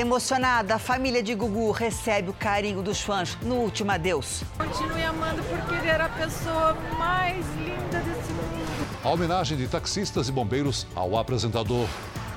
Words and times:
Emocionada, 0.00 0.76
a 0.76 0.78
família 0.78 1.22
de 1.22 1.34
Gugu 1.34 1.70
recebe 1.72 2.30
o 2.30 2.32
carinho 2.32 2.80
dos 2.80 3.02
fãs 3.02 3.36
no 3.42 3.56
último 3.56 3.92
adeus. 3.92 4.42
Continue 4.56 5.04
amando 5.04 5.42
porque 5.42 5.74
ele 5.74 5.88
era 5.88 6.06
a 6.06 6.08
pessoa 6.08 6.74
mais 6.98 7.44
linda 7.58 7.98
desse 7.98 8.32
mundo. 8.32 8.98
A 9.04 9.10
homenagem 9.10 9.58
de 9.58 9.68
taxistas 9.68 10.30
e 10.30 10.32
bombeiros 10.32 10.86
ao 10.94 11.18
apresentador. 11.18 11.86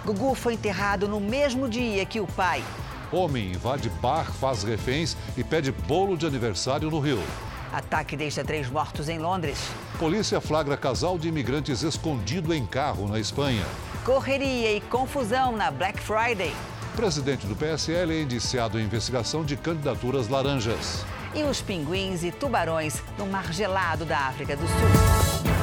Gugu 0.04 0.36
foi 0.36 0.56
enterrado 0.56 1.08
no 1.08 1.22
mesmo 1.22 1.70
dia 1.70 2.06
que 2.06 2.20
o 2.20 2.28
pai. 2.28 2.62
Homem 3.10 3.54
invade 3.54 3.90
bar, 3.90 4.30
faz 4.34 4.64
reféns 4.64 5.16
e 5.38 5.44
pede 5.44 5.72
bolo 5.72 6.18
de 6.18 6.26
aniversário 6.26 6.92
no 6.92 7.00
Rio. 7.00 7.24
Ataque 7.72 8.18
deixa 8.18 8.44
três 8.44 8.70
mortos 8.70 9.08
em 9.08 9.20
Londres. 9.20 9.58
Polícia 9.98 10.42
flagra 10.42 10.76
casal 10.76 11.18
de 11.18 11.30
imigrantes 11.30 11.82
escondido 11.82 12.54
em 12.54 12.66
carro 12.66 13.08
na 13.08 13.22
Espanha. 13.22 13.64
Correria 14.04 14.76
e 14.76 14.82
confusão 14.82 15.56
na 15.56 15.72
Black 15.72 15.98
Friday. 16.02 16.54
Presidente 16.96 17.48
do 17.48 17.56
PSL 17.56 18.14
é 18.14 18.22
indiciado 18.22 18.80
em 18.80 18.84
investigação 18.84 19.44
de 19.44 19.58
candidaturas 19.58 20.28
laranjas. 20.28 21.04
E 21.34 21.44
os 21.44 21.60
pinguins 21.60 22.24
e 22.24 22.32
tubarões 22.32 23.02
no 23.18 23.26
mar 23.26 23.52
gelado 23.52 24.06
da 24.06 24.20
África 24.20 24.56
do 24.56 24.62
Sul. 24.68 25.54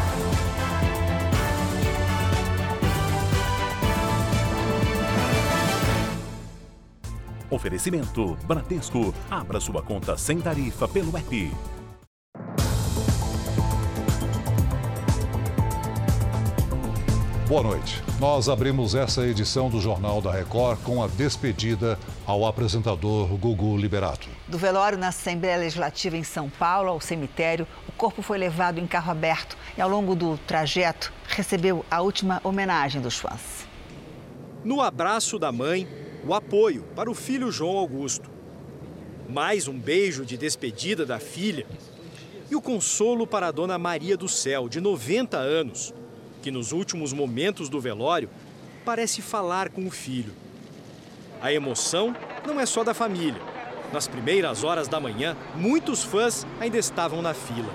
Oferecimento 7.49 8.37
Bradesco. 8.45 9.15
Abra 9.31 9.61
sua 9.61 9.83
conta 9.83 10.17
sem 10.17 10.41
tarifa 10.41 10.89
pelo 10.89 11.17
app. 11.17 11.53
Boa 17.51 17.65
noite. 17.65 18.01
Nós 18.21 18.49
abrimos 18.49 18.95
essa 18.95 19.27
edição 19.27 19.69
do 19.69 19.81
Jornal 19.81 20.23
da 20.23 20.31
Record 20.31 20.81
com 20.85 21.03
a 21.03 21.09
despedida 21.09 21.99
ao 22.25 22.47
apresentador 22.47 23.27
Gugu 23.37 23.77
Liberato. 23.77 24.29
Do 24.47 24.57
velório 24.57 24.97
na 24.97 25.09
Assembleia 25.09 25.57
Legislativa 25.57 26.17
em 26.17 26.23
São 26.23 26.49
Paulo 26.49 26.91
ao 26.91 27.01
cemitério, 27.01 27.67
o 27.89 27.91
corpo 27.91 28.23
foi 28.23 28.39
levado 28.39 28.79
em 28.79 28.87
carro 28.87 29.11
aberto 29.11 29.59
e, 29.77 29.81
ao 29.81 29.89
longo 29.89 30.15
do 30.15 30.39
trajeto, 30.47 31.13
recebeu 31.27 31.85
a 31.91 32.01
última 32.01 32.41
homenagem 32.45 33.03
dos 33.03 33.17
fãs. 33.17 33.67
No 34.65 34.81
abraço 34.81 35.37
da 35.37 35.51
mãe, 35.51 35.89
o 36.25 36.33
apoio 36.33 36.85
para 36.95 37.11
o 37.11 37.17
filho 37.17 37.51
João 37.51 37.79
Augusto. 37.79 38.31
Mais 39.29 39.67
um 39.67 39.77
beijo 39.77 40.25
de 40.25 40.37
despedida 40.37 41.05
da 41.05 41.19
filha 41.19 41.67
e 42.49 42.55
o 42.55 42.63
consolo 42.63 43.27
para 43.27 43.49
a 43.49 43.51
dona 43.51 43.77
Maria 43.77 44.17
do 44.17 44.29
Céu, 44.29 44.69
de 44.69 44.81
90 44.81 45.37
anos, 45.37 45.93
que 46.43 46.51
nos 46.51 46.73
últimos 46.73 47.13
momentos 47.13 47.69
do 47.69 47.81
velório 47.81 48.29
parece 48.85 49.23
falar 49.23 49.69
com 49.69 49.87
o 49.87 49.91
filho. 49.91 50.33
A 51.41 51.53
emoção 51.53 52.15
não 52.47 52.59
é 52.61 52.67
só 52.67 52.83
da 52.83 52.95
família. 52.95 53.41
Nas 53.93 54.07
primeiras 54.07 54.63
horas 54.63 54.89
da 54.89 55.01
manhã, 55.01 55.37
muitos 55.55 56.03
fãs 56.03 56.47
ainda 56.61 56.79
estavam 56.79 57.21
na 57.21 57.35
fila. 57.35 57.73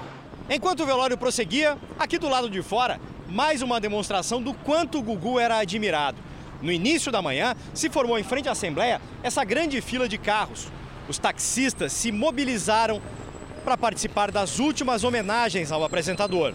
Enquanto 0.50 0.84
o 0.84 0.86
velório 0.86 1.18
prosseguia, 1.18 1.78
aqui 1.98 2.18
do 2.18 2.30
lado 2.30 2.50
de 2.50 2.62
fora, 2.62 3.00
mais 3.28 3.62
uma 3.62 3.80
demonstração 3.80 4.42
do 4.42 4.54
quanto 4.54 5.00
o 5.00 5.02
Gugu 5.02 5.40
era 5.40 5.58
admirado. 5.58 6.18
No 6.62 6.72
início 6.72 7.12
da 7.12 7.22
manhã, 7.22 7.56
se 7.74 7.90
formou 7.90 8.18
em 8.18 8.24
frente 8.24 8.48
à 8.48 8.54
Assembleia 8.54 9.02
essa 9.24 9.44
grande 9.44 9.82
fila 9.82 10.08
de 10.08 10.18
carros. 10.18 10.68
Os 11.10 11.18
taxistas 11.18 11.92
se 11.92 12.12
mobilizaram 12.12 13.02
para 13.64 13.78
participar 13.78 14.32
das 14.32 14.60
últimas 14.60 15.04
homenagens 15.04 15.72
ao 15.72 15.84
apresentador. 15.84 16.54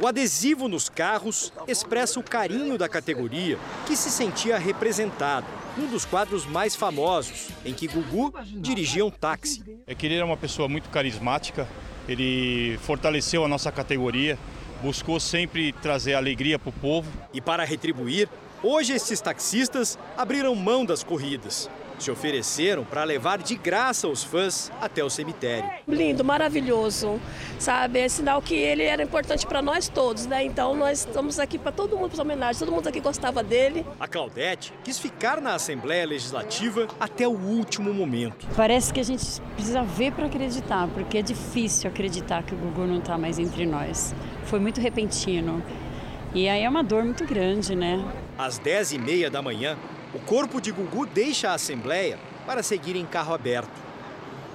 O 0.00 0.06
adesivo 0.06 0.66
nos 0.66 0.88
carros 0.88 1.52
expressa 1.68 2.18
o 2.18 2.22
carinho 2.22 2.78
da 2.78 2.88
categoria 2.88 3.58
que 3.86 3.94
se 3.94 4.10
sentia 4.10 4.58
representado. 4.58 5.46
Um 5.76 5.86
dos 5.88 6.06
quadros 6.06 6.46
mais 6.46 6.74
famosos, 6.74 7.48
em 7.66 7.74
que 7.74 7.86
Gugu 7.86 8.32
dirigia 8.46 9.04
um 9.04 9.10
táxi. 9.10 9.62
É 9.86 9.94
que 9.94 10.06
ele 10.06 10.16
era 10.16 10.24
uma 10.24 10.38
pessoa 10.38 10.68
muito 10.68 10.88
carismática, 10.88 11.68
ele 12.08 12.78
fortaleceu 12.78 13.44
a 13.44 13.48
nossa 13.48 13.70
categoria, 13.70 14.38
buscou 14.82 15.20
sempre 15.20 15.70
trazer 15.70 16.14
alegria 16.14 16.58
para 16.58 16.70
o 16.70 16.72
povo. 16.72 17.12
E 17.34 17.40
para 17.42 17.62
retribuir, 17.62 18.26
hoje 18.62 18.94
esses 18.94 19.20
taxistas 19.20 19.98
abriram 20.16 20.54
mão 20.54 20.86
das 20.86 21.04
corridas 21.04 21.68
se 22.04 22.10
ofereceram 22.10 22.84
para 22.84 23.04
levar 23.04 23.38
de 23.38 23.54
graça 23.54 24.08
os 24.08 24.22
fãs 24.22 24.70
até 24.80 25.04
o 25.04 25.10
cemitério. 25.10 25.68
Lindo, 25.86 26.24
maravilhoso, 26.24 27.20
sabe? 27.58 28.00
É 28.00 28.08
sinal 28.08 28.40
que 28.40 28.54
ele 28.54 28.82
era 28.82 29.02
importante 29.02 29.46
para 29.46 29.60
nós 29.60 29.88
todos, 29.88 30.26
né? 30.26 30.44
Então 30.44 30.74
nós 30.74 31.00
estamos 31.00 31.38
aqui 31.38 31.58
para 31.58 31.72
todo 31.72 31.96
mundo 31.96 32.10
para 32.10 32.22
homenagem, 32.22 32.58
todo 32.58 32.72
mundo 32.74 32.88
aqui 32.88 33.00
gostava 33.00 33.42
dele. 33.42 33.86
A 33.98 34.08
Claudete 34.08 34.72
quis 34.84 34.98
ficar 34.98 35.40
na 35.40 35.54
Assembleia 35.54 36.06
Legislativa 36.06 36.88
até 36.98 37.26
o 37.26 37.32
último 37.32 37.92
momento. 37.92 38.46
Parece 38.56 38.92
que 38.92 39.00
a 39.00 39.04
gente 39.04 39.40
precisa 39.54 39.82
ver 39.82 40.12
para 40.12 40.26
acreditar, 40.26 40.88
porque 40.88 41.18
é 41.18 41.22
difícil 41.22 41.90
acreditar 41.90 42.42
que 42.42 42.54
o 42.54 42.58
Gugu 42.58 42.86
não 42.86 42.98
está 42.98 43.18
mais 43.18 43.38
entre 43.38 43.66
nós. 43.66 44.14
Foi 44.44 44.58
muito 44.58 44.80
repentino. 44.80 45.62
E 46.32 46.48
aí 46.48 46.62
é 46.62 46.68
uma 46.68 46.84
dor 46.84 47.04
muito 47.04 47.24
grande, 47.24 47.74
né? 47.74 48.04
Às 48.38 48.56
10 48.58 48.92
e 48.92 48.98
meia 48.98 49.28
da 49.28 49.42
manhã, 49.42 49.76
o 50.14 50.18
corpo 50.18 50.60
de 50.60 50.72
Gugu 50.72 51.06
deixa 51.06 51.50
a 51.50 51.54
Assembleia 51.54 52.18
para 52.46 52.62
seguir 52.62 52.96
em 52.96 53.06
carro 53.06 53.32
aberto. 53.32 53.70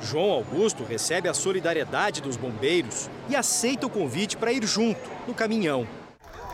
João 0.02 0.32
Augusto 0.32 0.84
recebe 0.84 1.30
a 1.30 1.34
solidariedade 1.34 2.22
dos 2.22 2.36
bombeiros 2.36 3.10
e 3.30 3.36
aceita 3.36 3.88
o 3.88 3.90
convite 3.90 4.36
para 4.36 4.52
ir 4.52 4.66
junto, 4.66 5.00
no 5.26 5.34
caminhão. 5.34 5.88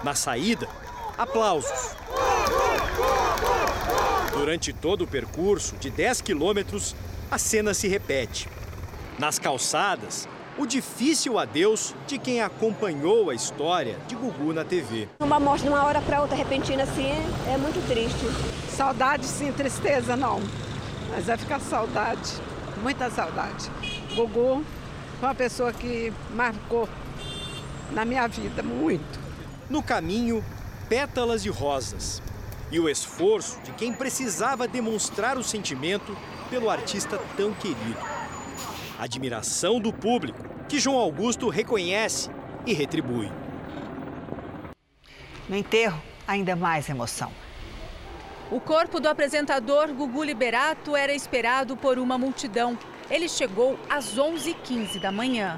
Na 0.03 0.13
saída, 0.13 0.67
aplausos. 1.17 1.95
Durante 4.31 4.71
todo 4.71 5.03
o 5.03 5.07
percurso 5.07 5.75
de 5.77 5.89
10 5.89 6.21
quilômetros, 6.21 6.95
a 7.29 7.37
cena 7.37 7.73
se 7.73 7.87
repete. 7.87 8.47
Nas 9.17 9.37
calçadas, 9.37 10.27
o 10.61 10.67
difícil 10.67 11.39
adeus 11.39 11.95
de 12.05 12.19
quem 12.19 12.39
acompanhou 12.39 13.31
a 13.31 13.33
história 13.33 13.97
de 14.07 14.13
Gugu 14.13 14.53
na 14.53 14.63
TV. 14.63 15.09
Uma 15.19 15.39
morte 15.39 15.63
de 15.63 15.69
uma 15.69 15.83
hora 15.83 15.99
para 16.03 16.21
outra 16.21 16.37
repentina 16.37 16.83
assim 16.83 17.09
é 17.51 17.57
muito 17.57 17.83
triste. 17.87 18.27
Saudade 18.69 19.25
sim, 19.25 19.51
tristeza 19.51 20.15
não. 20.15 20.39
Mas 21.09 21.25
vai 21.25 21.35
ficar 21.35 21.59
saudade, 21.59 22.33
muita 22.79 23.09
saudade. 23.09 23.71
Gugu 24.13 24.63
foi 25.19 25.29
uma 25.29 25.33
pessoa 25.33 25.73
que 25.73 26.13
marcou 26.35 26.87
na 27.91 28.05
minha 28.05 28.27
vida 28.27 28.61
muito. 28.61 29.19
No 29.67 29.81
caminho, 29.81 30.45
pétalas 30.87 31.41
de 31.41 31.49
rosas. 31.49 32.21
E 32.71 32.79
o 32.79 32.87
esforço 32.87 33.59
de 33.63 33.71
quem 33.71 33.91
precisava 33.91 34.67
demonstrar 34.67 35.39
o 35.39 35.43
sentimento 35.43 36.15
pelo 36.51 36.69
artista 36.69 37.19
tão 37.35 37.51
querido. 37.51 38.20
Admiração 39.01 39.79
do 39.79 39.91
público, 39.91 40.47
que 40.69 40.79
João 40.79 40.95
Augusto 40.95 41.49
reconhece 41.49 42.29
e 42.67 42.71
retribui. 42.71 43.31
No 45.49 45.55
enterro, 45.55 45.99
ainda 46.27 46.55
mais 46.55 46.87
emoção. 46.87 47.31
O 48.51 48.59
corpo 48.59 48.99
do 48.99 49.09
apresentador 49.09 49.91
Gugu 49.91 50.23
Liberato 50.23 50.95
era 50.95 51.15
esperado 51.15 51.75
por 51.75 51.97
uma 51.97 52.15
multidão. 52.15 52.77
Ele 53.09 53.27
chegou 53.27 53.75
às 53.89 54.19
11h15 54.19 55.01
da 55.01 55.11
manhã. 55.11 55.57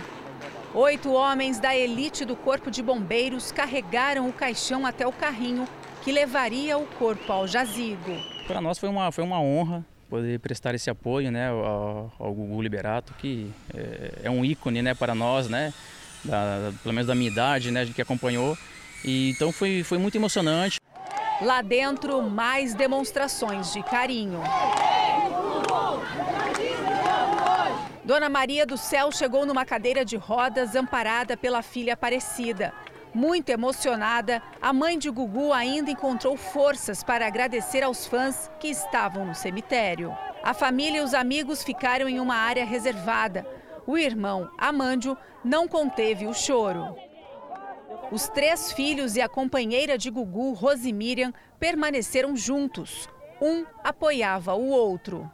Oito 0.73 1.11
homens 1.11 1.59
da 1.59 1.75
elite 1.75 2.23
do 2.23 2.37
Corpo 2.37 2.71
de 2.71 2.81
Bombeiros 2.81 3.51
carregaram 3.51 4.29
o 4.29 4.31
caixão 4.31 4.85
até 4.85 5.05
o 5.05 5.11
carrinho 5.11 5.67
que 6.01 6.13
levaria 6.13 6.77
o 6.77 6.87
corpo 6.97 7.29
ao 7.29 7.45
jazigo. 7.45 8.15
Para 8.47 8.61
nós 8.61 8.79
foi 8.79 8.87
uma, 8.87 9.11
foi 9.11 9.25
uma 9.25 9.41
honra 9.41 9.85
poder 10.13 10.39
prestar 10.39 10.75
esse 10.75 10.91
apoio 10.91 11.31
né, 11.31 11.49
ao, 11.49 12.13
ao 12.19 12.33
Gugu 12.35 12.61
Liberato, 12.61 13.15
que 13.15 13.51
é, 13.73 14.25
é, 14.25 14.29
um 14.29 14.45
ícone 14.45 14.79
né, 14.79 14.93
para 14.93 15.15
nós, 15.15 15.49
né, 15.49 15.73
da, 16.23 16.71
pelo 16.83 16.93
menos 16.93 17.07
da 17.07 17.15
minha 17.15 17.31
idade, 17.31 17.71
né, 17.71 17.83
que 17.87 17.99
acompanhou. 17.99 18.55
E, 19.03 19.31
então 19.31 19.51
foi, 19.51 19.81
foi 19.81 19.97
muito 19.97 20.13
emocionante. 20.15 20.79
Lá 21.41 21.63
dentro, 21.63 22.21
mais 22.21 22.75
demonstrações 22.75 23.73
de 23.73 23.81
carinho. 23.81 24.39
Dona 28.03 28.29
Maria 28.29 28.67
do 28.67 28.77
Céu 28.77 29.11
chegou 29.11 29.47
numa 29.47 29.65
cadeira 29.65 30.05
de 30.05 30.15
rodas 30.15 30.75
amparada 30.75 31.35
pela 31.35 31.63
filha 31.63 31.93
Aparecida. 31.93 32.71
Muito 33.13 33.49
emocionada, 33.49 34.41
a 34.59 34.73
mãe 34.73 34.97
de 34.97 35.07
Gugu 35.09 35.53
ainda 35.53 35.91
encontrou 35.91 36.35
forças 36.35 37.03
para 37.03 37.27
agradecer 37.27 37.83
aos 37.83 38.07
fãs 38.07 38.49
que 38.59 38.67
estavam 38.67 39.23
no 39.23 39.35
cemitério. 39.35 40.17
A 40.41 40.51
família 40.51 40.99
e 40.99 41.03
os 41.03 41.13
amigos 41.13 41.63
ficaram 41.63 42.09
em 42.09 42.19
uma 42.19 42.35
área 42.35 42.65
reservada. 42.65 43.45
O 43.85 43.97
irmão, 43.97 44.49
Amândio, 44.57 45.15
não 45.43 45.67
conteve 45.67 46.25
o 46.25 46.33
choro. 46.33 46.95
Os 48.11 48.27
três 48.29 48.71
filhos 48.71 49.15
e 49.15 49.21
a 49.21 49.29
companheira 49.29 49.95
de 49.95 50.09
Gugu, 50.09 50.53
Rosimiriam, 50.53 51.31
permaneceram 51.59 52.35
juntos. 52.35 53.07
Um 53.39 53.63
apoiava 53.83 54.55
o 54.55 54.69
outro. 54.69 55.29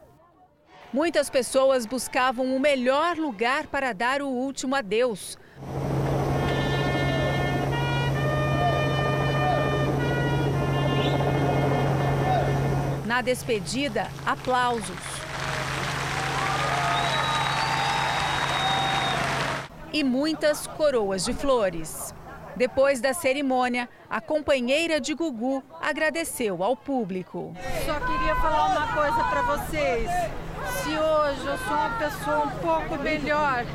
Muitas 0.92 1.30
pessoas 1.30 1.86
buscavam 1.86 2.54
o 2.54 2.60
melhor 2.60 3.16
lugar 3.16 3.68
para 3.68 3.94
dar 3.94 4.22
o 4.22 4.28
último 4.28 4.76
adeus. 4.76 5.38
Na 13.10 13.24
despedida, 13.24 14.08
aplausos. 14.24 14.96
E 19.92 20.04
muitas 20.04 20.68
coroas 20.68 21.26
de 21.26 21.34
flores. 21.34 22.14
Depois 22.56 23.02
da 23.02 23.12
cerimônia, 23.12 23.90
a 24.08 24.22
companheira 24.22 25.02
de 25.02 25.16
Gugu 25.16 25.64
agradeceu 25.82 26.64
ao 26.64 26.78
público. 26.78 27.56
Só 27.84 28.00
queria 28.00 28.36
falar 28.36 28.68
uma 28.68 28.94
coisa 28.94 29.24
para 29.24 29.42
vocês. 29.42 30.08
Se 30.84 30.90
hoje 30.90 31.48
eu 31.48 31.58
sou 31.58 31.76
uma 31.76 31.98
pessoa 31.98 32.46
um 32.46 32.52
pouco 32.60 32.96
melhor, 33.02 33.66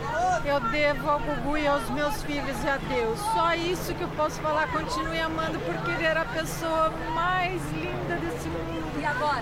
eu 0.44 0.60
devo 0.70 1.10
ao 1.10 1.18
Gugu 1.18 1.58
e 1.58 1.66
aos 1.66 1.90
meus 1.90 2.22
filhos 2.22 2.62
e 2.62 2.68
a 2.68 2.76
Deus. 2.76 3.18
Só 3.34 3.52
isso 3.56 3.92
que 3.96 4.02
eu 4.02 4.08
posso 4.10 4.40
falar. 4.40 4.70
Continue 4.70 5.18
amando 5.18 5.58
porque 5.58 5.90
ele 5.90 6.04
era 6.04 6.20
a 6.20 6.24
pessoa 6.26 6.90
mais 7.16 7.60
linda 7.72 7.93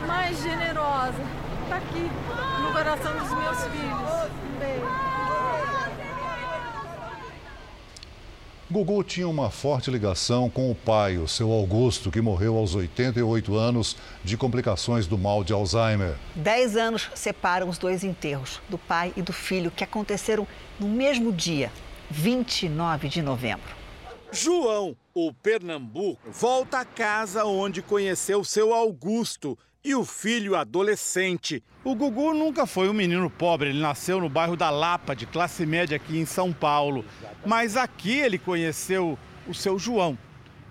Mais 0.07 0.43
generosa. 0.43 1.23
Está 1.65 1.77
aqui 1.77 2.11
no 2.63 2.73
coração 2.73 3.13
dos 3.19 3.31
meus 3.31 3.65
filhos. 3.65 4.31
Um 4.55 4.59
beijo. 4.59 5.13
Gugu 8.73 9.05
tinha 9.05 9.29
uma 9.29 9.51
forte 9.51 9.91
ligação 9.91 10.49
com 10.49 10.71
o 10.71 10.75
pai, 10.75 11.19
o 11.19 11.29
seu 11.29 11.53
Augusto, 11.53 12.11
que 12.11 12.23
morreu 12.23 12.57
aos 12.57 12.75
88 12.75 13.55
anos 13.55 13.99
de 14.25 14.35
complicações 14.35 15.07
do 15.07 15.19
mal 15.19 15.45
de 15.45 15.53
Alzheimer. 15.53 16.15
Dez 16.35 16.75
anos 16.75 17.11
separam 17.15 17.69
os 17.69 17.77
dois 17.77 18.03
enterros, 18.03 18.63
do 18.71 18.79
pai 18.79 19.13
e 19.15 19.21
do 19.21 19.33
filho, 19.33 19.71
que 19.71 19.85
aconteceram 19.85 20.49
no 20.81 20.89
mesmo 20.89 21.31
dia, 21.31 21.71
29 22.11 23.11
de 23.11 23.21
novembro. 23.21 23.77
João, 24.33 24.97
o 25.15 25.33
Pernambuco, 25.33 26.31
volta 26.31 26.81
à 26.81 26.85
casa 26.85 27.45
onde 27.45 27.83
conheceu 27.83 28.43
seu 28.45 28.73
Augusto 28.73 29.59
e 29.85 29.95
o 29.95 30.05
filho 30.05 30.57
adolescente. 30.57 31.63
O 31.85 31.95
Gugu 31.95 32.33
nunca 32.33 32.67
foi 32.67 32.89
um 32.89 32.93
menino 32.93 33.29
pobre, 33.29 33.71
ele 33.71 33.81
nasceu 33.81 34.21
no 34.21 34.29
bairro 34.29 34.57
da 34.57 34.71
Lapa, 34.71 35.15
de 35.15 35.27
classe 35.27 35.67
média 35.67 35.97
aqui 35.97 36.19
em 36.19 36.25
São 36.25 36.53
Paulo. 36.53 37.05
Mas 37.45 37.77
aqui 37.77 38.19
ele 38.19 38.39
conheceu 38.39 39.19
o 39.47 39.53
seu 39.53 39.79
João, 39.79 40.17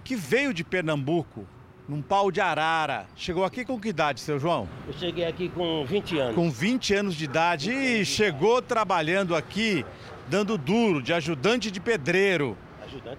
que 0.03 0.15
veio 0.15 0.53
de 0.53 0.63
Pernambuco, 0.63 1.45
num 1.88 2.01
pau 2.01 2.31
de 2.31 2.39
arara. 2.39 3.05
Chegou 3.15 3.43
aqui 3.43 3.65
com 3.65 3.79
que 3.79 3.89
idade, 3.89 4.21
seu 4.21 4.39
João? 4.39 4.67
Eu 4.88 4.93
cheguei 4.93 5.25
aqui 5.25 5.49
com 5.49 5.85
20 5.85 6.17
anos. 6.19 6.35
Com 6.35 6.49
20 6.49 6.93
anos 6.93 7.15
de 7.15 7.25
idade 7.25 7.71
e 7.71 8.05
chegou 8.05 8.61
trabalhando 8.61 9.35
aqui, 9.35 9.85
dando 10.29 10.57
duro, 10.57 11.01
de 11.01 11.11
ajudante 11.11 11.69
de 11.69 11.81
pedreiro. 11.81 12.57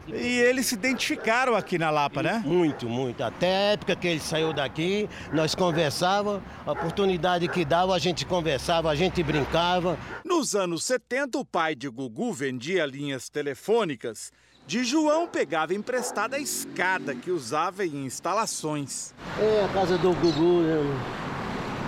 E 0.08 0.40
eles 0.40 0.66
se 0.66 0.74
identificaram 0.74 1.54
aqui 1.54 1.78
na 1.78 1.90
Lapa, 1.90 2.22
né? 2.22 2.42
Muito, 2.44 2.88
muito. 2.88 3.22
Até 3.22 3.46
a 3.46 3.72
época 3.72 3.96
que 3.96 4.08
ele 4.08 4.20
saiu 4.20 4.52
daqui, 4.52 5.08
nós 5.32 5.54
conversávamos, 5.54 6.42
a 6.66 6.72
oportunidade 6.72 7.48
que 7.48 7.64
dava, 7.64 7.94
a 7.94 7.98
gente 7.98 8.26
conversava, 8.26 8.90
a 8.90 8.94
gente 8.94 9.22
brincava. 9.22 9.98
Nos 10.24 10.54
anos 10.54 10.84
70, 10.84 11.38
o 11.38 11.44
pai 11.44 11.74
de 11.74 11.88
Gugu 11.88 12.32
vendia 12.32 12.86
linhas 12.86 13.28
telefônicas. 13.28 14.30
De 14.66 14.84
João 14.84 15.26
pegava 15.26 15.74
emprestada 15.74 16.36
a 16.36 16.38
escada 16.38 17.14
que 17.14 17.30
usava 17.30 17.84
em 17.84 18.04
instalações. 18.04 19.12
É 19.40 19.64
a 19.64 19.69
casa 19.69 19.98
do 19.98 20.12
Gugu, 20.12 20.62
né? 20.62 20.76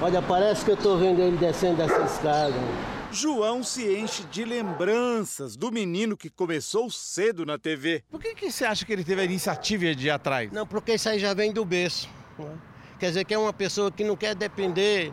Olha, 0.02 0.20
parece 0.20 0.64
que 0.64 0.72
eu 0.72 0.74
estou 0.74 0.98
vendo 0.98 1.20
ele 1.20 1.36
descendo 1.36 1.80
essa 1.80 2.02
escada. 2.02 2.54
João 3.14 3.62
se 3.62 3.96
enche 3.96 4.24
de 4.24 4.44
lembranças 4.44 5.56
do 5.56 5.70
menino 5.70 6.16
que 6.16 6.28
começou 6.28 6.90
cedo 6.90 7.46
na 7.46 7.56
TV. 7.56 8.02
Por 8.10 8.20
que, 8.20 8.34
que 8.34 8.50
você 8.50 8.64
acha 8.64 8.84
que 8.84 8.92
ele 8.92 9.04
teve 9.04 9.20
a 9.20 9.24
iniciativa 9.24 9.94
de 9.94 10.08
ir 10.08 10.10
atrás? 10.10 10.50
Não, 10.50 10.66
porque 10.66 10.94
isso 10.94 11.08
aí 11.08 11.20
já 11.20 11.32
vem 11.32 11.52
do 11.52 11.64
berço. 11.64 12.08
Né? 12.36 12.58
Quer 12.98 13.08
dizer 13.08 13.24
que 13.24 13.32
é 13.32 13.38
uma 13.38 13.52
pessoa 13.52 13.90
que 13.90 14.02
não 14.02 14.16
quer 14.16 14.34
depender 14.34 15.12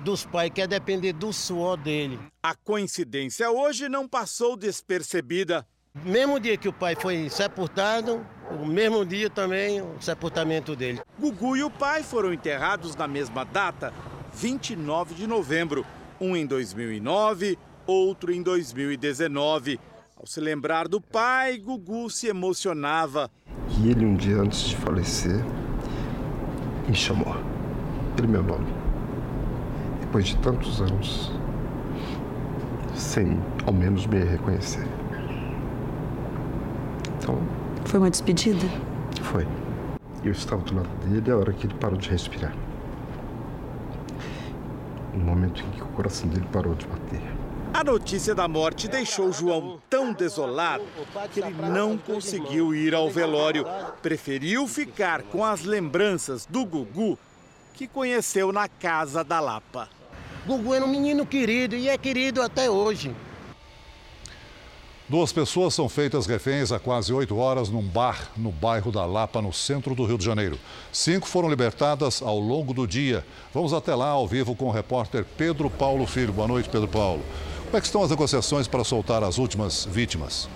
dos 0.00 0.26
pais, 0.26 0.52
quer 0.54 0.68
depender 0.68 1.14
do 1.14 1.32
suor 1.32 1.78
dele. 1.78 2.18
A 2.42 2.54
coincidência 2.54 3.50
hoje 3.50 3.88
não 3.88 4.06
passou 4.06 4.54
despercebida. 4.54 5.66
Mesmo 6.04 6.38
dia 6.38 6.56
que 6.56 6.68
o 6.68 6.72
pai 6.72 6.94
foi 6.94 7.30
sepultado, 7.30 8.24
o 8.60 8.66
mesmo 8.66 9.04
dia 9.06 9.30
também 9.30 9.80
o 9.80 9.96
sepultamento 10.00 10.76
dele. 10.76 11.00
Gugu 11.18 11.56
e 11.56 11.64
o 11.64 11.70
pai 11.70 12.02
foram 12.02 12.32
enterrados 12.32 12.94
na 12.94 13.08
mesma 13.08 13.44
data, 13.44 13.92
29 14.34 15.14
de 15.14 15.26
novembro 15.26 15.84
um 16.20 16.36
em 16.36 16.46
2009, 16.46 17.58
outro 17.86 18.32
em 18.32 18.42
2019. 18.42 19.78
Ao 20.16 20.26
se 20.26 20.40
lembrar 20.40 20.88
do 20.88 21.00
pai, 21.00 21.58
Gugu 21.58 22.10
se 22.10 22.26
emocionava. 22.26 23.30
E 23.80 23.90
ele, 23.90 24.04
um 24.04 24.16
dia 24.16 24.36
antes 24.36 24.60
de 24.68 24.76
falecer, 24.76 25.44
me 26.88 26.94
chamou 26.94 27.36
pelo 28.16 28.28
meu 28.28 28.42
nome. 28.42 28.66
Depois 30.00 30.26
de 30.26 30.36
tantos 30.38 30.80
anos, 30.80 31.32
sem 32.94 33.40
ao 33.64 33.72
menos 33.72 34.06
me 34.06 34.18
reconhecer. 34.18 34.86
Então. 37.16 37.40
Foi 37.84 38.00
uma 38.00 38.10
despedida? 38.10 38.66
Foi. 39.22 39.46
Eu 40.24 40.32
estava 40.32 40.62
do 40.62 40.74
lado 40.74 40.88
dele 41.06 41.30
a 41.30 41.36
hora 41.36 41.52
que 41.52 41.66
ele 41.66 41.74
parou 41.74 41.96
de 41.96 42.10
respirar 42.10 42.52
no 45.18 45.24
momento 45.24 45.62
em 45.62 45.70
que 45.72 45.82
o 45.82 45.86
coração 45.88 46.28
dele 46.28 46.46
parou 46.52 46.74
de 46.74 46.86
bater. 46.86 47.20
A 47.74 47.84
notícia 47.84 48.34
da 48.34 48.48
morte 48.48 48.88
deixou 48.88 49.32
João 49.32 49.80
tão 49.90 50.12
desolado 50.12 50.84
que 51.32 51.40
ele 51.40 51.54
não 51.70 51.98
conseguiu 51.98 52.74
ir 52.74 52.94
ao 52.94 53.10
velório. 53.10 53.66
Preferiu 54.00 54.66
ficar 54.66 55.22
com 55.22 55.44
as 55.44 55.64
lembranças 55.64 56.46
do 56.46 56.64
Gugu, 56.64 57.18
que 57.74 57.86
conheceu 57.86 58.52
na 58.52 58.68
casa 58.68 59.22
da 59.22 59.38
Lapa. 59.38 59.88
Gugu 60.46 60.74
era 60.74 60.84
um 60.84 60.88
menino 60.88 61.26
querido 61.26 61.76
e 61.76 61.88
é 61.88 61.98
querido 61.98 62.40
até 62.40 62.70
hoje. 62.70 63.14
Duas 65.08 65.32
pessoas 65.32 65.72
são 65.72 65.88
feitas 65.88 66.26
reféns 66.26 66.70
há 66.70 66.78
quase 66.78 67.14
oito 67.14 67.34
horas 67.38 67.70
num 67.70 67.80
bar 67.80 68.30
no 68.36 68.52
bairro 68.52 68.92
da 68.92 69.06
Lapa, 69.06 69.40
no 69.40 69.54
centro 69.54 69.94
do 69.94 70.04
Rio 70.04 70.18
de 70.18 70.24
Janeiro. 70.26 70.58
Cinco 70.92 71.26
foram 71.26 71.48
libertadas 71.48 72.20
ao 72.20 72.38
longo 72.38 72.74
do 72.74 72.86
dia. 72.86 73.24
Vamos 73.54 73.72
até 73.72 73.94
lá 73.94 74.10
ao 74.10 74.28
vivo 74.28 74.54
com 74.54 74.66
o 74.66 74.70
repórter 74.70 75.24
Pedro 75.38 75.70
Paulo 75.70 76.06
Filho. 76.06 76.34
Boa 76.34 76.46
noite, 76.46 76.68
Pedro 76.68 76.88
Paulo. 76.88 77.22
Como 77.64 77.76
é 77.78 77.80
que 77.80 77.86
estão 77.86 78.02
as 78.02 78.10
negociações 78.10 78.68
para 78.68 78.84
soltar 78.84 79.24
as 79.24 79.38
últimas 79.38 79.86
vítimas? 79.86 80.46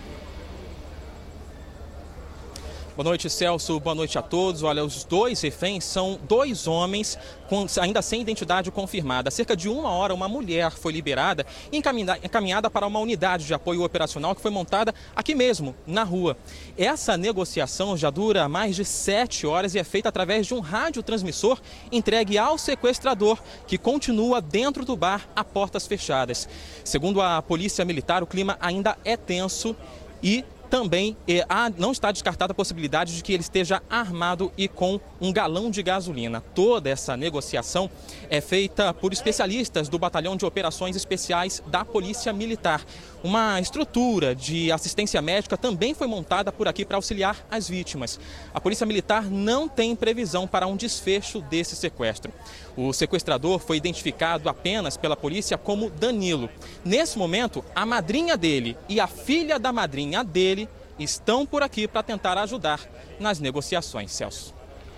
Boa 2.95 3.05
noite, 3.05 3.31
Celso. 3.31 3.81
Boa 3.81 3.95
noite 3.95 4.19
a 4.19 4.23
todos. 4.23 4.63
Olha, 4.63 4.85
os 4.85 5.03
dois 5.03 5.41
reféns 5.41 5.83
são 5.83 6.21
dois 6.29 6.67
homens 6.67 7.19
com, 7.49 7.65
ainda 7.81 8.03
sem 8.03 8.21
identidade 8.21 8.71
confirmada. 8.71 9.29
Há 9.29 9.33
cerca 9.33 9.57
de 9.57 9.67
uma 9.67 9.89
hora, 9.89 10.13
uma 10.13 10.29
mulher 10.29 10.71
foi 10.73 10.93
liberada 10.93 11.47
e 11.73 11.79
encaminhada 11.79 12.69
para 12.69 12.87
uma 12.87 12.99
unidade 12.99 13.47
de 13.47 13.55
apoio 13.55 13.83
operacional 13.83 14.35
que 14.35 14.43
foi 14.43 14.51
montada 14.51 14.95
aqui 15.17 15.35
mesmo, 15.35 15.75
na 15.87 16.05
rua. 16.05 16.37
Essa 16.77 17.17
negociação 17.17 17.97
já 17.97 18.11
dura 18.11 18.47
mais 18.47 18.77
de 18.77 18.85
sete 18.85 19.47
horas 19.47 19.75
e 19.75 19.79
é 19.79 19.85
feita 19.85 20.11
através 20.11 20.47
de 20.47 20.53
um 20.53 20.61
radiotransmissor 20.61 21.63
entregue 21.91 22.37
ao 22.37 22.59
sequestrador, 22.59 23.39
que 23.67 23.79
continua 23.79 24.39
dentro 24.43 24.85
do 24.85 24.99
bar 24.99 25.27
a 25.35 25.43
portas 25.43 25.87
fechadas. 25.87 26.47
Segundo 26.85 27.23
a 27.23 27.41
Polícia 27.41 27.87
Militar, 27.87 28.23
o 28.23 28.27
clima 28.27 28.59
ainda 28.61 28.99
é 29.03 29.17
tenso 29.17 29.75
e 30.23 30.45
também 30.73 31.15
eh, 31.29 31.45
há, 31.51 31.69
não 31.69 31.93
está 31.93 32.11
descartada 32.11 32.53
a 32.53 32.55
possibilidade 32.55 33.15
de 33.15 33.23
que 33.23 33.35
ele 33.35 33.43
esteja 33.43 33.83
armado 33.91 34.51
e 34.57 34.67
com 34.67 34.99
um 35.21 35.31
galão 35.31 35.71
de 35.71 35.83
gasolina. 35.83 36.41
Toda 36.55 36.89
essa 36.89 37.15
negociação 37.15 37.91
é 38.31 38.41
feita 38.41 38.95
por 38.95 39.13
especialistas 39.13 39.91
do 39.91 39.99
Batalhão 39.99 40.35
de 40.35 40.47
Operações 40.47 40.97
Especiais 40.97 41.63
da 41.67 41.85
Polícia 41.85 42.33
Militar. 42.33 42.83
Uma 43.23 43.61
estrutura 43.61 44.35
de 44.35 44.73
assistência 44.73 45.21
médica 45.21 45.59
também 45.59 45.93
foi 45.93 46.07
montada 46.07 46.51
por 46.51 46.67
aqui 46.67 46.87
para 46.87 46.97
auxiliar 46.97 47.37
as 47.51 47.69
vítimas. 47.69 48.19
A 48.55 48.61
Polícia 48.61 48.87
Militar 48.87 49.31
não 49.31 49.69
tem 49.69 49.95
previsão 49.95 50.47
para 50.47 50.67
um 50.67 50.75
desfecho 50.75 51.43
desse 51.43 51.77
sequestro. 51.77 52.33
O 52.77 52.93
sequestrador 52.93 53.59
foi 53.59 53.77
identificado 53.77 54.49
apenas 54.49 54.97
pela 54.97 55.15
polícia 55.15 55.59
como 55.59 55.91
Danilo. 55.91 56.49
Nesse 56.85 57.19
momento, 57.19 57.63
a 57.75 57.85
madrinha 57.85 58.37
dele 58.37 58.77
e 58.89 58.99
a 58.99 59.07
filha 59.07 59.59
da 59.59 59.71
madrinha 59.71 60.25
dele 60.25 60.62
estão 60.99 61.45
por 61.45 61.63
aqui 61.63 61.89
para 61.89 62.03
tentar 62.03 62.39
ajudar 62.39 62.81
nas 63.19 63.39
negociações. 63.41 64.13
Celso. 64.13 64.55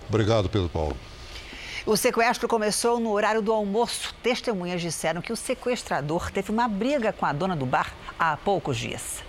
Obrigado, 0.07 0.49
Pedro 0.49 0.69
Paulo. 0.69 0.95
O 1.85 1.95
sequestro 1.95 2.47
começou 2.47 2.99
no 2.99 3.11
horário 3.11 3.41
do 3.41 3.51
almoço. 3.51 4.13
Testemunhas 4.23 4.81
disseram 4.81 5.21
que 5.21 5.33
o 5.33 5.35
sequestrador 5.35 6.31
teve 6.31 6.51
uma 6.51 6.67
briga 6.67 7.13
com 7.13 7.25
a 7.25 7.33
dona 7.33 7.55
do 7.55 7.65
bar 7.65 7.93
há 8.17 8.37
poucos 8.37 8.77
dias. 8.77 9.24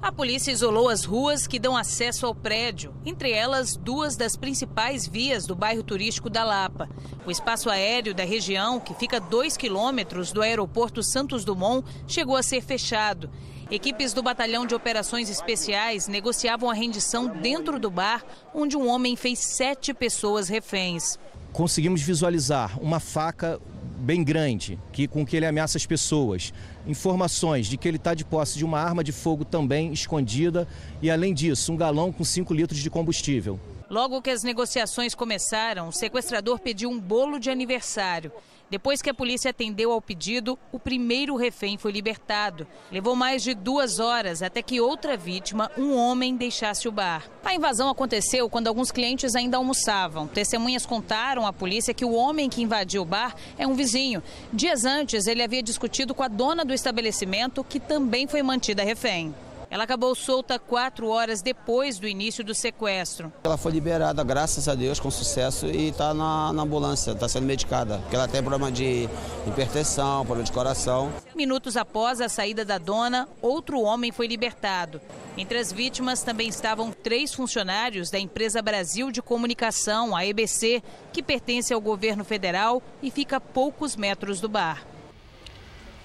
A 0.00 0.12
polícia 0.12 0.52
isolou 0.52 0.88
as 0.88 1.04
ruas 1.04 1.48
que 1.48 1.58
dão 1.58 1.76
acesso 1.76 2.24
ao 2.24 2.32
prédio, 2.32 2.94
entre 3.04 3.32
elas 3.32 3.76
duas 3.76 4.16
das 4.16 4.36
principais 4.36 5.08
vias 5.08 5.44
do 5.44 5.56
bairro 5.56 5.82
turístico 5.82 6.30
da 6.30 6.44
Lapa. 6.44 6.88
O 7.26 7.30
espaço 7.32 7.68
aéreo 7.68 8.14
da 8.14 8.24
região, 8.24 8.78
que 8.78 8.94
fica 8.94 9.16
a 9.16 9.20
dois 9.20 9.56
quilômetros 9.56 10.30
do 10.30 10.40
aeroporto 10.40 11.02
Santos 11.02 11.44
Dumont, 11.44 11.84
chegou 12.06 12.36
a 12.36 12.44
ser 12.44 12.62
fechado. 12.62 13.28
Equipes 13.70 14.12
do 14.12 14.22
Batalhão 14.22 14.64
de 14.64 14.74
Operações 14.74 15.28
Especiais 15.28 16.06
negociavam 16.06 16.70
a 16.70 16.74
rendição 16.74 17.26
dentro 17.26 17.78
do 17.80 17.90
bar, 17.90 18.24
onde 18.54 18.76
um 18.76 18.88
homem 18.88 19.16
fez 19.16 19.40
sete 19.40 19.92
pessoas 19.92 20.48
reféns. 20.48 21.18
Conseguimos 21.52 22.02
visualizar 22.02 22.80
uma 22.80 23.00
faca 23.00 23.60
bem 23.98 24.22
grande, 24.22 24.78
que 24.92 25.08
com 25.08 25.26
que 25.26 25.36
ele 25.36 25.46
ameaça 25.46 25.76
as 25.76 25.84
pessoas. 25.84 26.52
Informações 26.86 27.66
de 27.66 27.76
que 27.76 27.86
ele 27.86 27.96
está 27.96 28.14
de 28.14 28.24
posse 28.24 28.56
de 28.56 28.64
uma 28.64 28.80
arma 28.80 29.02
de 29.02 29.12
fogo 29.12 29.44
também 29.44 29.92
escondida 29.92 30.66
e, 31.02 31.10
além 31.10 31.34
disso, 31.34 31.72
um 31.72 31.76
galão 31.76 32.12
com 32.12 32.24
5 32.24 32.54
litros 32.54 32.80
de 32.80 32.88
combustível. 32.88 33.58
Logo 33.90 34.20
que 34.20 34.30
as 34.30 34.42
negociações 34.42 35.14
começaram, 35.14 35.88
o 35.88 35.92
sequestrador 35.92 36.58
pediu 36.58 36.90
um 36.90 37.00
bolo 37.00 37.38
de 37.38 37.50
aniversário. 37.50 38.30
Depois 38.70 39.00
que 39.00 39.08
a 39.08 39.14
polícia 39.14 39.50
atendeu 39.50 39.92
ao 39.92 40.02
pedido, 40.02 40.58
o 40.70 40.78
primeiro 40.78 41.36
refém 41.36 41.78
foi 41.78 41.90
libertado. 41.90 42.66
Levou 42.92 43.16
mais 43.16 43.42
de 43.42 43.54
duas 43.54 43.98
horas 43.98 44.42
até 44.42 44.60
que 44.60 44.80
outra 44.80 45.16
vítima, 45.16 45.70
um 45.76 45.94
homem, 45.94 46.36
deixasse 46.36 46.86
o 46.86 46.92
bar. 46.92 47.28
A 47.42 47.54
invasão 47.54 47.88
aconteceu 47.88 48.48
quando 48.50 48.68
alguns 48.68 48.90
clientes 48.90 49.34
ainda 49.34 49.56
almoçavam. 49.56 50.26
Testemunhas 50.26 50.84
contaram 50.84 51.46
à 51.46 51.52
polícia 51.52 51.94
que 51.94 52.04
o 52.04 52.12
homem 52.12 52.50
que 52.50 52.62
invadiu 52.62 53.02
o 53.02 53.06
bar 53.06 53.34
é 53.56 53.66
um 53.66 53.74
vizinho. 53.74 54.22
Dias 54.52 54.84
antes, 54.84 55.26
ele 55.26 55.42
havia 55.42 55.62
discutido 55.62 56.14
com 56.14 56.22
a 56.22 56.28
dona 56.28 56.64
do 56.64 56.74
estabelecimento, 56.74 57.64
que 57.64 57.80
também 57.80 58.26
foi 58.26 58.42
mantida 58.42 58.84
refém. 58.84 59.34
Ela 59.70 59.84
acabou 59.84 60.14
solta 60.14 60.58
quatro 60.58 61.08
horas 61.08 61.42
depois 61.42 61.98
do 61.98 62.08
início 62.08 62.42
do 62.42 62.54
sequestro. 62.54 63.30
Ela 63.44 63.58
foi 63.58 63.72
liberada, 63.72 64.24
graças 64.24 64.66
a 64.66 64.74
Deus, 64.74 64.98
com 64.98 65.10
sucesso 65.10 65.66
e 65.66 65.88
está 65.88 66.14
na, 66.14 66.52
na, 66.54 66.62
ambulância, 66.62 67.10
está 67.10 67.28
sendo 67.28 67.44
medicada, 67.44 67.98
porque 67.98 68.16
ela 68.16 68.26
tem 68.26 68.40
problema 68.40 68.72
de 68.72 69.08
hipertensão, 69.46 70.24
problema 70.24 70.44
de 70.44 70.52
coração. 70.52 71.12
Minutos 71.34 71.76
após 71.76 72.20
a 72.20 72.30
saída 72.30 72.64
da 72.64 72.78
dona, 72.78 73.28
outro 73.42 73.80
homem 73.80 74.10
foi 74.10 74.26
libertado. 74.26 75.00
Entre 75.36 75.58
as 75.58 75.70
vítimas 75.70 76.22
também 76.22 76.48
estavam 76.48 76.90
três 76.90 77.34
funcionários 77.34 78.10
da 78.10 78.18
empresa 78.18 78.62
Brasil 78.62 79.12
de 79.12 79.20
Comunicação, 79.20 80.16
a 80.16 80.24
EBC, 80.26 80.82
que 81.12 81.22
pertence 81.22 81.74
ao 81.74 81.80
governo 81.80 82.24
federal 82.24 82.82
e 83.02 83.10
fica 83.10 83.36
a 83.36 83.40
poucos 83.40 83.94
metros 83.94 84.40
do 84.40 84.48
bar. 84.48 84.84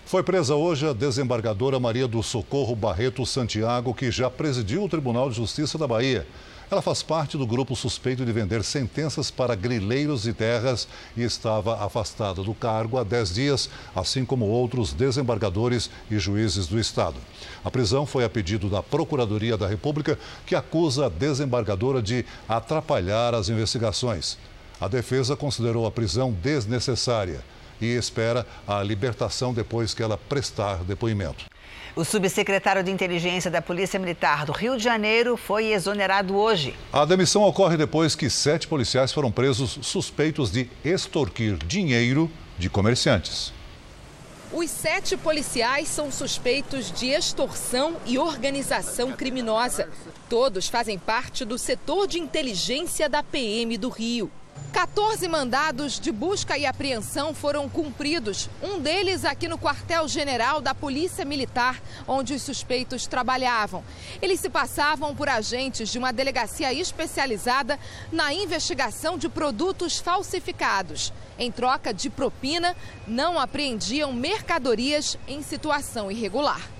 Foi 0.05 0.21
presa 0.21 0.53
hoje 0.53 0.87
a 0.87 0.93
desembargadora 0.93 1.79
Maria 1.79 2.07
do 2.07 2.21
Socorro 2.21 2.75
Barreto 2.75 3.25
Santiago, 3.25 3.93
que 3.93 4.11
já 4.11 4.29
presidiu 4.29 4.83
o 4.83 4.89
Tribunal 4.89 5.29
de 5.29 5.37
Justiça 5.37 5.77
da 5.77 5.87
Bahia. 5.87 6.27
Ela 6.69 6.81
faz 6.81 7.01
parte 7.01 7.37
do 7.37 7.47
grupo 7.47 7.75
suspeito 7.75 8.25
de 8.25 8.31
vender 8.31 8.63
sentenças 8.63 9.31
para 9.31 9.55
grileiros 9.55 10.27
e 10.27 10.33
terras 10.33 10.87
e 11.15 11.23
estava 11.23 11.83
afastada 11.83 12.43
do 12.43 12.53
cargo 12.53 12.97
há 12.97 13.03
10 13.03 13.33
dias, 13.33 13.69
assim 13.95 14.25
como 14.25 14.45
outros 14.45 14.93
desembargadores 14.93 15.89
e 16.11 16.19
juízes 16.19 16.67
do 16.67 16.79
Estado. 16.79 17.15
A 17.63 17.71
prisão 17.71 18.05
foi 18.05 18.23
a 18.23 18.29
pedido 18.29 18.69
da 18.69 18.83
Procuradoria 18.83 19.57
da 19.57 19.67
República, 19.67 20.19
que 20.45 20.53
acusa 20.53 21.05
a 21.05 21.09
desembargadora 21.09 22.01
de 22.01 22.25
atrapalhar 22.47 23.33
as 23.33 23.49
investigações. 23.49 24.37
A 24.79 24.87
defesa 24.87 25.35
considerou 25.35 25.87
a 25.87 25.91
prisão 25.91 26.31
desnecessária 26.31 27.41
e 27.83 27.97
espera 27.97 28.45
a 28.67 28.81
libertação 28.81 29.53
depois 29.53 29.93
que 29.93 30.01
ela 30.01 30.17
prestar 30.17 30.83
depoimento. 30.83 31.45
O 31.95 32.03
subsecretário 32.03 32.83
de 32.83 32.89
Inteligência 32.89 33.51
da 33.51 33.61
Polícia 33.61 33.99
Militar 33.99 34.45
do 34.45 34.51
Rio 34.51 34.75
de 34.75 34.83
Janeiro 34.83 35.37
foi 35.37 35.67
exonerado 35.73 36.35
hoje. 36.35 36.73
A 36.91 37.05
demissão 37.05 37.43
ocorre 37.43 37.77
depois 37.77 38.15
que 38.15 38.31
sete 38.31 38.67
policiais 38.67 39.11
foram 39.11 39.31
presos 39.31 39.77
suspeitos 39.83 40.51
de 40.51 40.67
extorquir 40.83 41.55
dinheiro 41.57 42.31
de 42.57 42.67
comerciantes. 42.67 43.53
Os 44.51 44.69
sete 44.69 45.17
policiais 45.17 45.87
são 45.87 46.11
suspeitos 46.11 46.91
de 46.91 47.07
extorsão 47.07 47.97
e 48.05 48.19
organização 48.19 49.11
criminosa. 49.11 49.89
Todos 50.29 50.67
fazem 50.67 50.97
parte 50.97 51.43
do 51.43 51.57
setor 51.57 52.07
de 52.07 52.19
inteligência 52.19 53.09
da 53.09 53.23
PM 53.23 53.77
do 53.77 53.89
Rio. 53.89 54.31
14 54.73 55.27
mandados 55.27 55.99
de 55.99 56.11
busca 56.11 56.57
e 56.57 56.65
apreensão 56.65 57.33
foram 57.33 57.69
cumpridos, 57.69 58.49
um 58.61 58.79
deles 58.79 59.23
aqui 59.23 59.47
no 59.47 59.57
quartel-general 59.57 60.59
da 60.59 60.73
Polícia 60.73 61.23
Militar, 61.23 61.79
onde 62.07 62.33
os 62.33 62.41
suspeitos 62.41 63.05
trabalhavam. 63.05 63.83
Eles 64.21 64.39
se 64.39 64.49
passavam 64.49 65.15
por 65.15 65.29
agentes 65.29 65.89
de 65.89 65.99
uma 65.99 66.11
delegacia 66.11 66.73
especializada 66.73 67.79
na 68.11 68.33
investigação 68.33 69.17
de 69.17 69.29
produtos 69.29 69.99
falsificados. 69.99 71.13
Em 71.37 71.51
troca 71.51 71.93
de 71.93 72.09
propina, 72.09 72.75
não 73.07 73.39
apreendiam 73.39 74.11
mercadorias 74.11 75.17
em 75.27 75.43
situação 75.43 76.11
irregular. 76.11 76.72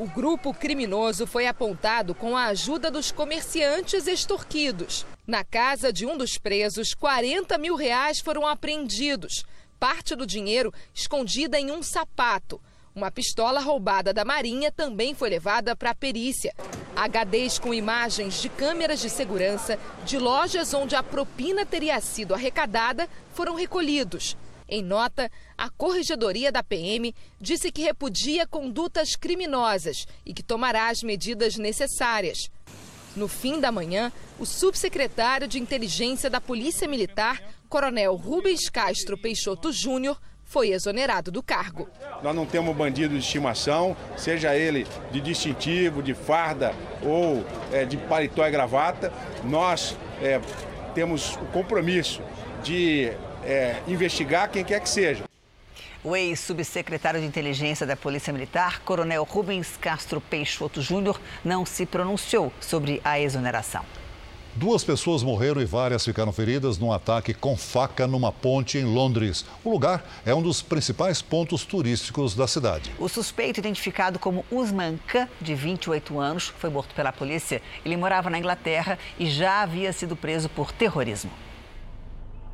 O 0.00 0.06
grupo 0.06 0.54
criminoso 0.54 1.26
foi 1.26 1.46
apontado 1.46 2.14
com 2.14 2.34
a 2.34 2.46
ajuda 2.46 2.90
dos 2.90 3.12
comerciantes 3.12 4.06
extorquidos. 4.06 5.04
Na 5.26 5.44
casa 5.44 5.92
de 5.92 6.06
um 6.06 6.16
dos 6.16 6.38
presos, 6.38 6.94
40 6.94 7.58
mil 7.58 7.76
reais 7.76 8.18
foram 8.18 8.46
apreendidos. 8.46 9.44
Parte 9.78 10.16
do 10.16 10.24
dinheiro 10.24 10.72
escondida 10.94 11.60
em 11.60 11.70
um 11.70 11.82
sapato. 11.82 12.58
Uma 12.94 13.10
pistola 13.10 13.60
roubada 13.60 14.10
da 14.10 14.24
Marinha 14.24 14.72
também 14.72 15.14
foi 15.14 15.28
levada 15.28 15.76
para 15.76 15.90
a 15.90 15.94
perícia. 15.94 16.54
HDs 16.96 17.58
com 17.58 17.74
imagens 17.74 18.40
de 18.40 18.48
câmeras 18.48 19.00
de 19.00 19.10
segurança 19.10 19.78
de 20.06 20.18
lojas 20.18 20.72
onde 20.72 20.96
a 20.96 21.02
propina 21.02 21.66
teria 21.66 22.00
sido 22.00 22.34
arrecadada 22.34 23.06
foram 23.34 23.54
recolhidos. 23.54 24.34
Em 24.72 24.82
nota, 24.82 25.28
a 25.58 25.68
Corregedoria 25.68 26.52
da 26.52 26.62
PM 26.62 27.12
disse 27.40 27.72
que 27.72 27.82
repudia 27.82 28.46
condutas 28.46 29.16
criminosas 29.16 30.06
e 30.24 30.32
que 30.32 30.44
tomará 30.44 30.88
as 30.88 31.02
medidas 31.02 31.56
necessárias. 31.56 32.48
No 33.16 33.26
fim 33.26 33.58
da 33.58 33.72
manhã, 33.72 34.12
o 34.38 34.46
subsecretário 34.46 35.48
de 35.48 35.58
Inteligência 35.58 36.30
da 36.30 36.40
Polícia 36.40 36.86
Militar, 36.86 37.42
Coronel 37.68 38.14
Rubens 38.14 38.70
Castro 38.70 39.18
Peixoto 39.18 39.72
Júnior, 39.72 40.20
foi 40.44 40.70
exonerado 40.70 41.32
do 41.32 41.42
cargo. 41.42 41.88
Nós 42.22 42.34
não 42.34 42.46
temos 42.46 42.74
bandido 42.76 43.14
de 43.14 43.20
estimação, 43.20 43.96
seja 44.16 44.54
ele 44.54 44.86
de 45.10 45.20
distintivo, 45.20 46.00
de 46.00 46.14
farda 46.14 46.72
ou 47.02 47.44
é, 47.72 47.84
de 47.84 47.96
paletó 47.96 48.46
e 48.46 48.50
gravata. 48.52 49.12
Nós 49.44 49.96
é, 50.22 50.40
temos 50.94 51.34
o 51.36 51.46
compromisso 51.46 52.22
de 52.62 53.12
é, 53.44 53.82
investigar 53.86 54.50
quem 54.50 54.64
quer 54.64 54.80
que 54.80 54.88
seja. 54.88 55.24
O 56.02 56.16
ex-subsecretário 56.16 57.20
de 57.20 57.26
Inteligência 57.26 57.86
da 57.86 57.94
Polícia 57.94 58.32
Militar, 58.32 58.80
Coronel 58.80 59.22
Rubens 59.22 59.76
Castro 59.78 60.18
Peixoto 60.18 60.80
Júnior, 60.80 61.20
não 61.44 61.66
se 61.66 61.84
pronunciou 61.84 62.50
sobre 62.58 63.02
a 63.04 63.20
exoneração. 63.20 63.84
Duas 64.54 64.82
pessoas 64.82 65.22
morreram 65.22 65.60
e 65.60 65.64
várias 65.64 66.04
ficaram 66.04 66.32
feridas 66.32 66.76
num 66.76 66.92
ataque 66.92 67.32
com 67.32 67.56
faca 67.56 68.06
numa 68.06 68.32
ponte 68.32 68.78
em 68.78 68.84
Londres. 68.84 69.44
O 69.62 69.70
lugar 69.70 70.02
é 70.26 70.34
um 70.34 70.42
dos 70.42 70.60
principais 70.60 71.22
pontos 71.22 71.64
turísticos 71.64 72.34
da 72.34 72.48
cidade. 72.48 72.90
O 72.98 73.08
suspeito, 73.08 73.60
identificado 73.60 74.18
como 74.18 74.44
Usman 74.50 74.98
Khan, 75.06 75.28
de 75.40 75.54
28 75.54 76.18
anos, 76.18 76.52
foi 76.58 76.68
morto 76.68 76.94
pela 76.94 77.12
polícia. 77.12 77.62
Ele 77.84 77.96
morava 77.96 78.28
na 78.28 78.38
Inglaterra 78.38 78.98
e 79.18 79.26
já 79.26 79.62
havia 79.62 79.92
sido 79.92 80.16
preso 80.16 80.48
por 80.48 80.72
terrorismo. 80.72 81.30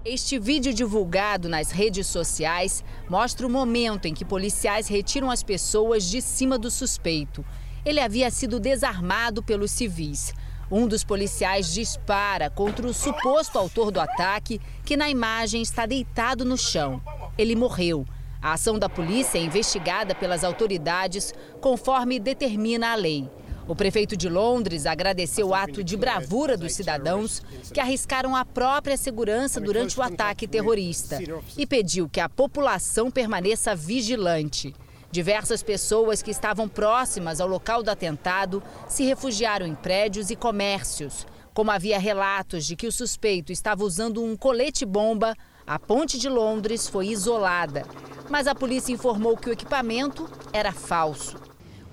Este 0.09 0.39
vídeo 0.39 0.73
divulgado 0.73 1.49
nas 1.49 1.73
redes 1.73 2.07
sociais 2.07 2.85
mostra 3.09 3.45
o 3.45 3.51
momento 3.51 4.07
em 4.07 4.15
que 4.15 4.25
policiais 4.25 4.87
retiram 4.87 5.33
as 5.33 5.43
pessoas 5.43 6.05
de 6.09 6.23
cima 6.23 6.57
do 6.57 6.71
suspeito. 6.71 7.45
Ele 7.85 7.99
havia 7.99 8.31
sido 8.31 8.61
desarmado 8.61 9.43
pelos 9.43 9.73
civis. 9.73 10.33
Um 10.71 10.87
dos 10.87 11.03
policiais 11.03 11.75
dispara 11.75 12.49
contra 12.49 12.87
o 12.87 12.95
suposto 12.95 13.59
autor 13.59 13.91
do 13.91 13.99
ataque, 13.99 14.61
que 14.85 14.97
na 14.97 15.11
imagem 15.11 15.61
está 15.61 15.87
deitado 15.87 16.45
no 16.45 16.57
chão. 16.57 17.03
Ele 17.37 17.57
morreu. 17.57 18.07
A 18.41 18.53
ação 18.53 18.79
da 18.79 18.89
polícia 18.89 19.39
é 19.39 19.43
investigada 19.43 20.15
pelas 20.15 20.45
autoridades 20.45 21.35
conforme 21.61 22.21
determina 22.21 22.93
a 22.93 22.95
lei. 22.95 23.29
O 23.69 23.75
prefeito 23.75 24.17
de 24.17 24.29
Londres 24.29 24.87
agradeceu 24.87 25.49
o 25.49 25.55
ato 25.55 25.83
de 25.83 25.97
bravura 25.97 26.57
dos 26.57 26.73
cidadãos 26.73 27.43
que 27.75 27.81
arriscaram 27.81 28.37
a 28.37 28.45
própria 28.45 28.97
segurança 28.97 29.61
durante 29.61 29.99
o 29.99 30.03
ataque 30.03 30.47
terrorista 30.47 31.19
e 31.59 31.67
pediu 31.67 32.09
que 32.09 32.21
a 32.21 32.29
população 32.29 33.11
permaneça 33.11 33.75
vigilante. 33.75 34.73
Diversas 35.11 35.65
pessoas 35.65 36.23
que 36.23 36.31
estavam 36.31 36.69
próximas 36.69 37.41
ao 37.41 37.49
local 37.49 37.83
do 37.83 37.91
atentado 37.91 38.63
se 38.89 39.05
refugiaram 39.05 39.67
em 39.67 39.75
prédios 39.75 40.31
e 40.31 40.37
comércios. 40.37 41.27
Como 41.53 41.71
havia 41.71 41.99
relatos 41.99 42.67
de 42.67 42.77
que 42.77 42.87
o 42.87 42.93
suspeito 42.93 43.51
estava 43.51 43.83
usando 43.83 44.23
um 44.23 44.37
colete-bomba, 44.37 45.35
a 45.67 45.79
ponte 45.79 46.19
de 46.19 46.29
Londres 46.29 46.87
foi 46.87 47.09
isolada. 47.09 47.85
Mas 48.29 48.47
a 48.47 48.55
polícia 48.55 48.93
informou 48.93 49.37
que 49.37 49.49
o 49.49 49.53
equipamento 49.53 50.29
era 50.53 50.71
falso. 50.71 51.46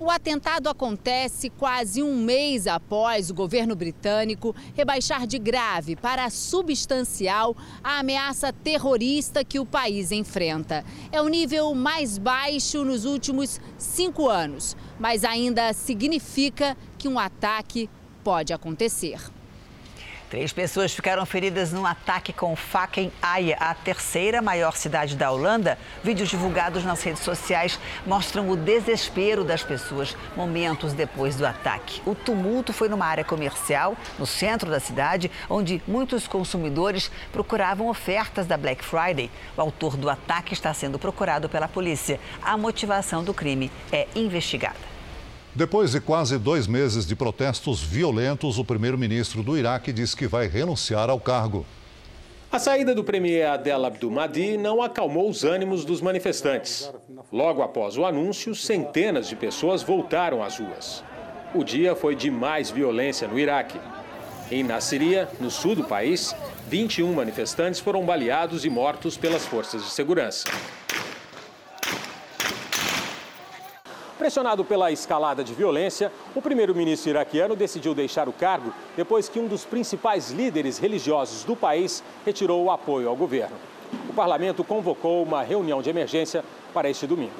O 0.04 0.10
atentado 0.10 0.68
acontece 0.68 1.48
quase 1.48 2.02
um 2.02 2.14
mês 2.14 2.66
após 2.66 3.30
o 3.30 3.34
governo 3.34 3.74
britânico 3.74 4.54
rebaixar 4.74 5.26
de 5.26 5.38
grave 5.38 5.96
para 5.96 6.28
substancial 6.28 7.56
a 7.82 8.00
ameaça 8.00 8.52
terrorista 8.52 9.42
que 9.42 9.58
o 9.58 9.64
país 9.64 10.12
enfrenta. 10.12 10.84
É 11.10 11.22
o 11.22 11.28
nível 11.28 11.74
mais 11.74 12.18
baixo 12.18 12.84
nos 12.84 13.06
últimos 13.06 13.58
cinco 13.78 14.28
anos, 14.28 14.76
mas 15.00 15.24
ainda 15.24 15.72
significa 15.72 16.76
que 16.98 17.08
um 17.08 17.18
ataque 17.18 17.88
pode 18.22 18.52
acontecer. 18.52 19.18
Três 20.34 20.52
pessoas 20.52 20.92
ficaram 20.92 21.24
feridas 21.24 21.70
num 21.70 21.86
ataque 21.86 22.32
com 22.32 22.56
faca 22.56 23.00
em 23.00 23.12
Haia, 23.22 23.56
a 23.60 23.72
terceira 23.72 24.42
maior 24.42 24.72
cidade 24.76 25.14
da 25.14 25.30
Holanda. 25.30 25.78
Vídeos 26.02 26.28
divulgados 26.28 26.82
nas 26.82 27.00
redes 27.04 27.22
sociais 27.22 27.78
mostram 28.04 28.50
o 28.50 28.56
desespero 28.56 29.44
das 29.44 29.62
pessoas 29.62 30.16
momentos 30.36 30.92
depois 30.92 31.36
do 31.36 31.46
ataque. 31.46 32.02
O 32.04 32.16
tumulto 32.16 32.72
foi 32.72 32.88
numa 32.88 33.06
área 33.06 33.22
comercial, 33.22 33.96
no 34.18 34.26
centro 34.26 34.68
da 34.68 34.80
cidade, 34.80 35.30
onde 35.48 35.80
muitos 35.86 36.26
consumidores 36.26 37.12
procuravam 37.32 37.86
ofertas 37.86 38.44
da 38.44 38.56
Black 38.56 38.84
Friday. 38.84 39.30
O 39.56 39.60
autor 39.60 39.96
do 39.96 40.10
ataque 40.10 40.52
está 40.52 40.74
sendo 40.74 40.98
procurado 40.98 41.48
pela 41.48 41.68
polícia. 41.68 42.18
A 42.42 42.56
motivação 42.56 43.22
do 43.22 43.32
crime 43.32 43.70
é 43.92 44.08
investigada. 44.16 44.93
Depois 45.56 45.92
de 45.92 46.00
quase 46.00 46.36
dois 46.36 46.66
meses 46.66 47.06
de 47.06 47.14
protestos 47.14 47.80
violentos, 47.80 48.58
o 48.58 48.64
primeiro-ministro 48.64 49.40
do 49.40 49.56
Iraque 49.56 49.92
diz 49.92 50.12
que 50.12 50.26
vai 50.26 50.48
renunciar 50.48 51.08
ao 51.08 51.20
cargo. 51.20 51.64
A 52.50 52.58
saída 52.58 52.92
do 52.92 53.04
premier 53.04 53.46
Adel 53.46 53.84
Abdul-Mahdi 53.84 54.56
não 54.56 54.82
acalmou 54.82 55.30
os 55.30 55.44
ânimos 55.44 55.84
dos 55.84 56.00
manifestantes. 56.00 56.90
Logo 57.32 57.62
após 57.62 57.96
o 57.96 58.04
anúncio, 58.04 58.52
centenas 58.52 59.28
de 59.28 59.36
pessoas 59.36 59.80
voltaram 59.80 60.42
às 60.42 60.58
ruas. 60.58 61.04
O 61.54 61.62
dia 61.62 61.94
foi 61.94 62.16
de 62.16 62.32
mais 62.32 62.68
violência 62.68 63.28
no 63.28 63.38
Iraque. 63.38 63.78
Em 64.50 64.64
Nasiriyah, 64.64 65.28
no 65.38 65.52
sul 65.52 65.76
do 65.76 65.84
país, 65.84 66.34
21 66.68 67.12
manifestantes 67.12 67.78
foram 67.78 68.04
baleados 68.04 68.64
e 68.64 68.70
mortos 68.70 69.16
pelas 69.16 69.46
forças 69.46 69.84
de 69.84 69.90
segurança. 69.90 70.48
Pressionado 74.24 74.64
pela 74.64 74.90
escalada 74.90 75.44
de 75.44 75.52
violência, 75.52 76.10
o 76.34 76.40
primeiro-ministro 76.40 77.10
iraquiano 77.10 77.54
decidiu 77.54 77.94
deixar 77.94 78.26
o 78.26 78.32
cargo 78.32 78.72
depois 78.96 79.28
que 79.28 79.38
um 79.38 79.46
dos 79.46 79.66
principais 79.66 80.30
líderes 80.30 80.78
religiosos 80.78 81.44
do 81.44 81.54
país 81.54 82.02
retirou 82.24 82.64
o 82.64 82.70
apoio 82.70 83.06
ao 83.06 83.14
governo. 83.14 83.54
O 84.08 84.14
parlamento 84.14 84.64
convocou 84.64 85.22
uma 85.22 85.42
reunião 85.42 85.82
de 85.82 85.90
emergência 85.90 86.42
para 86.72 86.88
este 86.88 87.06
domingo. 87.06 87.34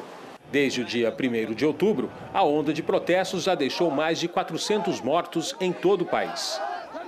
Desde 0.53 0.83
o 0.83 0.85
dia 0.85 1.11
1 1.11 1.55
de 1.55 1.65
outubro, 1.65 2.13
a 2.35 2.45
onda 2.45 2.71
de 2.71 2.83
protestos 2.83 3.45
já 3.45 3.55
deixou 3.55 3.91
mais 3.91 4.21
de 4.21 4.29
400 4.29 5.01
mortos 5.01 5.57
em 5.59 5.73
todo 5.73 6.03
o 6.03 6.07
país. 6.07 6.61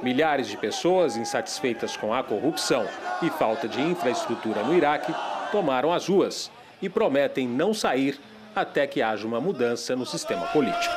Milhares 0.02 0.48
de 0.48 0.56
pessoas 0.56 1.18
insatisfeitas 1.18 1.98
com 1.98 2.14
a 2.14 2.22
corrupção 2.22 2.86
e 3.20 3.28
falta 3.28 3.68
de 3.68 3.82
infraestrutura 3.82 4.62
no 4.62 4.74
Iraque 4.74 5.14
tomaram 5.52 5.92
as 5.92 6.08
ruas 6.08 6.50
e 6.80 6.88
prometem 6.88 7.46
não 7.46 7.74
sair 7.74 8.18
até 8.56 8.86
que 8.86 9.02
haja 9.02 9.26
uma 9.26 9.38
mudança 9.38 9.94
no 9.94 10.06
sistema 10.06 10.46
político. 10.46 10.94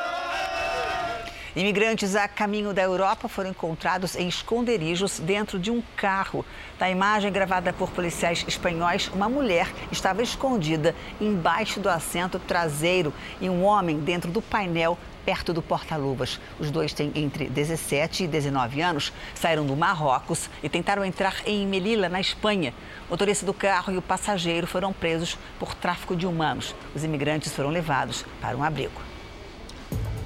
Imigrantes 1.54 2.16
a 2.16 2.26
caminho 2.26 2.72
da 2.72 2.80
Europa 2.80 3.28
foram 3.28 3.50
encontrados 3.50 4.16
em 4.16 4.26
esconderijos 4.26 5.18
dentro 5.18 5.58
de 5.58 5.70
um 5.70 5.82
carro. 5.94 6.42
Na 6.78 6.88
imagem 6.88 7.30
gravada 7.30 7.70
por 7.72 7.90
policiais 7.90 8.44
espanhóis, 8.48 9.08
uma 9.08 9.28
mulher 9.28 9.70
estava 9.92 10.22
escondida 10.22 10.94
embaixo 11.20 11.80
do 11.80 11.90
assento 11.90 12.38
traseiro 12.38 13.12
e 13.40 13.50
um 13.50 13.62
homem 13.62 13.98
dentro 13.98 14.30
do 14.30 14.40
painel 14.40 14.96
perto 15.30 15.52
do 15.52 15.62
porta-luvas. 15.62 16.40
Os 16.58 16.72
dois 16.72 16.92
têm 16.92 17.12
entre 17.14 17.48
17 17.48 18.24
e 18.24 18.26
19 18.26 18.80
anos, 18.80 19.12
saíram 19.32 19.64
do 19.64 19.76
Marrocos 19.76 20.50
e 20.60 20.68
tentaram 20.68 21.04
entrar 21.04 21.36
em 21.46 21.64
Melilla, 21.64 22.08
na 22.08 22.20
Espanha. 22.20 22.74
O 23.06 23.12
motorista 23.12 23.46
do 23.46 23.54
carro 23.54 23.92
e 23.92 23.96
o 23.96 24.02
passageiro 24.02 24.66
foram 24.66 24.92
presos 24.92 25.38
por 25.56 25.72
tráfico 25.72 26.16
de 26.16 26.26
humanos. 26.26 26.74
Os 26.96 27.04
imigrantes 27.04 27.52
foram 27.52 27.70
levados 27.70 28.24
para 28.40 28.56
um 28.56 28.64
abrigo. 28.64 29.00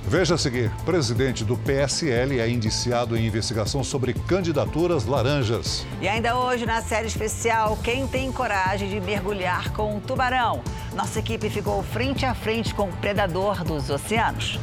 Veja 0.07 0.35
a 0.35 0.39
seguir: 0.39 0.71
presidente 0.85 1.45
do 1.45 1.57
PSL 1.57 2.39
é 2.39 2.49
indiciado 2.49 3.17
em 3.17 3.27
investigação 3.27 3.83
sobre 3.83 4.13
candidaturas 4.15 5.07
laranjas. 5.07 5.87
E 6.01 6.07
ainda 6.07 6.37
hoje, 6.37 6.67
na 6.67 6.83
série 6.83 7.07
especial, 7.07 7.79
quem 7.83 8.07
tem 8.07 8.31
coragem 8.31 8.89
de 8.89 9.01
mergulhar 9.01 9.73
com 9.73 9.97
um 9.97 10.01
tubarão? 10.01 10.63
Nossa 10.95 11.19
equipe 11.19 11.49
ficou 11.49 11.83
frente 11.83 12.25
a 12.25 12.35
frente 12.35 12.75
com 12.75 12.89
o 12.89 12.93
predador 12.99 13.65
dos 13.65 13.91
oceanos. 13.91 14.61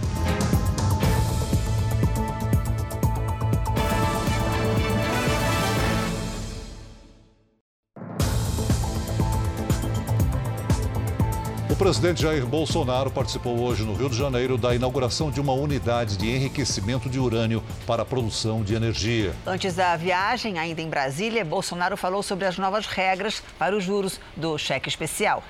Presidente 11.82 12.22
Jair 12.22 12.46
Bolsonaro 12.46 13.10
participou 13.10 13.60
hoje 13.60 13.82
no 13.82 13.96
Rio 13.96 14.08
de 14.08 14.16
Janeiro 14.16 14.56
da 14.56 14.76
inauguração 14.76 15.32
de 15.32 15.42
uma 15.42 15.52
unidade 15.54 16.16
de 16.16 16.30
enriquecimento 16.30 17.10
de 17.10 17.18
urânio 17.18 17.64
para 17.88 18.04
a 18.04 18.06
produção 18.06 18.64
de 18.64 18.76
energia. 18.76 19.34
Antes 19.48 19.74
da 19.74 19.98
viagem, 19.98 20.60
ainda 20.60 20.80
em 20.80 20.88
Brasília, 20.88 21.44
Bolsonaro 21.44 21.98
falou 21.98 22.22
sobre 22.22 22.46
as 22.46 22.60
novas 22.60 22.86
regras 22.86 23.42
para 23.58 23.76
os 23.76 23.84
juros 23.84 24.20
do 24.38 24.60
cheque 24.60 24.90
especial. 24.90 25.44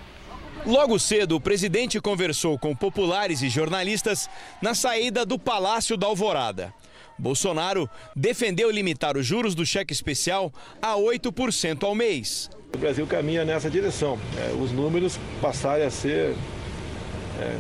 Logo 0.66 0.98
cedo, 0.98 1.36
o 1.36 1.42
presidente 1.42 2.00
conversou 2.00 2.58
com 2.58 2.74
populares 2.74 3.42
e 3.42 3.50
jornalistas 3.50 4.30
na 4.62 4.74
saída 4.74 5.26
do 5.26 5.38
Palácio 5.38 5.98
da 5.98 6.08
Alvorada. 6.08 6.74
Bolsonaro 7.20 7.90
defendeu 8.16 8.72
limitar 8.72 9.18
os 9.18 9.26
juros 9.26 9.54
do 9.54 9.66
cheque 9.66 9.92
especial 9.92 10.50
a 10.82 10.94
8% 10.94 11.84
ao 11.84 11.94
mês. 11.94 12.50
O 12.74 12.78
Brasil 12.78 13.06
caminha 13.06 13.44
nessa 13.44 13.70
direção. 13.70 14.18
É, 14.38 14.54
os 14.54 14.72
números 14.72 15.20
passarem 15.42 15.86
a 15.86 15.90
ser 15.90 16.36
é, 17.40 17.58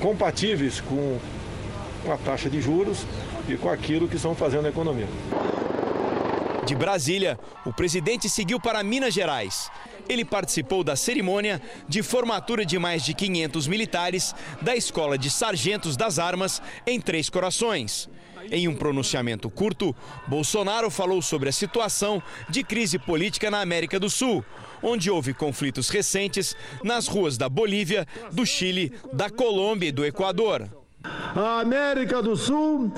compatíveis 0.00 0.80
com, 0.80 1.18
com 2.04 2.12
a 2.12 2.16
taxa 2.16 2.48
de 2.48 2.60
juros 2.60 3.04
e 3.48 3.56
com 3.56 3.68
aquilo 3.68 4.08
que 4.08 4.16
estão 4.16 4.34
fazendo 4.34 4.62
na 4.62 4.68
economia. 4.68 5.08
De 6.64 6.74
Brasília, 6.74 7.38
o 7.64 7.72
presidente 7.72 8.28
seguiu 8.28 8.60
para 8.60 8.82
Minas 8.82 9.14
Gerais. 9.14 9.70
Ele 10.08 10.24
participou 10.24 10.84
da 10.84 10.96
cerimônia 10.96 11.60
de 11.88 12.02
formatura 12.02 12.64
de 12.64 12.78
mais 12.78 13.02
de 13.02 13.14
500 13.14 13.66
militares 13.66 14.34
da 14.60 14.76
Escola 14.76 15.18
de 15.18 15.30
Sargentos 15.30 15.96
das 15.96 16.18
Armas 16.18 16.62
em 16.86 17.00
Três 17.00 17.28
Corações. 17.28 18.08
Em 18.50 18.66
um 18.68 18.74
pronunciamento 18.74 19.50
curto, 19.50 19.94
Bolsonaro 20.26 20.90
falou 20.90 21.20
sobre 21.20 21.48
a 21.48 21.52
situação 21.52 22.22
de 22.48 22.62
crise 22.64 22.98
política 22.98 23.50
na 23.50 23.60
América 23.60 24.00
do 24.00 24.08
Sul, 24.08 24.44
onde 24.82 25.10
houve 25.10 25.34
conflitos 25.34 25.88
recentes 25.88 26.56
nas 26.82 27.08
ruas 27.08 27.36
da 27.36 27.48
Bolívia, 27.48 28.06
do 28.32 28.46
Chile, 28.46 28.92
da 29.12 29.28
Colômbia 29.28 29.88
e 29.88 29.92
do 29.92 30.04
Equador. 30.04 30.68
A 31.04 31.60
América 31.60 32.22
do 32.22 32.36
Sul 32.36 32.92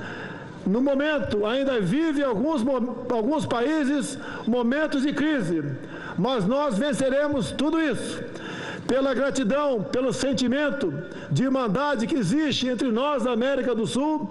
no 0.67 0.81
momento, 0.81 1.47
ainda 1.47 1.81
vive 1.81 2.23
alguns, 2.23 2.63
alguns 3.11 3.47
países 3.47 4.19
momentos 4.47 5.03
de 5.03 5.13
crise, 5.13 5.65
mas 6.19 6.47
nós 6.47 6.79
venceremos 6.79 7.51
tudo 7.51 7.81
isso. 7.81 8.23
Pela 8.87 9.15
gratidão, 9.15 9.83
pelo 9.83 10.13
sentimento 10.13 10.93
de 11.31 11.45
irmandade 11.45 12.07
que 12.07 12.15
existe 12.15 12.69
entre 12.69 12.91
nós 12.91 13.23
da 13.23 13.33
América 13.33 13.75
do 13.75 13.87
Sul, 13.87 14.31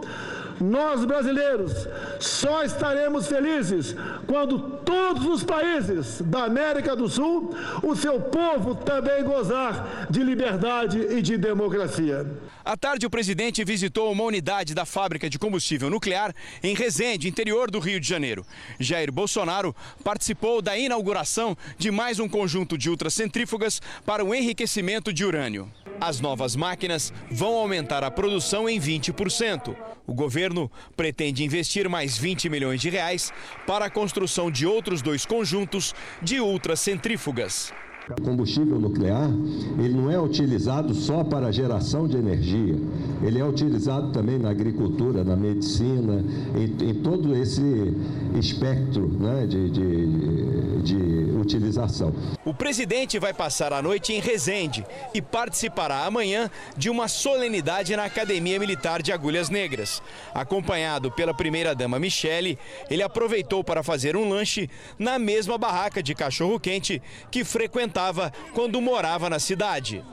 nós 0.61 1.05
brasileiros 1.05 1.87
só 2.19 2.63
estaremos 2.63 3.27
felizes 3.27 3.95
quando 4.27 4.59
todos 4.59 5.25
os 5.25 5.43
países 5.43 6.21
da 6.21 6.45
América 6.45 6.95
do 6.95 7.07
Sul, 7.07 7.53
o 7.83 7.95
seu 7.95 8.19
povo 8.19 8.75
também 8.75 9.23
gozar 9.23 10.07
de 10.09 10.23
liberdade 10.23 10.99
e 10.99 11.21
de 11.21 11.37
democracia. 11.37 12.25
À 12.69 12.77
tarde, 12.77 13.03
o 13.03 13.09
presidente 13.09 13.63
visitou 13.63 14.11
uma 14.11 14.23
unidade 14.23 14.75
da 14.75 14.85
fábrica 14.85 15.27
de 15.27 15.39
combustível 15.39 15.89
nuclear 15.89 16.35
em 16.61 16.75
Resende, 16.75 17.27
interior 17.27 17.71
do 17.71 17.79
Rio 17.79 17.99
de 17.99 18.07
Janeiro. 18.07 18.45
Jair 18.79 19.11
Bolsonaro 19.11 19.75
participou 20.03 20.61
da 20.61 20.77
inauguração 20.77 21.57
de 21.79 21.89
mais 21.89 22.19
um 22.19 22.29
conjunto 22.29 22.77
de 22.77 22.87
ultracentrífugas 22.87 23.81
para 24.05 24.23
o 24.23 24.35
enriquecimento 24.35 25.11
de 25.11 25.25
urânio. 25.25 25.67
As 25.99 26.19
novas 26.19 26.55
máquinas 26.55 27.11
vão 27.31 27.55
aumentar 27.55 28.03
a 28.03 28.11
produção 28.11 28.69
em 28.69 28.79
20%. 28.79 29.75
O 30.05 30.13
governo 30.13 30.71
pretende 30.95 31.43
investir 31.43 31.89
mais 31.89 32.19
20 32.19 32.49
milhões 32.49 32.79
de 32.79 32.91
reais 32.91 33.33
para 33.65 33.85
a 33.85 33.89
construção 33.89 34.51
de 34.51 34.67
outros 34.67 35.01
dois 35.01 35.25
conjuntos 35.25 35.95
de 36.21 36.39
ultracentrífugas. 36.39 37.73
O 38.17 38.21
combustível 38.23 38.79
nuclear, 38.79 39.29
ele 39.77 39.93
não 39.93 40.09
é 40.09 40.19
utilizado 40.19 40.95
só 40.95 41.23
para 41.23 41.51
geração 41.51 42.07
de 42.07 42.17
energia, 42.17 42.75
ele 43.21 43.37
é 43.37 43.45
utilizado 43.45 44.11
também 44.11 44.39
na 44.39 44.49
agricultura, 44.49 45.23
na 45.23 45.35
medicina, 45.35 46.23
em, 46.55 46.89
em 46.89 46.93
todo 46.95 47.35
esse 47.35 47.93
espectro 48.33 49.07
né, 49.07 49.45
de, 49.45 49.69
de, 49.69 50.81
de 50.81 50.97
utilização. 51.39 52.13
O 52.45 52.53
presidente 52.53 53.19
vai 53.19 53.33
passar 53.33 53.73
a 53.73 53.81
noite 53.81 54.13
em 54.13 54.19
Resende 54.19 54.85
e 55.13 55.21
participará 55.21 56.05
amanhã 56.05 56.49
de 56.77 56.89
uma 56.89 57.07
solenidade 57.07 57.95
na 57.95 58.05
Academia 58.05 58.59
Militar 58.59 59.01
de 59.01 59.11
Agulhas 59.11 59.49
Negras. 59.49 60.01
Acompanhado 60.33 61.11
pela 61.11 61.33
primeira-dama 61.33 61.99
Michele, 61.99 62.57
ele 62.89 63.03
aproveitou 63.03 63.63
para 63.63 63.83
fazer 63.83 64.15
um 64.15 64.29
lanche 64.29 64.69
na 64.97 65.17
mesma 65.17 65.57
barraca 65.57 66.01
de 66.01 66.13
cachorro-quente 66.13 67.01
que 67.31 67.43
frequentava 67.43 68.31
quando 68.53 68.81
morava 68.81 69.29
na 69.29 69.39
cidade. 69.39 70.03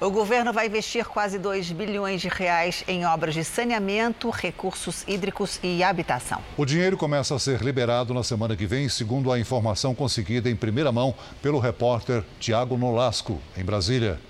O 0.00 0.10
governo 0.10 0.52
vai 0.52 0.68
investir 0.68 1.04
quase 1.04 1.40
2 1.40 1.72
bilhões 1.72 2.20
de 2.20 2.28
reais 2.28 2.84
em 2.86 3.04
obras 3.04 3.34
de 3.34 3.42
saneamento, 3.42 4.30
recursos 4.30 5.02
hídricos 5.08 5.58
e 5.60 5.82
habitação. 5.82 6.40
O 6.56 6.64
dinheiro 6.64 6.96
começa 6.96 7.34
a 7.34 7.38
ser 7.38 7.60
liberado 7.62 8.14
na 8.14 8.22
semana 8.22 8.54
que 8.54 8.64
vem, 8.64 8.88
segundo 8.88 9.32
a 9.32 9.40
informação 9.40 9.96
conseguida 9.96 10.48
em 10.48 10.54
primeira 10.54 10.92
mão 10.92 11.12
pelo 11.42 11.58
repórter 11.58 12.22
Tiago 12.38 12.76
Nolasco, 12.76 13.40
em 13.56 13.64
Brasília. 13.64 14.20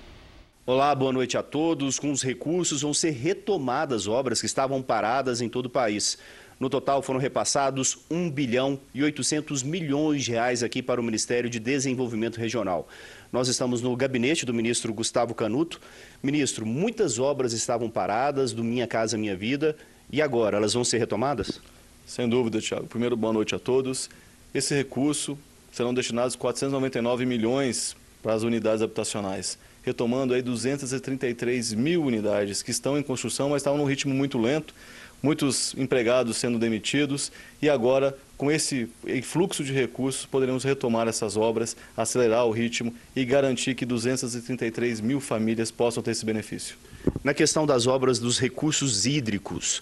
Olá, 0.65 0.93
boa 0.95 1.13
noite 1.13 1.37
a 1.37 1.43
todos. 1.43 1.99
Com 1.99 2.11
os 2.11 2.23
recursos 2.23 2.81
vão 2.81 2.93
ser 2.93 3.11
retomadas 3.11 4.07
obras 4.07 4.39
que 4.39 4.47
estavam 4.47 4.81
paradas 4.81 5.39
em 5.39 5.47
todo 5.47 5.67
o 5.67 5.69
país. 5.69 6.17
No 6.59 6.69
total 6.69 7.01
foram 7.01 7.19
repassados 7.19 7.99
1 8.11 8.29
bilhão 8.31 8.77
e 8.93 9.01
800 9.01 9.63
milhões 9.63 10.25
de 10.25 10.31
reais 10.31 10.61
aqui 10.61 10.83
para 10.83 10.99
o 10.99 11.03
Ministério 11.03 11.49
de 11.49 11.57
Desenvolvimento 11.57 12.37
Regional. 12.37 12.87
Nós 13.31 13.47
estamos 13.47 13.81
no 13.81 13.95
gabinete 13.95 14.43
do 14.43 14.53
ministro 14.53 14.91
Gustavo 14.91 15.35
Canuto. 15.35 15.79
Ministro, 16.21 16.65
muitas 16.65 17.19
obras 17.19 17.53
estavam 17.53 17.87
paradas 17.87 18.53
do 18.53 18.63
Minha 18.63 18.87
Casa 18.87 19.19
Minha 19.19 19.35
Vida 19.35 19.75
e 20.11 20.19
agora 20.19 20.57
elas 20.57 20.73
vão 20.73 20.83
ser 20.83 20.97
retomadas? 20.97 21.61
Sem 22.07 22.27
dúvida, 22.27 22.59
Tiago. 22.59 22.87
Primeiro, 22.87 23.15
boa 23.15 23.31
noite 23.31 23.53
a 23.53 23.59
todos. 23.59 24.09
Esse 24.51 24.73
recurso 24.73 25.37
serão 25.71 25.93
destinados 25.93 26.35
499 26.35 27.23
milhões 27.27 27.95
para 28.23 28.33
as 28.33 28.41
unidades 28.41 28.81
habitacionais, 28.81 29.59
retomando 29.83 30.33
aí 30.33 30.41
233 30.41 31.73
mil 31.73 32.03
unidades 32.03 32.63
que 32.63 32.71
estão 32.71 32.97
em 32.97 33.03
construção, 33.03 33.49
mas 33.49 33.61
estavam 33.61 33.77
num 33.77 33.85
ritmo 33.85 34.11
muito 34.11 34.39
lento 34.39 34.73
muitos 35.21 35.73
empregados 35.77 36.37
sendo 36.37 36.57
demitidos 36.57 37.31
e 37.61 37.69
agora, 37.69 38.17
com 38.37 38.51
esse 38.51 38.89
fluxo 39.23 39.63
de 39.63 39.73
recursos, 39.73 40.25
poderemos 40.25 40.63
retomar 40.63 41.07
essas 41.07 41.35
obras, 41.35 41.75
acelerar 41.95 42.45
o 42.45 42.51
ritmo 42.51 42.93
e 43.15 43.25
garantir 43.25 43.75
que 43.75 43.85
233 43.85 45.01
mil 45.01 45.19
famílias 45.19 45.71
possam 45.71 46.01
ter 46.01 46.11
esse 46.11 46.25
benefício. 46.25 46.75
Na 47.23 47.33
questão 47.33 47.65
das 47.65 47.87
obras 47.87 48.19
dos 48.19 48.39
recursos 48.39 49.05
hídricos, 49.05 49.81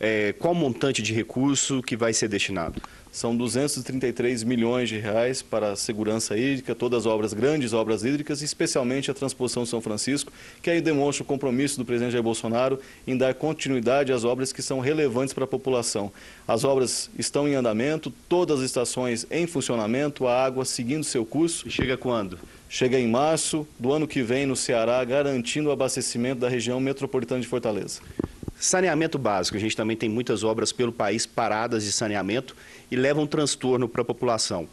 é, 0.00 0.32
qual 0.34 0.54
montante 0.54 1.02
de 1.02 1.12
recurso 1.14 1.82
que 1.82 1.96
vai 1.96 2.12
ser 2.12 2.28
destinado? 2.28 2.80
São 3.14 3.36
233 3.36 4.42
milhões 4.42 4.88
de 4.88 4.98
reais 4.98 5.40
para 5.40 5.70
a 5.70 5.76
segurança 5.76 6.36
hídrica, 6.36 6.74
todas 6.74 7.02
as 7.02 7.06
obras, 7.06 7.32
grandes 7.32 7.72
obras 7.72 8.02
hídricas, 8.02 8.42
especialmente 8.42 9.08
a 9.08 9.14
transposição 9.14 9.64
São 9.64 9.80
Francisco, 9.80 10.32
que 10.60 10.68
aí 10.68 10.80
demonstra 10.80 11.22
o 11.22 11.26
compromisso 11.26 11.78
do 11.78 11.84
presidente 11.84 12.10
Jair 12.10 12.24
Bolsonaro 12.24 12.80
em 13.06 13.16
dar 13.16 13.32
continuidade 13.32 14.12
às 14.12 14.24
obras 14.24 14.52
que 14.52 14.60
são 14.60 14.80
relevantes 14.80 15.32
para 15.32 15.44
a 15.44 15.46
população. 15.46 16.10
As 16.46 16.64
obras 16.64 17.08
estão 17.16 17.46
em 17.46 17.54
andamento, 17.54 18.12
todas 18.28 18.58
as 18.58 18.66
estações 18.66 19.24
em 19.30 19.46
funcionamento, 19.46 20.26
a 20.26 20.44
água 20.44 20.64
seguindo 20.64 21.04
seu 21.04 21.24
curso. 21.24 21.68
E 21.68 21.70
chega 21.70 21.96
quando? 21.96 22.36
Chega 22.68 22.98
em 22.98 23.06
março 23.06 23.64
do 23.78 23.92
ano 23.92 24.08
que 24.08 24.24
vem 24.24 24.44
no 24.44 24.56
Ceará, 24.56 25.04
garantindo 25.04 25.68
o 25.68 25.72
abastecimento 25.72 26.40
da 26.40 26.48
região 26.48 26.80
metropolitana 26.80 27.40
de 27.40 27.46
Fortaleza. 27.46 28.00
Saneamento 28.58 29.18
básico. 29.18 29.56
A 29.56 29.60
gente 29.60 29.76
também 29.76 29.96
tem 29.96 30.08
muitas 30.08 30.42
obras 30.42 30.72
pelo 30.72 30.92
país 30.92 31.26
paradas 31.26 31.84
de 31.84 31.92
saneamento 31.92 32.56
e 32.90 32.96
levam 32.96 33.26
transtorno 33.26 33.88
para 33.88 34.02
a 34.02 34.04
população. 34.04 34.68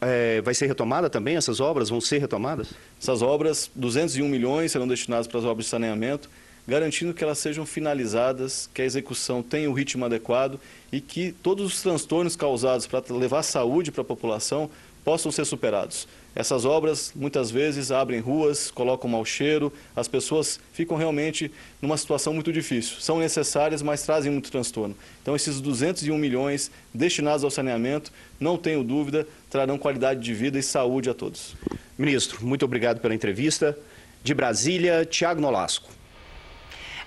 É, 0.00 0.40
vai 0.42 0.54
ser 0.54 0.66
retomada 0.66 1.10
também 1.10 1.36
essas 1.36 1.60
obras? 1.60 1.88
Vão 1.88 2.00
ser 2.00 2.18
retomadas? 2.18 2.68
Essas 3.00 3.20
obras, 3.20 3.70
201 3.74 4.28
milhões 4.28 4.72
serão 4.72 4.86
destinados 4.86 5.26
para 5.26 5.38
as 5.38 5.44
obras 5.44 5.66
de 5.66 5.70
saneamento, 5.70 6.30
garantindo 6.66 7.12
que 7.12 7.24
elas 7.24 7.38
sejam 7.38 7.66
finalizadas, 7.66 8.68
que 8.72 8.82
a 8.82 8.84
execução 8.84 9.42
tenha 9.42 9.68
o 9.68 9.72
ritmo 9.72 10.04
adequado 10.04 10.60
e 10.92 11.00
que 11.00 11.32
todos 11.32 11.66
os 11.66 11.82
transtornos 11.82 12.36
causados 12.36 12.86
para 12.86 13.02
levar 13.10 13.42
saúde 13.42 13.90
para 13.90 14.02
a 14.02 14.04
população 14.04 14.70
possam 15.04 15.32
ser 15.32 15.46
superados. 15.46 16.06
Essas 16.38 16.64
obras 16.64 17.10
muitas 17.16 17.50
vezes 17.50 17.90
abrem 17.90 18.20
ruas, 18.20 18.70
colocam 18.70 19.10
mau 19.10 19.24
cheiro, 19.24 19.72
as 19.96 20.06
pessoas 20.06 20.60
ficam 20.72 20.96
realmente 20.96 21.50
numa 21.82 21.96
situação 21.96 22.32
muito 22.32 22.52
difícil. 22.52 23.00
São 23.00 23.18
necessárias, 23.18 23.82
mas 23.82 24.04
trazem 24.04 24.30
muito 24.30 24.48
transtorno. 24.48 24.94
Então, 25.20 25.34
esses 25.34 25.60
201 25.60 26.16
milhões 26.16 26.70
destinados 26.94 27.42
ao 27.42 27.50
saneamento, 27.50 28.12
não 28.38 28.56
tenho 28.56 28.84
dúvida, 28.84 29.26
trarão 29.50 29.76
qualidade 29.76 30.20
de 30.20 30.32
vida 30.32 30.56
e 30.56 30.62
saúde 30.62 31.10
a 31.10 31.14
todos. 31.14 31.56
Ministro, 31.98 32.46
muito 32.46 32.64
obrigado 32.64 33.00
pela 33.00 33.16
entrevista. 33.16 33.76
De 34.22 34.32
Brasília, 34.32 35.04
Tiago 35.04 35.40
Nolasco. 35.40 35.97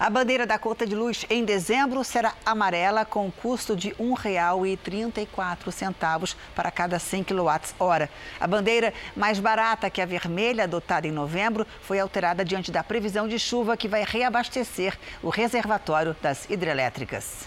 A 0.01 0.09
bandeira 0.09 0.45
da 0.47 0.57
conta 0.57 0.87
de 0.87 0.95
luz 0.95 1.27
em 1.29 1.45
dezembro 1.45 2.03
será 2.03 2.33
amarela 2.43 3.05
com 3.05 3.31
custo 3.31 3.75
de 3.75 3.89
R$ 3.89 3.97
1,34 3.99 6.35
para 6.55 6.71
cada 6.71 6.97
100 6.97 7.25
kWh. 7.25 8.09
A 8.39 8.47
bandeira 8.47 8.95
mais 9.15 9.39
barata 9.39 9.91
que 9.91 10.01
a 10.01 10.05
vermelha, 10.07 10.63
adotada 10.63 11.07
em 11.07 11.11
novembro, 11.11 11.67
foi 11.83 11.99
alterada 11.99 12.43
diante 12.43 12.71
da 12.71 12.83
previsão 12.83 13.27
de 13.27 13.37
chuva 13.37 13.77
que 13.77 13.87
vai 13.87 14.03
reabastecer 14.03 14.97
o 15.21 15.29
reservatório 15.29 16.15
das 16.19 16.49
hidrelétricas. 16.49 17.45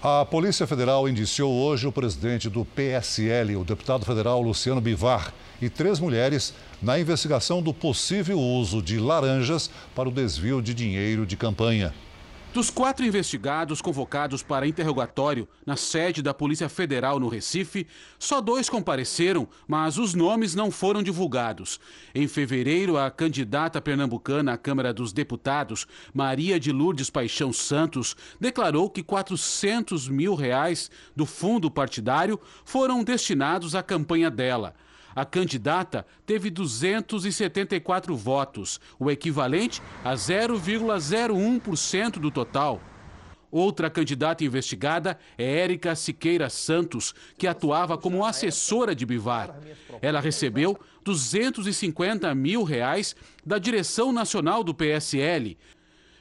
A 0.00 0.24
Polícia 0.24 0.68
Federal 0.68 1.08
indiciou 1.08 1.52
hoje 1.52 1.88
o 1.88 1.92
presidente 1.92 2.48
do 2.48 2.64
PSL, 2.64 3.56
o 3.56 3.64
deputado 3.64 4.06
federal 4.06 4.40
Luciano 4.40 4.80
Bivar, 4.80 5.34
e 5.60 5.68
três 5.68 5.98
mulheres 5.98 6.54
na 6.82 6.98
investigação 6.98 7.62
do 7.62 7.74
possível 7.74 8.38
uso 8.38 8.80
de 8.80 8.98
laranjas 8.98 9.70
para 9.94 10.08
o 10.08 10.12
desvio 10.12 10.62
de 10.62 10.72
dinheiro 10.72 11.26
de 11.26 11.36
campanha. 11.36 11.92
Dos 12.52 12.68
quatro 12.68 13.06
investigados 13.06 13.80
convocados 13.80 14.42
para 14.42 14.66
interrogatório 14.66 15.48
na 15.64 15.76
sede 15.76 16.20
da 16.20 16.34
Polícia 16.34 16.68
Federal 16.68 17.20
no 17.20 17.28
Recife, 17.28 17.86
só 18.18 18.40
dois 18.40 18.68
compareceram, 18.68 19.46
mas 19.68 19.98
os 19.98 20.14
nomes 20.14 20.52
não 20.52 20.68
foram 20.68 21.00
divulgados. 21.00 21.78
Em 22.12 22.26
fevereiro, 22.26 22.98
a 22.98 23.08
candidata 23.08 23.80
pernambucana 23.80 24.54
à 24.54 24.58
Câmara 24.58 24.92
dos 24.92 25.12
Deputados, 25.12 25.86
Maria 26.12 26.58
de 26.58 26.72
Lourdes 26.72 27.08
Paixão 27.08 27.52
Santos, 27.52 28.16
declarou 28.40 28.90
que 28.90 29.04
400 29.04 30.08
mil 30.08 30.34
reais 30.34 30.90
do 31.14 31.26
fundo 31.26 31.70
partidário 31.70 32.40
foram 32.64 33.04
destinados 33.04 33.76
à 33.76 33.82
campanha 33.82 34.28
dela. 34.28 34.74
A 35.14 35.24
candidata 35.24 36.04
teve 36.24 36.50
274 36.50 38.16
votos, 38.16 38.80
o 38.98 39.10
equivalente 39.10 39.82
a 40.04 40.14
0,01% 40.14 42.18
do 42.18 42.30
total. 42.30 42.80
Outra 43.50 43.90
candidata 43.90 44.44
investigada 44.44 45.18
é 45.36 45.58
Érica 45.58 45.96
Siqueira 45.96 46.48
Santos, 46.48 47.12
que 47.36 47.48
atuava 47.48 47.98
como 47.98 48.24
assessora 48.24 48.94
de 48.94 49.04
Bivar. 49.04 49.58
Ela 50.00 50.20
recebeu 50.20 50.78
250 51.04 52.32
mil 52.34 52.62
reais 52.62 53.16
da 53.44 53.58
direção 53.58 54.12
nacional 54.12 54.62
do 54.62 54.72
PSL. 54.72 55.58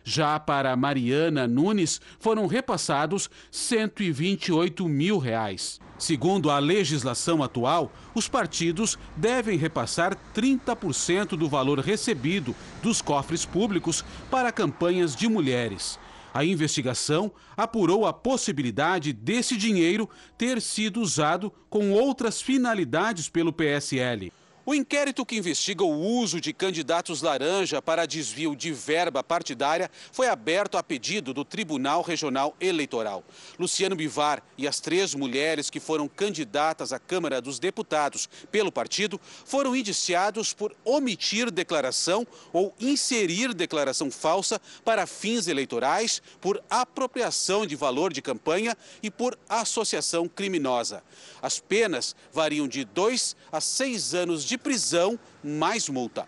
Já 0.03 0.39
para 0.39 0.75
Mariana 0.75 1.47
Nunes, 1.47 2.01
foram 2.19 2.47
repassados 2.47 3.29
128 3.51 4.89
mil 4.89 5.19
reais. 5.19 5.79
Segundo 5.99 6.49
a 6.49 6.59
legislação 6.59 7.43
atual, 7.43 7.91
os 8.15 8.29
partidos 8.29 8.97
devem 9.17 9.57
repassar 9.57 10.17
30% 10.33 11.37
do 11.37 11.49
valor 11.49 11.79
recebido 11.79 12.55
dos 12.81 13.01
cofres 13.01 13.45
públicos 13.45 14.03
para 14.31 14.49
campanhas 14.49 15.13
de 15.13 15.27
mulheres. 15.27 15.99
A 16.33 16.45
investigação 16.45 17.29
apurou 17.57 18.05
a 18.05 18.13
possibilidade 18.13 19.11
desse 19.11 19.57
dinheiro 19.57 20.09
ter 20.37 20.61
sido 20.61 21.01
usado 21.01 21.51
com 21.69 21.91
outras 21.91 22.41
finalidades 22.41 23.27
pelo 23.27 23.51
PSL. 23.51 24.31
O 24.69 24.75
inquérito 24.75 25.25
que 25.25 25.35
investiga 25.35 25.83
o 25.83 25.99
uso 25.99 26.39
de 26.39 26.53
candidatos 26.53 27.23
laranja 27.23 27.81
para 27.81 28.05
desvio 28.05 28.55
de 28.55 28.71
verba 28.71 29.23
partidária 29.23 29.89
foi 30.11 30.27
aberto 30.27 30.77
a 30.77 30.83
pedido 30.83 31.33
do 31.33 31.43
Tribunal 31.43 32.03
Regional 32.03 32.55
Eleitoral. 32.61 33.23
Luciano 33.57 33.95
Bivar 33.95 34.43
e 34.55 34.67
as 34.67 34.79
três 34.79 35.15
mulheres 35.15 35.71
que 35.71 35.79
foram 35.79 36.07
candidatas 36.07 36.93
à 36.93 36.99
Câmara 36.99 37.41
dos 37.41 37.57
Deputados 37.57 38.29
pelo 38.51 38.71
partido 38.71 39.19
foram 39.43 39.75
indiciados 39.75 40.53
por 40.53 40.75
omitir 40.85 41.49
declaração 41.49 42.27
ou 42.53 42.71
inserir 42.79 43.55
declaração 43.55 44.11
falsa 44.11 44.61
para 44.85 45.07
fins 45.07 45.47
eleitorais, 45.47 46.21
por 46.39 46.63
apropriação 46.69 47.65
de 47.65 47.75
valor 47.75 48.13
de 48.13 48.21
campanha 48.21 48.77
e 49.01 49.09
por 49.09 49.35
associação 49.49 50.27
criminosa. 50.27 51.03
As 51.41 51.59
penas 51.59 52.15
variam 52.31 52.67
de 52.67 52.85
dois 52.85 53.35
a 53.51 53.59
seis 53.59 54.13
anos 54.13 54.45
de 54.45 54.58
prisão 54.63 55.19
mais 55.43 55.89
multa. 55.89 56.25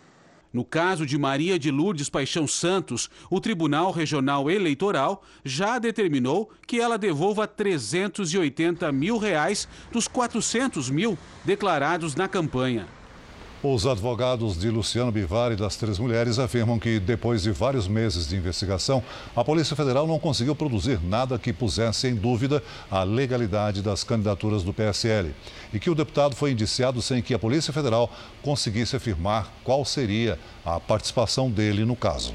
No 0.54 0.66
caso 0.66 1.06
de 1.06 1.18
Maria 1.18 1.58
de 1.58 1.72
Lourdes 1.72 2.10
Paixão 2.10 2.46
Santos, 2.46 3.10
o 3.30 3.40
Tribunal 3.40 3.90
Regional 3.92 4.50
Eleitoral 4.50 5.24
já 5.46 5.80
determinou 5.80 6.50
que 6.68 6.80
ela 6.80 6.98
devolva 6.98 7.48
380 7.48 8.92
mil 8.92 9.18
reais 9.18 9.68
dos 9.92 10.10
400 10.10 10.90
mil 10.90 11.18
declarados 11.46 12.16
na 12.16 12.28
campanha. 12.28 12.86
Os 13.64 13.86
advogados 13.86 14.60
de 14.60 14.72
Luciano 14.72 15.12
Bivar 15.12 15.52
e 15.52 15.56
das 15.56 15.76
três 15.76 16.00
mulheres 16.00 16.40
afirmam 16.40 16.80
que, 16.80 17.00
depois 17.00 17.44
de 17.44 17.52
vários 17.52 17.88
meses 17.88 18.28
de 18.28 18.36
investigação, 18.36 19.04
a 19.36 19.44
Polícia 19.44 19.76
Federal 19.76 20.08
não 20.08 20.18
conseguiu 20.18 20.56
produzir 20.56 21.00
nada 21.04 21.38
que 21.38 21.54
pusesse 21.54 22.08
em 22.08 22.16
dúvida 22.16 22.64
a 22.90 23.04
legalidade 23.04 23.84
das 23.84 24.04
candidaturas 24.04 24.64
do 24.64 24.74
PSL 24.74 25.36
e 25.72 25.80
que 25.80 25.92
o 25.92 25.96
deputado 25.96 26.36
foi 26.36 26.50
indiciado 26.50 27.04
sem 27.04 27.22
que 27.22 27.36
a 27.36 27.40
Polícia 27.40 27.72
Federal 27.72 28.10
conseguisse 28.42 28.96
afirmar 28.96 29.54
qual 29.64 29.86
seria 29.86 30.40
a 30.66 30.80
participação 30.80 31.48
dele 31.48 31.86
no 31.86 31.96
caso. 31.96 32.34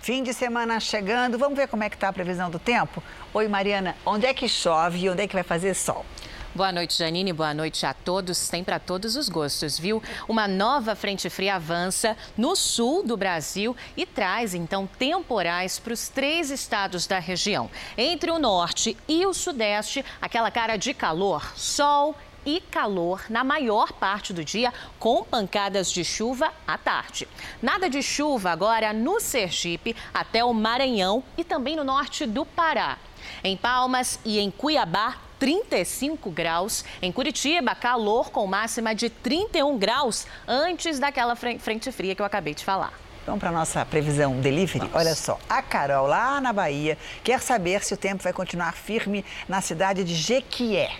Fim 0.00 0.22
de 0.22 0.32
semana 0.32 0.78
chegando, 0.78 1.36
vamos 1.36 1.58
ver 1.58 1.66
como 1.66 1.82
é 1.82 1.90
que 1.90 1.96
está 1.96 2.10
a 2.10 2.12
previsão 2.12 2.48
do 2.48 2.60
tempo? 2.60 3.02
Oi, 3.34 3.48
Mariana, 3.48 3.96
onde 4.06 4.24
é 4.24 4.32
que 4.32 4.48
chove 4.48 5.00
e 5.00 5.10
onde 5.10 5.22
é 5.22 5.26
que 5.26 5.34
vai 5.34 5.42
fazer 5.42 5.74
sol? 5.74 6.06
Boa 6.52 6.72
noite, 6.72 6.98
Janine. 6.98 7.32
Boa 7.32 7.54
noite 7.54 7.86
a 7.86 7.94
todos. 7.94 8.48
Tem 8.48 8.64
para 8.64 8.80
todos 8.80 9.14
os 9.14 9.28
gostos, 9.28 9.78
viu? 9.78 10.02
Uma 10.28 10.48
nova 10.48 10.96
frente 10.96 11.30
fria 11.30 11.54
avança 11.54 12.16
no 12.36 12.56
sul 12.56 13.04
do 13.04 13.16
Brasil 13.16 13.76
e 13.96 14.04
traz, 14.04 14.52
então, 14.52 14.88
temporais 14.98 15.78
para 15.78 15.92
os 15.92 16.08
três 16.08 16.50
estados 16.50 17.06
da 17.06 17.20
região. 17.20 17.70
Entre 17.96 18.32
o 18.32 18.38
norte 18.40 18.96
e 19.08 19.24
o 19.24 19.32
sudeste, 19.32 20.04
aquela 20.20 20.50
cara 20.50 20.76
de 20.76 20.92
calor, 20.92 21.56
sol 21.56 22.16
e 22.44 22.60
calor 22.60 23.22
na 23.30 23.44
maior 23.44 23.92
parte 23.92 24.32
do 24.32 24.44
dia, 24.44 24.74
com 24.98 25.22
pancadas 25.22 25.92
de 25.92 26.04
chuva 26.04 26.52
à 26.66 26.76
tarde. 26.76 27.28
Nada 27.62 27.88
de 27.88 28.02
chuva 28.02 28.50
agora 28.50 28.92
no 28.92 29.20
Sergipe 29.20 29.94
até 30.12 30.44
o 30.44 30.52
Maranhão 30.52 31.22
e 31.38 31.44
também 31.44 31.76
no 31.76 31.84
norte 31.84 32.26
do 32.26 32.44
Pará. 32.44 32.98
Em 33.44 33.56
Palmas 33.56 34.18
e 34.24 34.40
em 34.40 34.50
Cuiabá, 34.50 35.29
35 35.40 36.30
graus. 36.30 36.84
Em 37.00 37.10
Curitiba, 37.10 37.74
calor 37.74 38.30
com 38.30 38.46
máxima 38.46 38.94
de 38.94 39.08
31 39.08 39.76
graus 39.78 40.26
antes 40.46 41.00
daquela 41.00 41.34
frente 41.34 41.90
fria 41.90 42.14
que 42.14 42.22
eu 42.22 42.26
acabei 42.26 42.54
de 42.54 42.64
falar. 42.64 42.92
Vamos 43.26 43.40
para 43.40 43.48
a 43.48 43.52
nossa 43.52 43.84
previsão 43.84 44.40
delivery? 44.40 44.80
Vamos. 44.80 44.94
Olha 44.94 45.14
só, 45.14 45.38
a 45.48 45.62
Carol, 45.62 46.06
lá 46.06 46.40
na 46.40 46.52
Bahia, 46.52 46.96
quer 47.24 47.40
saber 47.40 47.82
se 47.82 47.94
o 47.94 47.96
tempo 47.96 48.22
vai 48.22 48.32
continuar 48.32 48.72
firme 48.72 49.24
na 49.48 49.60
cidade 49.60 50.04
de 50.04 50.14
Jequié. 50.14 50.90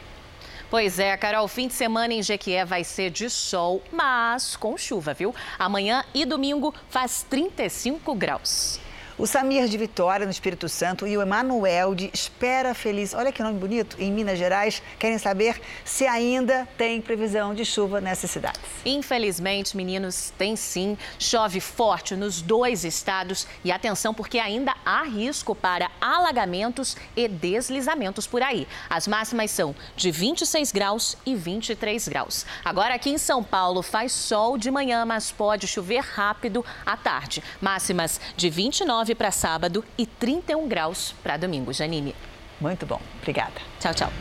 Pois 0.71 0.99
é, 0.99 1.17
Carol, 1.17 1.49
fim 1.49 1.67
de 1.67 1.75
semana 1.75 2.15
em 2.15 2.23
Jequié 2.23 2.65
vai 2.65 2.85
ser 2.85 3.11
de 3.11 3.29
sol, 3.29 3.83
mas 3.91 4.55
com 4.55 4.79
chuva, 4.79 5.13
viu? 5.13 5.35
Amanhã 5.59 6.05
e 6.15 6.25
domingo 6.25 6.73
faz 6.89 7.27
35 7.29 8.15
graus. 8.15 8.81
O 9.21 9.27
Samir 9.27 9.69
de 9.69 9.77
Vitória, 9.77 10.25
no 10.25 10.33
Espírito 10.33 10.67
Santo, 10.67 11.07
e 11.07 11.15
o 11.15 11.21
Emanuel 11.21 11.95
de 11.95 12.11
Espera 12.11 12.73
Feliz, 12.73 13.13
olha 13.13 13.31
que 13.31 13.43
nome 13.43 13.59
bonito, 13.59 13.95
em 13.99 14.11
Minas 14.11 14.39
Gerais, 14.39 14.83
querem 14.99 15.19
saber 15.19 15.61
se 15.85 16.07
ainda 16.07 16.67
tem 16.79 17.03
previsão 17.03 17.55
de 17.55 17.63
chuva 17.63 18.01
nessas 18.01 18.31
cidades. 18.31 18.59
Infelizmente, 18.83 19.77
meninos, 19.77 20.33
tem 20.39 20.57
sim. 20.57 20.97
Chove 21.19 21.61
forte 21.61 22.17
nos 22.17 22.41
dois 22.41 22.83
estados 22.83 23.47
e 23.63 23.71
atenção 23.71 24.15
porque 24.15 24.39
ainda 24.39 24.75
há 24.87 25.03
risco 25.03 25.55
para 25.55 25.91
alagamentos 26.01 26.97
e 27.15 27.29
deslizamentos 27.29 28.27
por 28.27 28.43
aí. 28.43 28.67
As 28.89 29.07
máximas 29.07 29.51
são 29.51 29.77
de 29.97 30.11
26 30.11 30.73
graus 30.73 31.19
e 31.27 31.37
23 31.37 32.09
graus. 32.09 32.47
Agora 32.65 32.95
aqui 32.95 33.11
em 33.11 33.19
São 33.19 33.45
Paulo 33.45 33.83
faz 33.83 34.13
sol 34.13 34.57
de 34.57 34.71
manhã, 34.71 35.05
mas 35.05 35.31
pode 35.31 35.69
chover 35.69 36.01
rápido 36.01 36.65
à 36.87 36.97
tarde. 36.97 37.45
Máximas 37.61 38.19
de 38.35 38.49
29 38.49 39.10
29 39.11 39.15
para 39.15 39.31
sábado 39.31 39.85
e 39.99 40.07
31 40.07 40.69
graus 40.69 41.15
para 41.23 41.37
domingo. 41.37 41.73
Janine. 41.73 42.15
Muito 42.61 42.87
bom. 42.87 43.01
Obrigada. 43.19 43.53
Tchau, 43.79 43.95
tchau. 43.95 44.13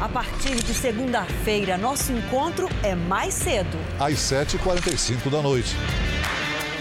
A 0.00 0.08
partir 0.08 0.56
de 0.56 0.74
segunda-feira, 0.74 1.76
nosso 1.76 2.12
encontro 2.12 2.68
é 2.82 2.94
mais 2.94 3.34
cedo. 3.34 3.76
Às 3.98 4.14
7h45 4.14 5.30
da 5.30 5.42
noite. 5.42 5.76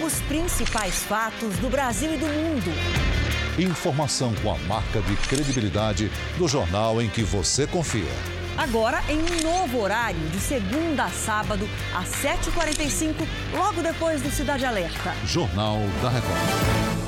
Os 0.06 0.20
principais 0.22 1.04
fatos 1.04 1.58
do 1.58 1.70
Brasil 1.70 2.14
e 2.14 2.18
do 2.18 2.28
mundo. 2.28 2.72
Informação 3.58 4.34
com 4.36 4.52
a 4.52 4.58
marca 4.60 5.02
de 5.02 5.16
credibilidade 5.28 6.12
do 6.38 6.48
jornal 6.48 7.02
em 7.02 7.10
que 7.10 7.24
você 7.24 7.68
confia. 7.68 8.12
Agora 8.58 9.02
em 9.10 9.18
um 9.18 9.44
novo 9.44 9.80
horário, 9.80 10.20
de 10.30 10.40
segunda 10.40 11.06
a 11.06 11.10
sábado, 11.10 11.68
às 11.96 12.10
7h45, 12.10 13.16
logo 13.54 13.82
depois 13.82 14.22
do 14.22 14.30
Cidade 14.30 14.66
Alerta. 14.66 15.16
Jornal 15.26 15.80
da 16.02 16.10
Record. 16.10 17.03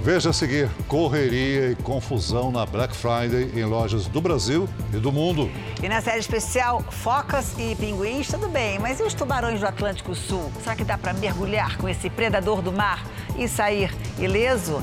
Veja 0.00 0.30
a 0.30 0.32
seguir: 0.32 0.70
correria 0.86 1.70
e 1.70 1.76
confusão 1.76 2.50
na 2.50 2.64
Black 2.64 2.94
Friday 2.96 3.50
em 3.54 3.64
lojas 3.64 4.06
do 4.06 4.20
Brasil 4.20 4.68
e 4.92 4.96
do 4.96 5.10
mundo. 5.10 5.50
E 5.82 5.88
na 5.88 6.00
série 6.00 6.20
especial, 6.20 6.82
focas 6.90 7.54
e 7.58 7.74
pinguins, 7.74 8.28
tudo 8.28 8.48
bem, 8.48 8.78
mas 8.78 9.00
e 9.00 9.02
os 9.02 9.14
tubarões 9.14 9.60
do 9.60 9.66
Atlântico 9.66 10.14
Sul? 10.14 10.50
Será 10.62 10.76
que 10.76 10.84
dá 10.84 10.96
para 10.96 11.12
mergulhar 11.12 11.76
com 11.78 11.88
esse 11.88 12.08
predador 12.08 12.62
do 12.62 12.72
mar 12.72 13.04
e 13.36 13.48
sair 13.48 13.94
ileso? 14.18 14.82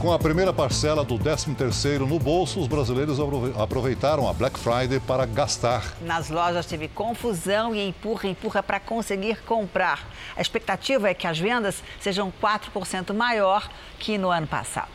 Com 0.00 0.10
a 0.10 0.18
primeira 0.18 0.50
parcela 0.50 1.04
do 1.04 1.18
13º 1.18 2.08
no 2.08 2.18
bolso, 2.18 2.58
os 2.58 2.66
brasileiros 2.66 3.18
aproveitaram 3.54 4.26
a 4.26 4.32
Black 4.32 4.58
Friday 4.58 4.98
para 4.98 5.26
gastar. 5.26 5.94
Nas 6.00 6.30
lojas 6.30 6.64
teve 6.64 6.88
confusão 6.88 7.74
e 7.74 7.86
empurra, 7.86 8.26
empurra 8.26 8.62
para 8.62 8.80
conseguir 8.80 9.42
comprar. 9.42 10.08
A 10.34 10.40
expectativa 10.40 11.10
é 11.10 11.12
que 11.12 11.26
as 11.26 11.38
vendas 11.38 11.82
sejam 12.00 12.32
4% 12.42 13.12
maior 13.12 13.68
que 13.98 14.16
no 14.16 14.30
ano 14.30 14.46
passado. 14.46 14.88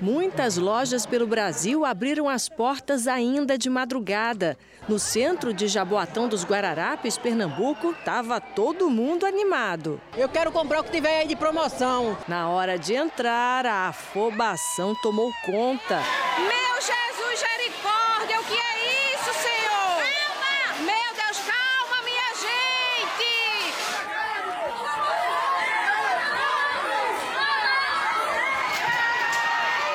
Muitas 0.00 0.56
lojas 0.56 1.04
pelo 1.04 1.26
Brasil 1.26 1.84
abriram 1.84 2.28
as 2.28 2.48
portas 2.48 3.06
ainda 3.06 3.58
de 3.58 3.68
madrugada. 3.68 4.56
No 4.88 4.98
centro 4.98 5.52
de 5.52 5.68
Jaboatão 5.68 6.26
dos 6.26 6.42
Guararapes, 6.42 7.18
Pernambuco, 7.18 7.90
estava 7.90 8.40
todo 8.40 8.88
mundo 8.88 9.26
animado. 9.26 10.00
Eu 10.16 10.28
quero 10.28 10.50
comprar 10.50 10.80
o 10.80 10.84
que 10.84 10.90
tiver 10.90 11.20
aí 11.20 11.28
de 11.28 11.36
promoção. 11.36 12.16
Na 12.26 12.48
hora 12.48 12.78
de 12.78 12.94
entrar, 12.94 13.66
a 13.66 13.88
afobação 13.88 14.94
tomou 15.02 15.30
conta. 15.44 16.00
Meu 16.38 16.80
Jesus, 16.80 17.20
misericórdia, 17.30 18.40
o 18.40 18.44
que 18.44 18.54
é 18.54 19.14
isso, 19.14 19.32
Senhor? 19.34 20.00
Calma! 20.00 20.80
Meu 20.80 21.14
Deus, 21.14 21.38
calma, 21.44 22.02
minha 22.04 22.34
gente! 22.34 22.70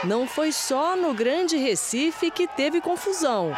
Não 0.08 0.28
foi 0.28 0.52
só 0.52 0.96
no 0.96 1.16
Grande 1.16 1.58
Recife 1.58 2.30
que 2.30 2.48
teve 2.48 2.80
confusão. 2.80 3.52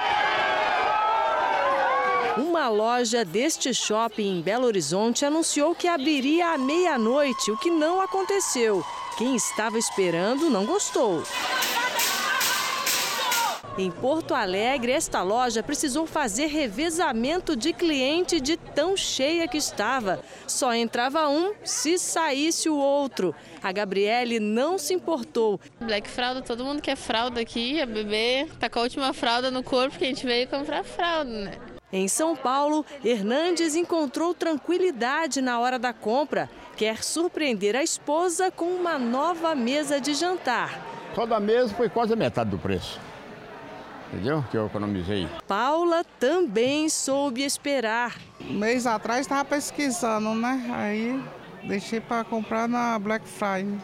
Uma 2.38 2.70
loja 2.70 3.26
deste 3.26 3.74
shopping 3.74 4.38
em 4.38 4.42
Belo 4.42 4.66
Horizonte 4.66 5.26
anunciou 5.26 5.76
que 5.76 5.88
abriria 5.88 6.54
à 6.54 6.58
meia-noite, 6.58 7.52
o 7.52 7.58
que 7.58 7.70
não 7.70 8.00
aconteceu. 8.00 8.82
Quem 9.18 9.36
estava 9.36 9.78
esperando 9.78 10.50
não 10.50 10.66
gostou. 10.66 11.22
Em 13.78 13.92
Porto 13.92 14.34
Alegre, 14.34 14.92
esta 14.92 15.22
loja 15.22 15.62
precisou 15.62 16.08
fazer 16.08 16.48
revezamento 16.48 17.56
de 17.56 17.72
cliente 17.72 18.42
de 18.42 18.58
tão 18.58 18.98
cheia 18.98 19.48
que 19.48 19.58
estava. 19.58 20.20
Só 20.48 20.74
entrava 20.74 21.30
um 21.30 21.54
se 21.63 22.00
saísse 22.00 22.68
o 22.70 22.76
outro. 22.76 23.36
A 23.62 23.72
Gabriele 23.72 24.40
não 24.40 24.80
se 24.80 24.96
importou. 24.96 25.60
Black 25.80 26.10
fralda, 26.10 26.42
todo 26.42 26.66
mundo 26.66 26.82
quer 26.82 26.96
fralda 26.96 27.40
aqui, 27.40 27.80
a 27.80 27.86
bebê 27.86 28.48
tá 28.60 28.68
com 28.68 28.80
a 28.80 28.82
última 28.82 29.13
fralda 29.13 29.52
no 29.52 29.62
corpo 29.62 30.00
que 30.00 30.06
a 30.06 30.08
gente 30.08 30.26
veio 30.26 30.48
comprar 30.48 30.84
fralda, 30.84 31.30
né? 31.30 31.52
Em 31.94 32.08
São 32.08 32.36
Paulo, 32.36 32.84
Hernandes 33.06 33.76
encontrou 33.76 34.34
tranquilidade 34.34 35.40
na 35.40 35.60
hora 35.60 35.78
da 35.78 35.94
compra. 35.94 36.50
Quer 36.76 37.04
surpreender 37.04 37.76
a 37.76 37.84
esposa 37.84 38.50
com 38.50 38.66
uma 38.66 38.98
nova 38.98 39.54
mesa 39.54 40.02
de 40.02 40.16
jantar. 40.16 40.82
Toda 41.13 41.40
mesa 41.40 41.74
foi 41.76 41.90
quase 41.90 42.13
a 42.13 42.16
metade 42.16 42.50
do 42.50 42.58
preço. 42.58 43.07
Entendeu? 44.08 44.43
Que 44.50 44.58
eu 44.58 44.67
economizei. 44.67 45.28
Paula 45.48 46.04
também 46.20 46.88
soube 46.89 47.43
esperar. 47.43 48.15
Um 48.41 48.54
mês 48.54 48.88
atrás 48.88 49.22
estava 49.22 49.43
pesquisando, 49.43 50.34
né? 50.34 50.70
Aí 50.74 51.24
deixei 51.63 52.00
para 52.00 52.24
comprar 52.24 52.67
na 52.67 52.98
Black 52.98 53.28
Friday. 53.28 53.78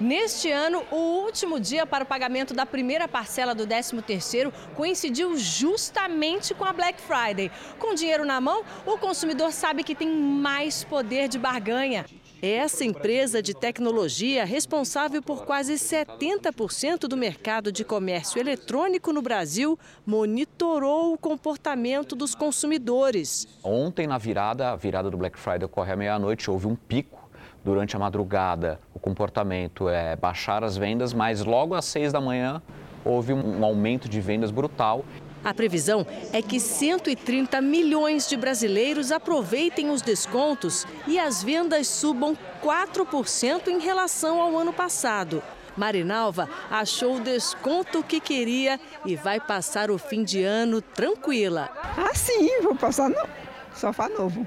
Neste 0.00 0.48
ano, 0.50 0.84
o 0.92 1.24
último 1.24 1.58
dia 1.58 1.84
para 1.84 2.04
o 2.04 2.06
pagamento 2.06 2.54
da 2.54 2.64
primeira 2.64 3.08
parcela 3.08 3.52
do 3.52 3.66
13º 3.66 4.52
coincidiu 4.76 5.36
justamente 5.36 6.54
com 6.54 6.64
a 6.64 6.72
Black 6.72 7.00
Friday. 7.00 7.50
Com 7.80 7.94
dinheiro 7.94 8.24
na 8.24 8.40
mão, 8.40 8.62
o 8.86 8.96
consumidor 8.96 9.50
sabe 9.52 9.82
que 9.82 9.96
tem 9.96 10.08
mais 10.08 10.84
poder 10.84 11.28
de 11.28 11.36
barganha. 11.36 12.06
Essa 12.40 12.84
empresa 12.84 13.42
de 13.42 13.52
tecnologia, 13.52 14.44
responsável 14.44 15.20
por 15.20 15.44
quase 15.44 15.74
70% 15.74 17.08
do 17.08 17.16
mercado 17.16 17.72
de 17.72 17.84
comércio 17.84 18.38
eletrônico 18.38 19.12
no 19.12 19.20
Brasil, 19.20 19.76
monitorou 20.06 21.14
o 21.14 21.18
comportamento 21.18 22.14
dos 22.14 22.36
consumidores. 22.36 23.48
Ontem, 23.60 24.06
na 24.06 24.18
virada, 24.18 24.70
a 24.70 24.76
virada 24.76 25.10
do 25.10 25.16
Black 25.16 25.36
Friday 25.36 25.64
ocorre 25.64 25.92
à 25.92 25.96
meia-noite, 25.96 26.48
houve 26.48 26.68
um 26.68 26.76
pico 26.76 27.28
durante 27.64 27.96
a 27.96 27.98
madrugada. 27.98 28.80
O 28.94 29.00
comportamento 29.00 29.88
é 29.88 30.14
baixar 30.14 30.62
as 30.62 30.76
vendas, 30.76 31.12
mas 31.12 31.44
logo 31.44 31.74
às 31.74 31.86
seis 31.86 32.12
da 32.12 32.20
manhã 32.20 32.62
houve 33.04 33.32
um 33.32 33.64
aumento 33.64 34.08
de 34.08 34.20
vendas 34.20 34.52
brutal. 34.52 35.04
A 35.48 35.54
previsão 35.54 36.06
é 36.30 36.42
que 36.42 36.60
130 36.60 37.62
milhões 37.62 38.28
de 38.28 38.36
brasileiros 38.36 39.10
aproveitem 39.10 39.88
os 39.88 40.02
descontos 40.02 40.86
e 41.06 41.18
as 41.18 41.42
vendas 41.42 41.88
subam 41.88 42.36
4% 42.62 43.68
em 43.68 43.78
relação 43.78 44.42
ao 44.42 44.58
ano 44.58 44.74
passado. 44.74 45.42
Marinalva 45.74 46.50
achou 46.70 47.16
o 47.16 47.20
desconto 47.20 48.02
que 48.02 48.20
queria 48.20 48.78
e 49.06 49.16
vai 49.16 49.40
passar 49.40 49.90
o 49.90 49.96
fim 49.96 50.22
de 50.22 50.44
ano 50.44 50.82
tranquila. 50.82 51.70
Ah, 51.96 52.14
sim, 52.14 52.60
vou 52.60 52.74
passar 52.74 53.08
no 53.08 53.26
sofá 53.74 54.06
novo. 54.06 54.46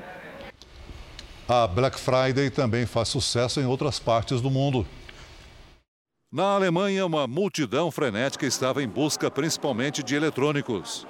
A 1.50 1.66
Black 1.66 2.00
Friday 2.00 2.52
também 2.52 2.86
faz 2.86 3.10
sucesso 3.10 3.60
em 3.60 3.66
outras 3.66 3.98
partes 3.98 4.40
do 4.40 4.52
mundo. 4.52 4.86
Na 6.34 6.56
Alemanha, 6.56 7.06
uma 7.06 7.28
multidão 7.28 7.92
frenética 7.92 8.46
estava 8.46 8.82
em 8.82 8.88
busca 8.88 9.30
principalmente 9.30 10.02
de 10.02 10.16
eletrônicos. 10.16 11.06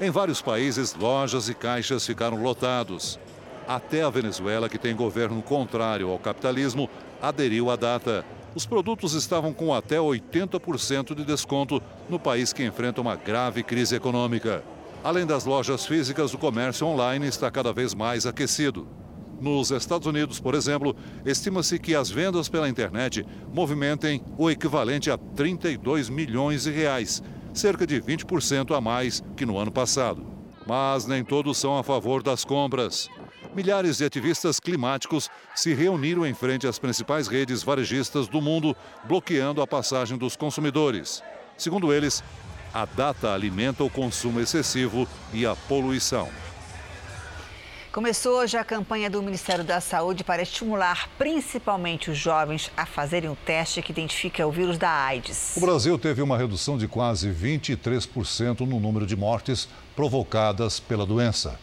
Em 0.00 0.10
vários 0.10 0.40
países, 0.40 0.94
lojas 0.94 1.48
e 1.48 1.54
caixas 1.54 2.06
ficaram 2.06 2.40
lotados. 2.40 3.18
Até 3.66 4.04
a 4.04 4.10
Venezuela, 4.10 4.68
que 4.68 4.78
tem 4.78 4.94
governo 4.94 5.42
contrário 5.42 6.08
ao 6.08 6.20
capitalismo, 6.20 6.88
aderiu 7.20 7.68
à 7.68 7.74
data. 7.74 8.24
Os 8.54 8.64
produtos 8.64 9.12
estavam 9.12 9.52
com 9.52 9.74
até 9.74 9.96
80% 9.96 11.16
de 11.16 11.24
desconto 11.24 11.82
no 12.08 12.20
país 12.20 12.52
que 12.52 12.64
enfrenta 12.64 13.00
uma 13.00 13.16
grave 13.16 13.64
crise 13.64 13.96
econômica. 13.96 14.62
Além 15.02 15.26
das 15.26 15.46
lojas 15.46 15.84
físicas, 15.84 16.32
o 16.32 16.38
comércio 16.38 16.86
online 16.86 17.26
está 17.26 17.50
cada 17.50 17.72
vez 17.72 17.92
mais 17.92 18.24
aquecido. 18.24 18.86
Nos 19.40 19.70
Estados 19.70 20.06
Unidos, 20.06 20.38
por 20.38 20.54
exemplo, 20.54 20.94
estima-se 21.24 21.78
que 21.78 21.94
as 21.94 22.10
vendas 22.10 22.48
pela 22.48 22.68
internet 22.68 23.26
movimentem 23.52 24.22
o 24.36 24.50
equivalente 24.50 25.10
a 25.10 25.16
32 25.16 26.10
milhões 26.10 26.64
de 26.64 26.70
reais, 26.70 27.22
cerca 27.54 27.86
de 27.86 28.00
20% 28.00 28.76
a 28.76 28.80
mais 28.82 29.22
que 29.34 29.46
no 29.46 29.56
ano 29.56 29.72
passado. 29.72 30.26
Mas 30.66 31.06
nem 31.06 31.24
todos 31.24 31.56
são 31.56 31.78
a 31.78 31.82
favor 31.82 32.22
das 32.22 32.44
compras. 32.44 33.08
Milhares 33.54 33.96
de 33.96 34.04
ativistas 34.04 34.60
climáticos 34.60 35.30
se 35.54 35.72
reuniram 35.72 36.26
em 36.26 36.34
frente 36.34 36.66
às 36.66 36.78
principais 36.78 37.26
redes 37.26 37.62
varejistas 37.62 38.28
do 38.28 38.42
mundo, 38.42 38.76
bloqueando 39.04 39.62
a 39.62 39.66
passagem 39.66 40.18
dos 40.18 40.36
consumidores. 40.36 41.22
Segundo 41.56 41.92
eles, 41.92 42.22
a 42.72 42.84
data 42.84 43.32
alimenta 43.32 43.82
o 43.82 43.90
consumo 43.90 44.38
excessivo 44.38 45.08
e 45.32 45.46
a 45.46 45.56
poluição. 45.56 46.28
Começou 47.92 48.38
hoje 48.38 48.56
a 48.56 48.62
campanha 48.62 49.10
do 49.10 49.20
Ministério 49.20 49.64
da 49.64 49.80
Saúde 49.80 50.22
para 50.22 50.40
estimular 50.40 51.08
principalmente 51.18 52.08
os 52.08 52.16
jovens 52.16 52.70
a 52.76 52.86
fazerem 52.86 53.28
o 53.28 53.34
teste 53.34 53.82
que 53.82 53.90
identifica 53.90 54.46
o 54.46 54.52
vírus 54.52 54.78
da 54.78 54.88
AIDS. 54.88 55.56
O 55.56 55.60
Brasil 55.60 55.98
teve 55.98 56.22
uma 56.22 56.38
redução 56.38 56.78
de 56.78 56.86
quase 56.86 57.28
23% 57.30 58.60
no 58.60 58.78
número 58.78 59.04
de 59.04 59.16
mortes 59.16 59.68
provocadas 59.96 60.78
pela 60.78 61.04
doença. 61.04 61.58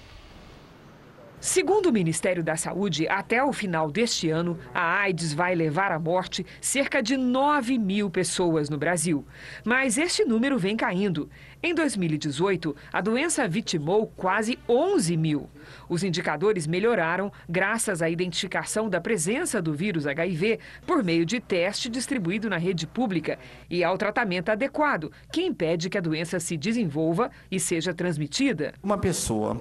Segundo 1.39 1.89
o 1.89 1.93
Ministério 1.93 2.43
da 2.43 2.57
Saúde, 2.57 3.07
até 3.07 3.43
o 3.43 3.53
final 3.53 3.91
deste 3.91 4.29
ano, 4.29 4.59
a 4.73 4.99
AIDS 5.01 5.33
vai 5.33 5.53
levar 5.55 5.91
à 5.91 5.99
morte 5.99 6.45
cerca 6.59 7.01
de 7.01 7.15
9 7.15 7.77
mil 7.77 8.09
pessoas 8.09 8.69
no 8.69 8.77
Brasil. 8.77 9.23
Mas 9.63 9.99
este 9.99 10.25
número 10.25 10.57
vem 10.57 10.75
caindo. 10.75 11.29
Em 11.61 11.75
2018, 11.75 12.75
a 12.91 13.01
doença 13.01 13.47
vitimou 13.47 14.07
quase 14.07 14.57
11 14.67 15.15
mil. 15.15 15.47
Os 15.89 16.03
indicadores 16.03 16.67
melhoraram 16.67 17.32
graças 17.47 18.01
à 18.01 18.10
identificação 18.10 18.89
da 18.89 19.01
presença 19.01 19.62
do 19.62 19.73
vírus 19.73 20.06
HIV 20.06 20.60
por 20.86 21.03
meio 21.03 21.25
de 21.25 21.39
teste 21.39 21.89
distribuído 21.89 22.49
na 22.49 22.58
rede 22.58 22.86
pública 22.86 23.38
e 23.69 23.84
ao 23.84 23.97
tratamento 23.97 24.49
adequado, 24.49 25.12
que 25.32 25.43
impede 25.43 25.89
que 25.89 25.97
a 25.97 26.01
doença 26.01 26.39
se 26.39 26.58
desenvolva 26.58 27.32
e 27.51 27.60
seja 27.60 27.93
transmitida. 27.93 28.73
Uma 28.82 28.97
pessoa 28.97 29.60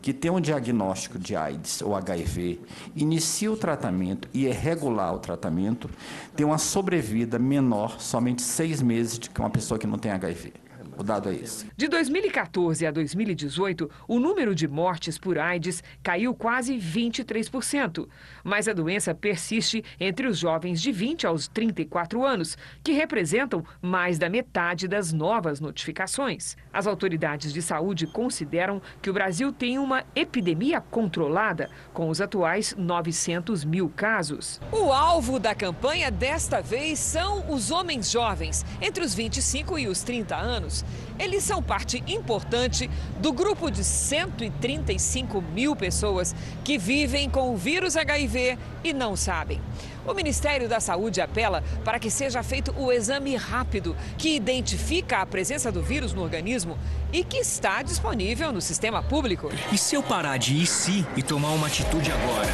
que 0.00 0.12
tem 0.12 0.30
um 0.30 0.40
diagnóstico 0.40 1.18
de 1.18 1.34
AIDS 1.34 1.82
ou 1.82 1.94
HIV, 1.94 2.60
inicia 2.94 3.50
o 3.50 3.56
tratamento 3.56 4.28
e 4.32 4.46
é 4.46 4.52
regular 4.52 5.14
o 5.14 5.18
tratamento, 5.18 5.90
tem 6.36 6.46
uma 6.46 6.58
sobrevida 6.58 7.38
menor, 7.38 8.00
somente 8.00 8.42
seis 8.42 8.80
meses, 8.80 9.18
de 9.18 9.30
que 9.30 9.40
uma 9.40 9.50
pessoa 9.50 9.78
que 9.78 9.86
não 9.86 9.98
tem 9.98 10.12
HIV. 10.12 10.52
O 10.98 11.04
dado 11.04 11.28
é 11.28 11.34
esse. 11.34 11.70
De 11.76 11.86
2014 11.86 12.84
a 12.84 12.90
2018, 12.90 13.88
o 14.08 14.18
número 14.18 14.52
de 14.52 14.66
mortes 14.66 15.16
por 15.16 15.38
AIDS 15.38 15.80
caiu 16.02 16.34
quase 16.34 16.76
23%. 16.76 18.08
Mas 18.42 18.66
a 18.66 18.72
doença 18.72 19.14
persiste 19.14 19.84
entre 20.00 20.26
os 20.26 20.36
jovens 20.36 20.82
de 20.82 20.90
20 20.90 21.24
aos 21.24 21.46
34 21.46 22.26
anos, 22.26 22.58
que 22.82 22.90
representam 22.90 23.64
mais 23.80 24.18
da 24.18 24.28
metade 24.28 24.88
das 24.88 25.12
novas 25.12 25.60
notificações. 25.60 26.56
As 26.72 26.88
autoridades 26.88 27.52
de 27.52 27.62
saúde 27.62 28.08
consideram 28.08 28.82
que 29.00 29.08
o 29.08 29.12
Brasil 29.12 29.52
tem 29.52 29.78
uma 29.78 30.02
epidemia 30.16 30.80
controlada, 30.80 31.70
com 31.94 32.08
os 32.08 32.20
atuais 32.20 32.74
900 32.76 33.64
mil 33.64 33.88
casos. 33.88 34.60
O 34.72 34.92
alvo 34.92 35.38
da 35.38 35.54
campanha 35.54 36.10
desta 36.10 36.60
vez 36.60 36.98
são 36.98 37.48
os 37.48 37.70
homens 37.70 38.10
jovens, 38.10 38.66
entre 38.82 39.04
os 39.04 39.14
25 39.14 39.78
e 39.78 39.86
os 39.86 40.02
30 40.02 40.34
anos. 40.34 40.84
Eles 41.18 41.42
são 41.42 41.62
parte 41.62 42.02
importante 42.06 42.88
do 43.20 43.32
grupo 43.32 43.70
de 43.70 43.82
135 43.82 45.42
mil 45.42 45.74
pessoas 45.74 46.34
que 46.64 46.78
vivem 46.78 47.28
com 47.28 47.52
o 47.52 47.56
vírus 47.56 47.96
HIV 47.96 48.56
e 48.84 48.92
não 48.92 49.16
sabem. 49.16 49.60
O 50.08 50.14
Ministério 50.14 50.70
da 50.70 50.80
Saúde 50.80 51.20
apela 51.20 51.62
para 51.84 51.98
que 51.98 52.10
seja 52.10 52.42
feito 52.42 52.74
o 52.78 52.90
exame 52.90 53.36
rápido 53.36 53.94
que 54.16 54.34
identifica 54.34 55.18
a 55.18 55.26
presença 55.26 55.70
do 55.70 55.82
vírus 55.82 56.14
no 56.14 56.22
organismo 56.22 56.78
e 57.12 57.22
que 57.22 57.36
está 57.36 57.82
disponível 57.82 58.50
no 58.50 58.62
sistema 58.62 59.02
público. 59.02 59.50
E 59.70 59.76
se 59.76 59.94
eu 59.94 60.02
parar 60.02 60.38
de 60.38 60.54
ir 60.54 60.66
sim 60.66 61.04
e 61.14 61.22
tomar 61.22 61.50
uma 61.50 61.66
atitude 61.66 62.10
agora? 62.10 62.48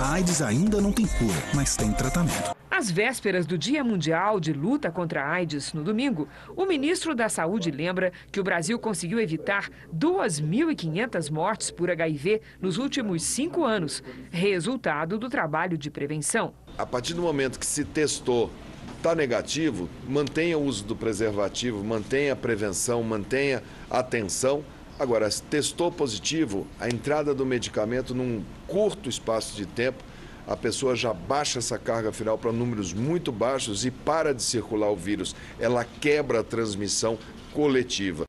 A 0.00 0.14
AIDS 0.14 0.42
ainda 0.42 0.80
não 0.80 0.90
tem 0.90 1.06
cura, 1.06 1.40
mas 1.54 1.76
tem 1.76 1.92
tratamento. 1.92 2.56
Às 2.68 2.90
vésperas 2.90 3.46
do 3.46 3.56
Dia 3.56 3.84
Mundial 3.84 4.40
de 4.40 4.52
Luta 4.52 4.90
contra 4.90 5.22
a 5.22 5.30
AIDS, 5.30 5.72
no 5.72 5.84
domingo, 5.84 6.28
o 6.56 6.66
ministro 6.66 7.14
da 7.14 7.28
Saúde 7.28 7.70
lembra 7.70 8.12
que 8.32 8.40
o 8.40 8.44
Brasil 8.44 8.78
conseguiu 8.80 9.20
evitar 9.20 9.70
2.500 9.96 11.30
mortes 11.30 11.70
por 11.70 11.88
HIV 11.88 12.42
nos 12.60 12.76
últimos 12.76 13.22
cinco 13.22 13.64
anos, 13.64 14.02
resultado 14.30 15.18
do 15.18 15.30
trabalho 15.30 15.78
de 15.78 15.90
prevenção. 15.90 16.52
A 16.78 16.84
partir 16.84 17.14
do 17.14 17.22
momento 17.22 17.58
que 17.58 17.66
se 17.66 17.84
testou 17.84 18.50
está 18.96 19.14
negativo, 19.14 19.88
mantenha 20.08 20.58
o 20.58 20.64
uso 20.64 20.84
do 20.84 20.96
preservativo, 20.96 21.82
mantenha 21.82 22.32
a 22.32 22.36
prevenção, 22.36 23.02
mantenha 23.02 23.62
a 23.90 24.00
atenção. 24.00 24.64
Agora, 24.98 25.30
se 25.30 25.42
testou 25.42 25.92
positivo, 25.92 26.66
a 26.80 26.88
entrada 26.88 27.34
do 27.34 27.44
medicamento 27.46 28.14
num 28.14 28.42
curto 28.66 29.08
espaço 29.08 29.56
de 29.56 29.66
tempo 29.66 30.02
a 30.46 30.56
pessoa 30.56 30.94
já 30.94 31.12
baixa 31.12 31.58
essa 31.58 31.76
carga 31.76 32.10
viral 32.12 32.38
para 32.38 32.52
números 32.52 32.92
muito 32.92 33.32
baixos 33.32 33.84
e 33.84 33.90
para 33.90 34.32
de 34.32 34.42
circular 34.42 34.90
o 34.90 34.96
vírus. 34.96 35.34
Ela 35.58 35.84
quebra 35.84 36.40
a 36.40 36.44
transmissão 36.44 37.18
coletiva. 37.52 38.24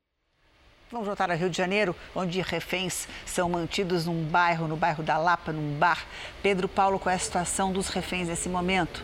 Vamos 0.89 1.06
voltar 1.06 1.30
ao 1.30 1.36
Rio 1.36 1.50
de 1.50 1.58
Janeiro, 1.58 1.93
onde 2.15 2.39
reféns 2.39 3.10
são 3.26 3.50
mantidos 3.50 4.06
num 4.06 4.23
bairro, 4.23 4.69
no 4.69 4.78
bairro 4.78 5.04
da 5.04 5.17
Lapa, 5.17 5.52
num 5.52 5.78
bar. 5.78 6.06
Pedro 6.41 6.69
Paulo, 6.69 6.97
qual 6.97 7.12
é 7.12 7.15
a 7.17 7.19
situação 7.19 7.73
dos 7.73 7.89
reféns 7.89 8.30
nesse 8.30 8.47
momento? 8.47 9.04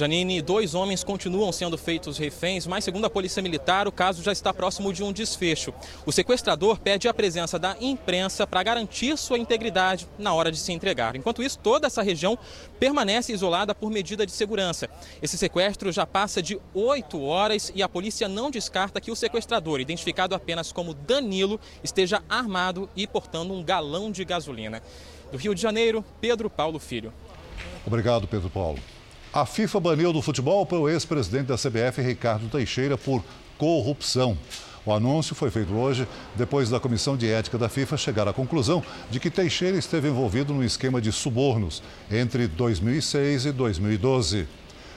Janine, 0.00 0.40
dois 0.40 0.74
homens 0.74 1.04
continuam 1.04 1.52
sendo 1.52 1.76
feitos 1.76 2.16
reféns, 2.16 2.66
mas 2.66 2.84
segundo 2.84 3.04
a 3.04 3.10
Polícia 3.10 3.42
Militar, 3.42 3.86
o 3.86 3.92
caso 3.92 4.22
já 4.22 4.32
está 4.32 4.50
próximo 4.50 4.94
de 4.94 5.04
um 5.04 5.12
desfecho. 5.12 5.74
O 6.06 6.12
sequestrador 6.12 6.80
pede 6.80 7.06
a 7.06 7.12
presença 7.12 7.58
da 7.58 7.76
imprensa 7.78 8.46
para 8.46 8.62
garantir 8.62 9.18
sua 9.18 9.38
integridade 9.38 10.08
na 10.18 10.32
hora 10.32 10.50
de 10.50 10.56
se 10.56 10.72
entregar. 10.72 11.16
Enquanto 11.16 11.42
isso, 11.42 11.58
toda 11.58 11.86
essa 11.86 12.00
região 12.00 12.38
permanece 12.78 13.30
isolada 13.30 13.74
por 13.74 13.90
medida 13.90 14.24
de 14.24 14.32
segurança. 14.32 14.88
Esse 15.20 15.36
sequestro 15.36 15.92
já 15.92 16.06
passa 16.06 16.42
de 16.42 16.58
oito 16.72 17.22
horas 17.22 17.70
e 17.74 17.82
a 17.82 17.88
polícia 17.88 18.26
não 18.26 18.50
descarta 18.50 19.02
que 19.02 19.10
o 19.10 19.16
sequestrador, 19.16 19.80
identificado 19.80 20.34
apenas 20.34 20.72
como 20.72 20.94
Danilo, 20.94 21.60
esteja 21.84 22.22
armado 22.26 22.88
e 22.96 23.06
portando 23.06 23.52
um 23.52 23.62
galão 23.62 24.10
de 24.10 24.24
gasolina. 24.24 24.82
Do 25.30 25.36
Rio 25.36 25.54
de 25.54 25.60
Janeiro, 25.60 26.02
Pedro 26.22 26.48
Paulo 26.48 26.78
Filho. 26.78 27.12
Obrigado, 27.86 28.26
Pedro 28.26 28.48
Paulo. 28.48 28.78
A 29.32 29.46
FIFA 29.46 29.78
baniu 29.78 30.12
do 30.12 30.20
futebol 30.20 30.66
o 30.68 30.88
ex-presidente 30.88 31.46
da 31.46 31.54
CBF, 31.54 32.02
Ricardo 32.02 32.48
Teixeira, 32.48 32.98
por 32.98 33.22
corrupção. 33.56 34.36
O 34.84 34.92
anúncio 34.92 35.36
foi 35.36 35.52
feito 35.52 35.72
hoje 35.72 36.08
depois 36.34 36.68
da 36.68 36.80
Comissão 36.80 37.16
de 37.16 37.30
Ética 37.30 37.56
da 37.56 37.68
FIFA 37.68 37.96
chegar 37.96 38.26
à 38.26 38.32
conclusão 38.32 38.82
de 39.08 39.20
que 39.20 39.30
Teixeira 39.30 39.78
esteve 39.78 40.08
envolvido 40.08 40.52
num 40.52 40.64
esquema 40.64 41.00
de 41.00 41.12
subornos 41.12 41.80
entre 42.10 42.48
2006 42.48 43.46
e 43.46 43.52
2012. 43.52 44.48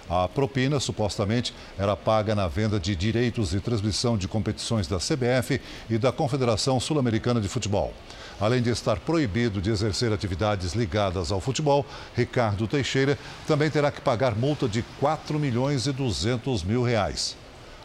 A 0.10 0.28
propina, 0.28 0.80
supostamente, 0.80 1.54
era 1.78 1.96
paga 1.96 2.34
na 2.34 2.48
venda 2.48 2.80
de 2.80 2.96
direitos 2.96 3.52
de 3.52 3.60
transmissão 3.60 4.18
de 4.18 4.28
competições 4.28 4.88
da 4.88 4.98
CBF 4.98 5.62
e 5.88 6.00
da 6.00 6.12
Confederação 6.12 6.80
Sul-Americana 6.80 7.40
de 7.40 7.48
Futebol. 7.48 7.94
Além 8.40 8.62
de 8.62 8.70
estar 8.70 9.00
proibido 9.00 9.62
de 9.62 9.70
exercer 9.70 10.12
atividades 10.12 10.74
ligadas 10.74 11.32
ao 11.32 11.40
futebol, 11.40 11.86
Ricardo 12.16 12.68
Teixeira 12.68 13.18
também 13.48 13.70
terá 13.70 13.92
que 13.92 14.02
pagar 14.02 14.36
multa 14.36 14.68
de 14.68 14.82
4 15.00 15.40
milhões 15.40 15.88
e 15.88 15.92
200 15.92 16.64
mil 16.64 16.84
reais. 16.84 17.36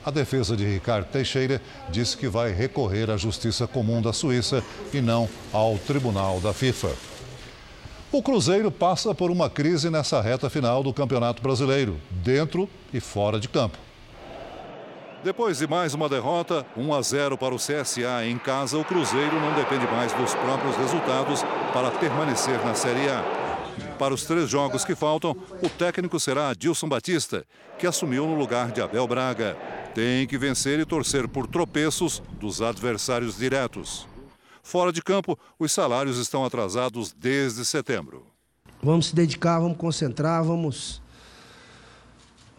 A 0.04 0.10
defesa 0.10 0.56
de 0.56 0.64
Ricardo 0.64 1.06
Teixeira 1.06 1.60
disse 1.90 2.16
que 2.16 2.28
vai 2.28 2.52
recorrer 2.52 3.10
à 3.10 3.16
Justiça 3.16 3.66
Comum 3.66 4.00
da 4.00 4.12
Suíça 4.12 4.62
e 4.92 5.00
não 5.00 5.28
ao 5.52 5.76
Tribunal 5.78 6.40
da 6.40 6.52
FIFA. 6.52 6.94
O 8.10 8.22
Cruzeiro 8.22 8.70
passa 8.70 9.14
por 9.14 9.30
uma 9.30 9.50
crise 9.50 9.90
nessa 9.90 10.20
reta 10.22 10.48
final 10.48 10.82
do 10.82 10.94
Campeonato 10.94 11.42
Brasileiro, 11.42 12.00
dentro 12.10 12.68
e 12.92 13.00
fora 13.00 13.38
de 13.38 13.48
campo. 13.48 13.87
Depois 15.22 15.58
de 15.58 15.66
mais 15.66 15.94
uma 15.94 16.08
derrota, 16.08 16.64
1 16.76 16.94
a 16.94 17.02
0 17.02 17.36
para 17.36 17.52
o 17.52 17.58
CSA 17.58 18.24
em 18.24 18.38
casa, 18.38 18.78
o 18.78 18.84
Cruzeiro 18.84 19.40
não 19.40 19.52
depende 19.52 19.84
mais 19.86 20.12
dos 20.12 20.32
próprios 20.32 20.76
resultados 20.76 21.42
para 21.72 21.90
permanecer 21.90 22.64
na 22.64 22.72
Série 22.72 23.08
A. 23.08 23.24
Para 23.98 24.14
os 24.14 24.24
três 24.24 24.48
jogos 24.48 24.84
que 24.84 24.94
faltam, 24.94 25.36
o 25.60 25.68
técnico 25.68 26.20
será 26.20 26.50
Adilson 26.50 26.88
Batista, 26.88 27.44
que 27.76 27.86
assumiu 27.86 28.26
no 28.26 28.38
lugar 28.38 28.70
de 28.70 28.80
Abel 28.80 29.08
Braga. 29.08 29.56
Tem 29.92 30.24
que 30.24 30.38
vencer 30.38 30.78
e 30.78 30.86
torcer 30.86 31.26
por 31.26 31.48
tropeços 31.48 32.22
dos 32.38 32.62
adversários 32.62 33.36
diretos. 33.36 34.06
Fora 34.62 34.92
de 34.92 35.02
campo, 35.02 35.36
os 35.58 35.72
salários 35.72 36.16
estão 36.16 36.44
atrasados 36.44 37.12
desde 37.12 37.64
setembro. 37.64 38.24
Vamos 38.80 39.06
se 39.06 39.16
dedicar, 39.16 39.58
vamos 39.58 39.78
concentrar, 39.78 40.44
vamos, 40.44 41.02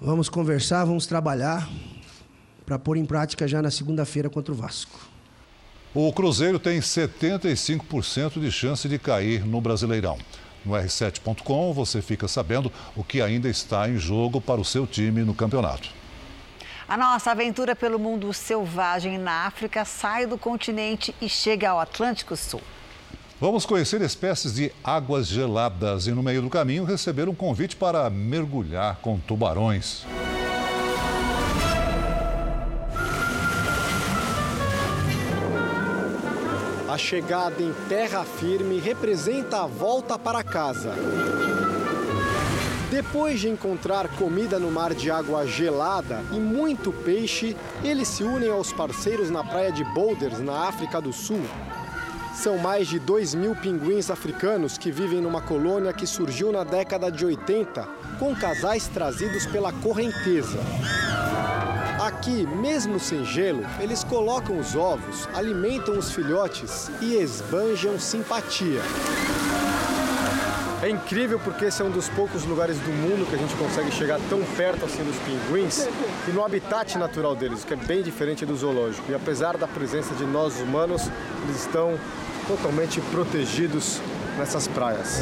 vamos 0.01 0.27
conversar, 0.27 0.83
vamos 0.83 1.05
trabalhar 1.07 1.65
para 2.69 2.77
pôr 2.77 2.97
em 2.97 3.05
prática 3.05 3.47
já 3.47 3.63
na 3.63 3.71
segunda-feira 3.71 4.29
contra 4.29 4.53
o 4.53 4.55
Vasco. 4.55 4.99
O 5.91 6.13
Cruzeiro 6.13 6.59
tem 6.59 6.79
75% 6.79 8.39
de 8.39 8.51
chance 8.51 8.87
de 8.87 8.99
cair 8.99 9.43
no 9.43 9.59
Brasileirão. 9.59 10.19
No 10.63 10.73
r7.com 10.73 11.73
você 11.73 11.99
fica 11.99 12.27
sabendo 12.27 12.71
o 12.95 13.03
que 13.03 13.23
ainda 13.23 13.49
está 13.49 13.89
em 13.89 13.97
jogo 13.97 14.39
para 14.39 14.61
o 14.61 14.65
seu 14.65 14.85
time 14.85 15.23
no 15.23 15.33
campeonato. 15.33 15.89
A 16.87 16.95
nossa 16.95 17.31
aventura 17.31 17.75
pelo 17.75 17.97
mundo 17.97 18.31
selvagem 18.31 19.17
na 19.17 19.47
África 19.47 19.83
sai 19.83 20.27
do 20.27 20.37
continente 20.37 21.15
e 21.19 21.27
chega 21.27 21.71
ao 21.71 21.79
Atlântico 21.79 22.37
Sul. 22.37 22.61
Vamos 23.41 23.65
conhecer 23.65 23.99
espécies 24.01 24.53
de 24.53 24.71
águas 24.83 25.25
geladas 25.25 26.05
e, 26.05 26.11
no 26.11 26.21
meio 26.21 26.43
do 26.43 26.49
caminho, 26.51 26.83
receber 26.83 27.27
um 27.27 27.33
convite 27.33 27.75
para 27.75 28.07
mergulhar 28.11 28.97
com 28.97 29.17
tubarões. 29.17 30.05
A 36.89 36.97
chegada 36.97 37.61
em 37.61 37.71
terra 37.87 38.23
firme 38.23 38.79
representa 38.79 39.61
a 39.61 39.67
volta 39.67 40.17
para 40.17 40.43
casa. 40.43 40.95
Depois 42.89 43.39
de 43.39 43.47
encontrar 43.47 44.07
comida 44.15 44.57
no 44.57 44.71
mar 44.71 44.95
de 44.95 45.11
água 45.11 45.45
gelada 45.45 46.23
e 46.31 46.39
muito 46.39 46.91
peixe, 46.91 47.55
eles 47.83 48.07
se 48.07 48.23
unem 48.23 48.49
aos 48.49 48.73
parceiros 48.73 49.29
na 49.29 49.43
praia 49.43 49.71
de 49.71 49.83
Boulders, 49.93 50.39
na 50.39 50.67
África 50.67 50.99
do 50.99 51.13
Sul. 51.13 51.43
São 52.33 52.57
mais 52.57 52.87
de 52.87 52.97
2 52.97 53.35
mil 53.35 53.55
pinguins 53.55 54.09
africanos 54.09 54.75
que 54.75 54.89
vivem 54.89 55.21
numa 55.21 55.43
colônia 55.43 55.93
que 55.93 56.07
surgiu 56.07 56.51
na 56.51 56.63
década 56.63 57.11
de 57.11 57.23
80, 57.23 57.87
com 58.17 58.35
casais 58.35 58.87
trazidos 58.87 59.45
pela 59.45 59.71
correnteza. 59.71 60.57
Aqui, 62.19 62.45
mesmo 62.45 62.99
sem 62.99 63.23
gelo, 63.23 63.65
eles 63.79 64.03
colocam 64.03 64.59
os 64.59 64.75
ovos, 64.75 65.25
alimentam 65.33 65.97
os 65.97 66.11
filhotes 66.11 66.91
e 66.99 67.15
esbanjam 67.15 67.97
simpatia. 67.97 68.81
É 70.83 70.89
incrível 70.89 71.39
porque 71.39 71.63
esse 71.63 71.81
é 71.81 71.85
um 71.85 71.89
dos 71.89 72.09
poucos 72.09 72.43
lugares 72.43 72.77
do 72.79 72.91
mundo 72.91 73.25
que 73.25 73.35
a 73.35 73.37
gente 73.37 73.55
consegue 73.55 73.89
chegar 73.91 74.19
tão 74.29 74.43
perto 74.57 74.83
assim 74.83 75.01
dos 75.01 75.15
pinguins 75.19 75.87
e 76.27 76.31
no 76.31 76.43
habitat 76.43 76.97
natural 76.97 77.37
deles, 77.37 77.63
que 77.63 77.73
é 77.73 77.77
bem 77.77 78.03
diferente 78.03 78.45
do 78.45 78.53
zoológico. 78.53 79.09
E 79.09 79.15
apesar 79.15 79.55
da 79.55 79.65
presença 79.65 80.13
de 80.13 80.25
nós 80.25 80.59
humanos, 80.59 81.09
eles 81.43 81.61
estão 81.61 81.97
totalmente 82.49 82.99
protegidos 82.99 84.01
nessas 84.37 84.67
praias. 84.67 85.21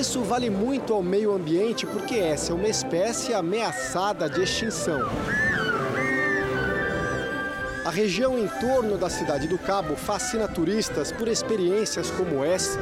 Isso 0.00 0.22
vale 0.22 0.48
muito 0.48 0.94
ao 0.94 1.02
meio 1.02 1.30
ambiente 1.30 1.86
porque 1.86 2.14
essa 2.14 2.52
é 2.52 2.54
uma 2.54 2.68
espécie 2.68 3.34
ameaçada 3.34 4.30
de 4.30 4.42
extinção. 4.42 4.98
A 7.84 7.90
região 7.90 8.38
em 8.38 8.48
torno 8.48 8.96
da 8.96 9.10
cidade 9.10 9.46
do 9.46 9.58
Cabo 9.58 9.94
fascina 9.96 10.48
turistas 10.48 11.12
por 11.12 11.28
experiências 11.28 12.10
como 12.12 12.42
essa 12.42 12.80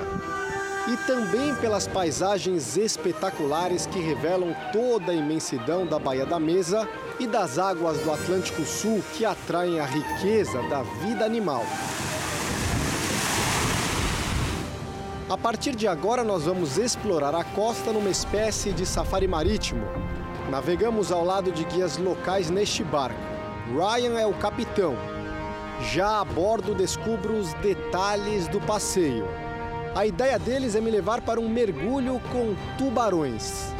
e 0.87 0.97
também 1.09 1.57
pelas 1.57 1.89
paisagens 1.89 2.77
espetaculares 2.77 3.85
que 3.85 3.99
revelam 3.99 4.55
toda 4.73 5.11
a 5.11 5.15
imensidão 5.15 5.85
da 5.85 5.99
Baía 5.99 6.25
da 6.25 6.39
Mesa 6.39 6.89
e 7.19 7.27
das 7.27 7.59
águas 7.59 7.99
do 7.99 8.13
Atlântico 8.13 8.65
Sul 8.65 9.03
que 9.15 9.25
atraem 9.25 9.81
a 9.81 9.87
riqueza 9.87 10.63
da 10.69 10.83
vida 10.83 11.25
animal. 11.25 11.65
A 15.31 15.37
partir 15.37 15.77
de 15.77 15.87
agora, 15.87 16.25
nós 16.25 16.45
vamos 16.45 16.79
explorar 16.79 17.35
a 17.35 17.45
costa 17.45 17.93
numa 17.93 18.09
espécie 18.09 18.73
de 18.73 18.87
safari 18.87 19.29
marítimo. 19.29 19.85
Navegamos 20.51 21.13
ao 21.13 21.23
lado 21.23 21.53
de 21.53 21.65
guias 21.65 21.99
locais 21.99 22.49
neste 22.49 22.83
barco. 22.83 23.21
Ryan 23.67 24.19
é 24.19 24.27
o 24.27 24.33
capitão. 24.33 24.97
Já 25.93 26.23
a 26.23 26.25
bordo, 26.25 26.75
descubro 26.75 27.37
os 27.37 27.53
detalhes 27.55 28.49
do 28.49 28.59
passeio. 28.59 29.29
A 29.95 30.07
ideia 30.07 30.39
deles 30.39 30.75
é 30.75 30.81
me 30.81 30.91
levar 30.91 31.21
para 31.21 31.39
um 31.39 31.49
mergulho 31.49 32.23
com 32.33 32.55
tubarões. 32.79 33.75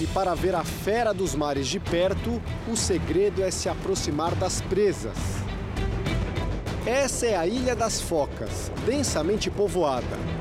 E 0.00 0.06
para 0.06 0.36
ver 0.36 0.54
a 0.54 0.62
fera 0.62 1.12
dos 1.12 1.34
mares 1.34 1.66
de 1.66 1.80
perto, 1.80 2.40
o 2.68 2.76
segredo 2.76 3.42
é 3.42 3.50
se 3.50 3.68
aproximar 3.68 4.36
das 4.36 4.60
presas. 4.60 5.16
Essa 6.86 7.26
é 7.26 7.36
a 7.36 7.44
Ilha 7.44 7.74
das 7.74 8.00
Focas, 8.00 8.70
densamente 8.86 9.50
povoada. 9.50 10.39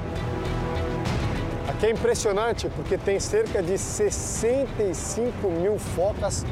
Aqui 1.79 1.85
é 1.85 1.91
impressionante 1.91 2.67
porque 2.67 2.97
tem 2.97 3.21
cerca 3.21 3.63
de 3.63 3.77
65 3.77 5.49
mil 5.49 5.79
focas, 5.79 6.45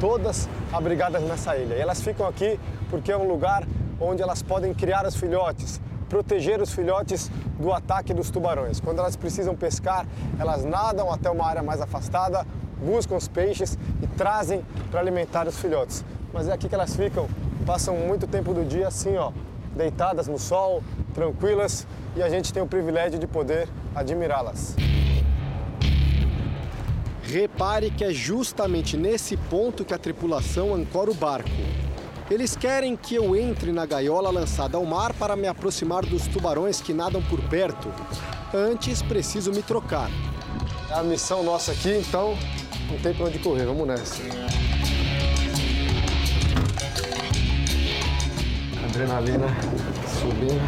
todas 0.00 0.48
abrigadas 0.72 1.22
nessa 1.22 1.56
ilha. 1.56 1.76
E 1.76 1.80
elas 1.80 2.02
ficam 2.02 2.26
aqui 2.26 2.58
porque 2.90 3.12
é 3.12 3.16
um 3.16 3.28
lugar 3.28 3.64
onde 4.00 4.20
elas 4.20 4.42
podem 4.42 4.74
criar 4.74 5.06
os 5.06 5.14
filhotes, 5.14 5.80
proteger 6.08 6.60
os 6.60 6.74
filhotes 6.74 7.30
do 7.60 7.72
ataque 7.72 8.12
dos 8.12 8.28
tubarões. 8.28 8.80
Quando 8.80 8.98
elas 8.98 9.14
precisam 9.14 9.54
pescar, 9.54 10.04
elas 10.36 10.64
nadam 10.64 11.12
até 11.12 11.30
uma 11.30 11.46
área 11.46 11.62
mais 11.62 11.80
afastada, 11.80 12.44
buscam 12.84 13.14
os 13.14 13.28
peixes 13.28 13.78
e 14.02 14.06
trazem 14.08 14.66
para 14.90 14.98
alimentar 14.98 15.46
os 15.46 15.56
filhotes. 15.60 16.04
Mas 16.32 16.48
é 16.48 16.52
aqui 16.52 16.68
que 16.68 16.74
elas 16.74 16.96
ficam, 16.96 17.28
passam 17.64 17.94
muito 17.94 18.26
tempo 18.26 18.52
do 18.52 18.64
dia 18.64 18.88
assim, 18.88 19.16
ó, 19.16 19.30
deitadas 19.74 20.26
no 20.26 20.38
sol, 20.38 20.82
tranquilas, 21.14 21.86
e 22.16 22.22
a 22.22 22.28
gente 22.28 22.52
tem 22.52 22.62
o 22.62 22.66
privilégio 22.66 23.18
de 23.18 23.26
poder 23.26 23.68
admirá-las. 23.94 24.76
Repare 27.22 27.90
que 27.90 28.04
é 28.04 28.12
justamente 28.12 28.96
nesse 28.96 29.36
ponto 29.36 29.84
que 29.84 29.94
a 29.94 29.98
tripulação 29.98 30.74
ancora 30.74 31.10
o 31.10 31.14
barco. 31.14 31.48
Eles 32.30 32.56
querem 32.56 32.96
que 32.96 33.14
eu 33.14 33.36
entre 33.36 33.72
na 33.72 33.84
gaiola 33.86 34.30
lançada 34.30 34.76
ao 34.76 34.84
mar 34.84 35.12
para 35.14 35.36
me 35.36 35.46
aproximar 35.46 36.04
dos 36.04 36.26
tubarões 36.26 36.80
que 36.80 36.92
nadam 36.92 37.22
por 37.22 37.40
perto. 37.48 37.88
Antes, 38.54 39.02
preciso 39.02 39.50
me 39.50 39.62
trocar. 39.62 40.10
É 40.90 40.94
a 40.94 41.02
missão 41.02 41.42
nossa 41.42 41.72
aqui, 41.72 41.90
então 41.90 42.36
não 42.90 42.98
tem 42.98 43.14
para 43.14 43.26
onde 43.26 43.38
correr, 43.38 43.64
vamos 43.64 43.86
nessa. 43.86 44.22
Adrenalina 49.02 49.48
subindo. 50.06 50.62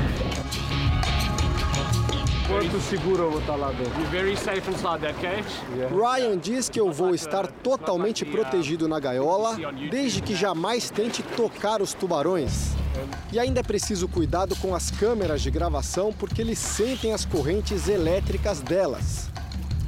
Quanto 2.49 2.81
seguro 2.81 3.23
eu 3.23 3.31
vou 3.31 3.41
estar 3.41 3.55
lá 3.55 3.69
dentro? 3.69 3.93
You're 4.01 4.11
very 4.11 4.37
safe 4.37 4.69
inside 4.71 5.01
that 5.01 5.15
cage. 5.21 5.47
Ryan 5.91 6.39
diz 6.39 6.69
que 6.69 6.81
eu 6.81 6.91
vou 6.91 7.15
estar 7.15 7.47
totalmente 7.47 8.25
protegido 8.25 8.89
na 8.89 8.99
gaiola, 8.99 9.57
desde 9.89 10.21
que 10.21 10.35
jamais 10.35 10.91
tente 10.91 11.23
tocar 11.23 11.81
os 11.81 11.95
tubarões. 11.95 12.73
E 13.33 13.39
ainda 13.39 13.61
é 13.61 13.63
preciso 13.63 14.09
cuidado 14.09 14.57
com 14.57 14.75
as 14.75 14.91
câmeras 14.91 15.41
de 15.41 15.51
gravação, 15.51 16.13
porque 16.13 16.43
eles 16.43 16.59
sentem 16.59 17.13
as 17.13 17.25
correntes 17.25 17.89
elétricas 17.89 18.61
delas. 18.61 19.31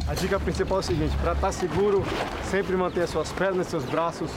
A 0.09 0.15
dica 0.15 0.39
principal 0.39 0.79
é 0.79 0.81
o 0.81 0.85
seguinte: 0.85 1.17
para 1.17 1.33
estar 1.33 1.53
seguro, 1.53 2.05
sempre 2.49 2.77
mantenha 2.77 3.09
suas 3.09 3.33
pernas 3.33 3.67
e 3.67 3.71
seus 3.71 3.85
braços 3.85 4.31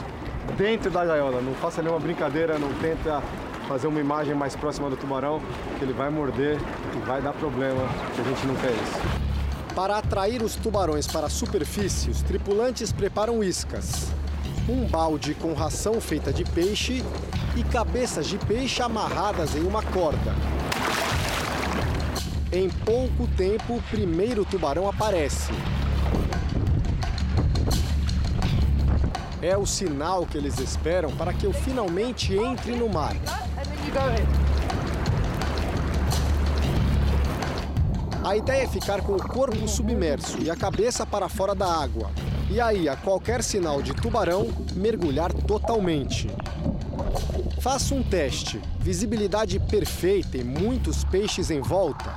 dentro 0.57 0.89
da 0.89 1.05
gaiola. 1.05 1.41
Não 1.41 1.53
faça 1.53 1.82
nenhuma 1.82 1.99
brincadeira, 1.99 2.57
não 2.57 2.74
tenta 2.74 3.22
fazer 3.70 3.86
uma 3.86 4.00
imagem 4.00 4.34
mais 4.34 4.56
próxima 4.56 4.90
do 4.90 4.98
tubarão, 4.98 5.40
que 5.78 5.86
ele 5.86 5.94
vai 5.94 6.10
morder 6.10 6.58
e 6.96 7.06
vai 7.06 7.22
dar 7.22 7.34
problema, 7.34 7.88
que 8.16 8.22
a 8.22 8.24
gente 8.24 8.48
não 8.48 8.56
quer 8.56 8.72
isso. 8.72 9.76
Para 9.76 10.00
atrair 10.00 10.42
os 10.42 10.56
tubarões 10.56 11.06
para 11.06 11.28
a 11.28 11.30
superfície, 11.30 12.10
os 12.10 12.24
tripulantes 12.24 12.92
preparam 12.92 13.44
iscas. 13.44 14.12
Um 14.68 14.88
balde 14.88 15.36
com 15.36 15.54
ração 15.54 16.02
feita 16.02 16.34
de 16.34 16.44
peixe 16.46 17.04
e 17.56 17.64
cabeças 17.64 18.26
de 18.26 18.40
peixe 18.40 18.82
amarradas 18.82 19.56
em 19.56 19.62
uma 19.62 19.84
corda. 19.84 20.34
Em 22.52 22.70
pouco 22.70 23.28
tempo, 23.38 23.76
o 23.76 23.82
primeiro 23.84 24.44
tubarão 24.46 24.90
aparece. 24.90 25.54
É 29.44 29.56
o 29.56 29.66
sinal 29.68 30.26
que 30.26 30.40
eles 30.40 30.58
esperam 30.58 31.12
para 31.12 31.32
que 31.34 31.46
eu 31.46 31.54
finalmente 31.54 32.34
entre 32.34 32.76
no 32.76 32.90
mar. 32.90 33.16
A 38.24 38.36
ideia 38.36 38.64
é 38.64 38.68
ficar 38.68 39.02
com 39.02 39.14
o 39.14 39.28
corpo 39.28 39.68
submerso 39.68 40.38
e 40.42 40.52
a 40.52 40.56
cabeça 40.56 41.06
para 41.06 41.28
fora 41.28 41.56
da 41.56 41.66
água. 41.66 42.12
E 42.52 42.62
aí, 42.62 42.88
a 42.88 42.96
qualquer 42.96 43.42
sinal 43.42 43.82
de 43.82 43.94
tubarão, 43.94 44.48
mergulhar 44.76 45.34
totalmente. 45.34 46.28
Faça 47.60 47.96
um 47.96 48.04
teste. 48.04 48.62
Visibilidade 48.80 49.60
perfeita 49.60 50.38
e 50.38 50.44
muitos 50.44 51.04
peixes 51.04 51.50
em 51.50 51.62
volta. 51.62 52.14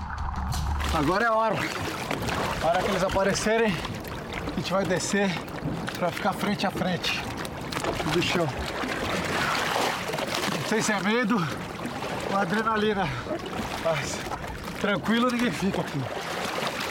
Agora 0.93 1.25
é 1.25 1.29
a 1.29 1.35
hora. 1.35 1.57
A 2.63 2.67
hora 2.67 2.83
que 2.83 2.91
eles 2.91 3.03
aparecerem, 3.03 3.73
a 4.53 4.61
gente 4.61 4.73
vai 4.73 4.85
descer 4.85 5.31
para 5.99 6.11
ficar 6.11 6.33
frente 6.33 6.67
a 6.67 6.71
frente 6.71 7.23
do 8.05 8.11
bichão. 8.11 8.47
Não 10.73 10.81
sei 10.81 10.83
se 10.85 10.93
é 10.93 11.03
medo 11.03 11.37
ou 12.31 12.37
adrenalina, 12.39 13.07
mas 13.85 14.17
tranquilo 14.81 15.31
ninguém 15.31 15.51
fica 15.51 15.83
aqui. 15.83 15.99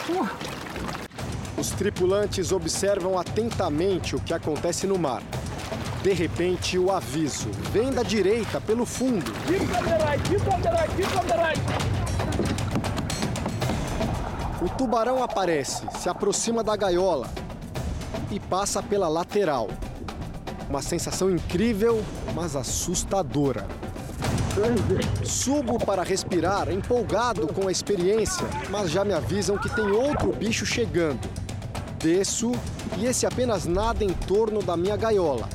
Uh. 0.08 0.28
Os 1.58 1.70
tripulantes 1.70 2.52
observam 2.52 3.18
atentamente 3.18 4.14
o 4.14 4.20
que 4.20 4.32
acontece 4.32 4.86
no 4.86 4.96
mar. 4.96 5.20
De 6.00 6.12
repente, 6.12 6.78
o 6.78 6.92
aviso 6.92 7.50
vem 7.72 7.90
da 7.90 8.04
direita 8.04 8.60
pelo 8.60 8.86
fundo. 8.86 9.32
O 14.60 14.68
tubarão 14.78 15.24
aparece, 15.24 15.82
se 15.98 16.08
aproxima 16.08 16.62
da 16.62 16.76
gaiola 16.76 17.28
e 18.30 18.38
passa 18.38 18.80
pela 18.80 19.08
lateral. 19.08 19.68
Uma 20.72 20.80
sensação 20.80 21.30
incrível, 21.30 22.02
mas 22.34 22.56
assustadora. 22.56 23.66
Subo 25.22 25.78
para 25.78 26.02
respirar, 26.02 26.70
empolgado 26.70 27.46
com 27.48 27.68
a 27.68 27.70
experiência, 27.70 28.46
mas 28.70 28.90
já 28.90 29.04
me 29.04 29.12
avisam 29.12 29.58
que 29.58 29.68
tem 29.68 29.90
outro 29.90 30.32
bicho 30.32 30.64
chegando. 30.64 31.20
Desço 31.98 32.52
e 32.96 33.04
esse 33.04 33.26
apenas 33.26 33.66
nada 33.66 34.02
em 34.02 34.14
torno 34.14 34.62
da 34.62 34.74
minha 34.74 34.96
gaiola. 34.96 35.46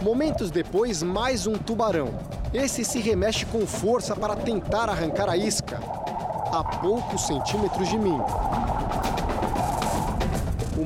Momentos 0.00 0.52
depois, 0.52 1.02
mais 1.02 1.48
um 1.48 1.54
tubarão. 1.54 2.14
Esse 2.54 2.84
se 2.84 3.00
remexe 3.00 3.44
com 3.44 3.66
força 3.66 4.14
para 4.14 4.36
tentar 4.36 4.88
arrancar 4.88 5.28
a 5.28 5.36
isca, 5.36 5.80
a 6.52 6.62
poucos 6.62 7.26
centímetros 7.26 7.88
de 7.88 7.98
mim. 7.98 8.20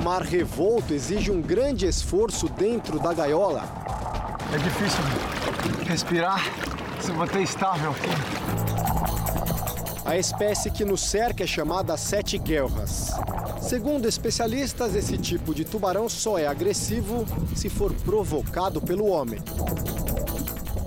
O 0.01 0.03
mar 0.03 0.23
revolto 0.23 0.95
exige 0.95 1.29
um 1.29 1.39
grande 1.43 1.85
esforço 1.85 2.49
dentro 2.49 2.97
da 2.99 3.13
gaiola. 3.13 3.61
É 4.51 4.57
difícil 4.57 4.99
respirar, 5.85 6.43
se 6.99 7.11
manter 7.11 7.43
estável 7.43 7.91
aqui. 7.91 8.09
A 10.03 10.17
espécie 10.17 10.71
que 10.71 10.83
nos 10.83 11.01
cerca 11.01 11.43
é 11.43 11.47
chamada 11.47 11.95
sete 11.97 12.39
guelras. 12.39 13.11
Segundo 13.61 14.07
especialistas, 14.07 14.95
esse 14.95 15.19
tipo 15.19 15.53
de 15.53 15.63
tubarão 15.63 16.09
só 16.09 16.39
é 16.39 16.47
agressivo 16.47 17.23
se 17.55 17.69
for 17.69 17.93
provocado 17.93 18.81
pelo 18.81 19.05
homem. 19.05 19.39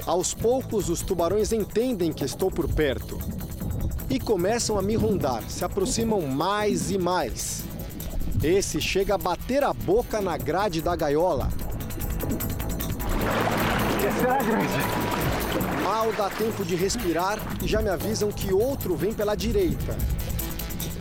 Aos 0.04 0.34
poucos, 0.34 0.88
os 0.88 1.02
tubarões 1.02 1.52
entendem 1.52 2.12
que 2.12 2.24
estou 2.24 2.50
por 2.50 2.66
perto 2.66 3.16
e 4.10 4.18
começam 4.18 4.76
a 4.76 4.82
me 4.82 4.96
rondar, 4.96 5.44
se 5.48 5.64
aproximam 5.64 6.20
mais 6.22 6.90
e 6.90 6.98
mais. 6.98 7.62
Esse 8.44 8.78
chega 8.78 9.14
a 9.14 9.18
bater 9.18 9.64
a 9.64 9.72
boca 9.72 10.20
na 10.20 10.36
grade 10.36 10.82
da 10.82 10.94
gaiola. 10.94 11.48
Mal 15.82 16.12
dá 16.12 16.28
tempo 16.28 16.62
de 16.62 16.76
respirar 16.76 17.38
e 17.62 17.66
já 17.66 17.80
me 17.80 17.88
avisam 17.88 18.30
que 18.30 18.52
outro 18.52 18.94
vem 18.96 19.14
pela 19.14 19.34
direita. 19.34 19.96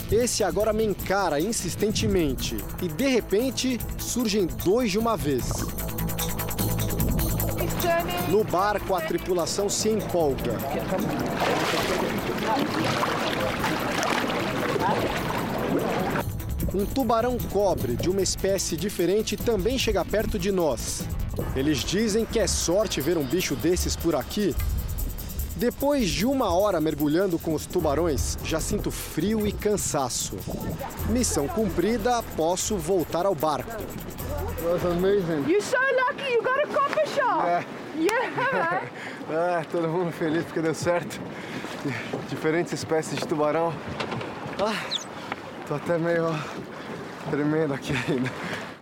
Esse 0.10 0.41
agora 0.41 0.72
me 0.72 0.86
encara 0.86 1.41
insistentemente 1.41 2.56
e 2.82 2.88
de 2.88 3.08
repente 3.08 3.78
surgem 4.00 4.48
dois 4.64 4.89
de 4.89 4.98
uma 4.98 5.18
vez. 5.18 5.44
No 8.30 8.46
barco, 8.46 8.96
a 8.96 9.02
tripulação 9.02 9.68
se 9.68 9.89
empolga. 9.89 10.54
Um 16.74 16.86
tubarão 16.86 17.38
cobre 17.51 17.95
de 17.95 18.09
uma 18.09 18.21
espécie 18.21 18.76
diferente 18.76 19.38
também 19.38 19.78
chega 19.78 20.03
perto 20.03 20.39
de 20.39 20.51
nós. 20.51 21.03
Eles 21.55 21.80
dizem 21.80 22.26
que 22.26 22.39
é 22.39 22.47
sorte 22.47 22.99
ver 22.99 23.17
um 23.17 23.24
bicho 23.24 23.55
desses 23.55 23.95
por 23.95 24.15
aqui. 24.15 24.55
Depois 25.55 26.09
de 26.09 26.26
uma 26.26 26.51
hora 26.53 26.82
mergulhando 26.82 27.38
com 27.38 27.53
os 27.53 27.65
tubarões, 27.67 28.38
já 28.43 28.59
sinto 28.59 28.89
frio 28.89 29.45
e 29.45 29.51
cansaço. 29.51 30.36
Missão 31.09 31.47
cumprida, 31.47 32.24
posso 32.36 32.76
voltar 32.76 33.26
ao 33.26 33.36
barco. 33.36 33.71
was 34.63 34.84
amazing. 34.86 35.45
You're 35.47 35.61
so 35.61 35.78
lucky 35.78 36.34
you 36.34 36.41
got 36.41 36.59
a 36.63 36.67
copper 36.67 37.05
shot. 37.07 37.45
É. 37.45 37.65
Yeah. 37.97 38.89
É, 39.32 39.63
todo 39.71 39.88
mundo 39.88 40.11
feliz 40.11 40.43
porque 40.43 40.61
deu 40.61 40.74
certo. 40.74 41.19
Diferentes 42.30 42.74
espécies 42.74 43.17
de 43.17 43.26
tubarão. 43.26 43.74
Ah, 44.59 44.76
tô 45.68 45.76
até 45.76 45.97
meio 45.97 46.26
tremendo 47.30 47.74
aqui 47.74 47.93
ainda. 48.07 48.32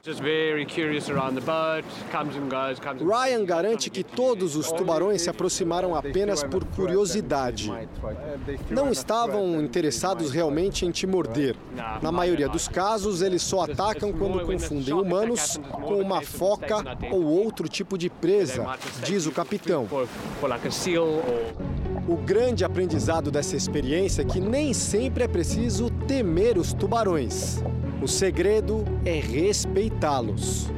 Just 0.03 0.19
very 0.19 0.65
curious 0.65 1.11
around 1.11 1.35
the 1.35 1.45
boat, 1.45 1.85
comes 2.11 2.35
and 2.35 2.49
goes, 2.49 2.79
comes 2.79 3.03
and 3.03 3.05
Ryan 3.07 3.45
garante 3.45 3.87
que 3.91 4.03
todos 4.03 4.55
os 4.55 4.71
tubarões 4.71 5.21
se 5.21 5.29
aproximaram 5.29 5.93
apenas 5.93 6.43
por 6.43 6.65
curiosidade. 6.65 7.71
Não 8.71 8.91
estavam 8.91 9.61
interessados 9.61 10.31
realmente 10.31 10.87
em 10.87 10.89
te 10.89 11.05
morder. 11.05 11.55
Na 12.01 12.11
maioria 12.11 12.49
dos 12.49 12.67
casos, 12.67 13.21
eles 13.21 13.43
só 13.43 13.65
atacam 13.65 14.11
quando 14.11 14.43
confundem 14.43 14.95
humanos 14.95 15.59
com 15.69 16.01
uma 16.01 16.23
foca 16.23 16.77
ou 17.11 17.23
outro 17.23 17.69
tipo 17.69 17.95
de 17.95 18.09
presa, 18.09 18.65
diz 19.05 19.27
o 19.27 19.31
capitão. 19.31 19.87
O 22.11 22.17
grande 22.17 22.65
aprendizado 22.65 23.31
dessa 23.31 23.55
experiência 23.55 24.23
é 24.23 24.25
que 24.25 24.41
nem 24.41 24.73
sempre 24.73 25.23
é 25.23 25.29
preciso 25.29 25.89
temer 26.09 26.57
os 26.57 26.73
tubarões. 26.73 27.63
O 28.01 28.07
segredo 28.07 28.83
é 29.05 29.17
respeitá-los. 29.17 30.69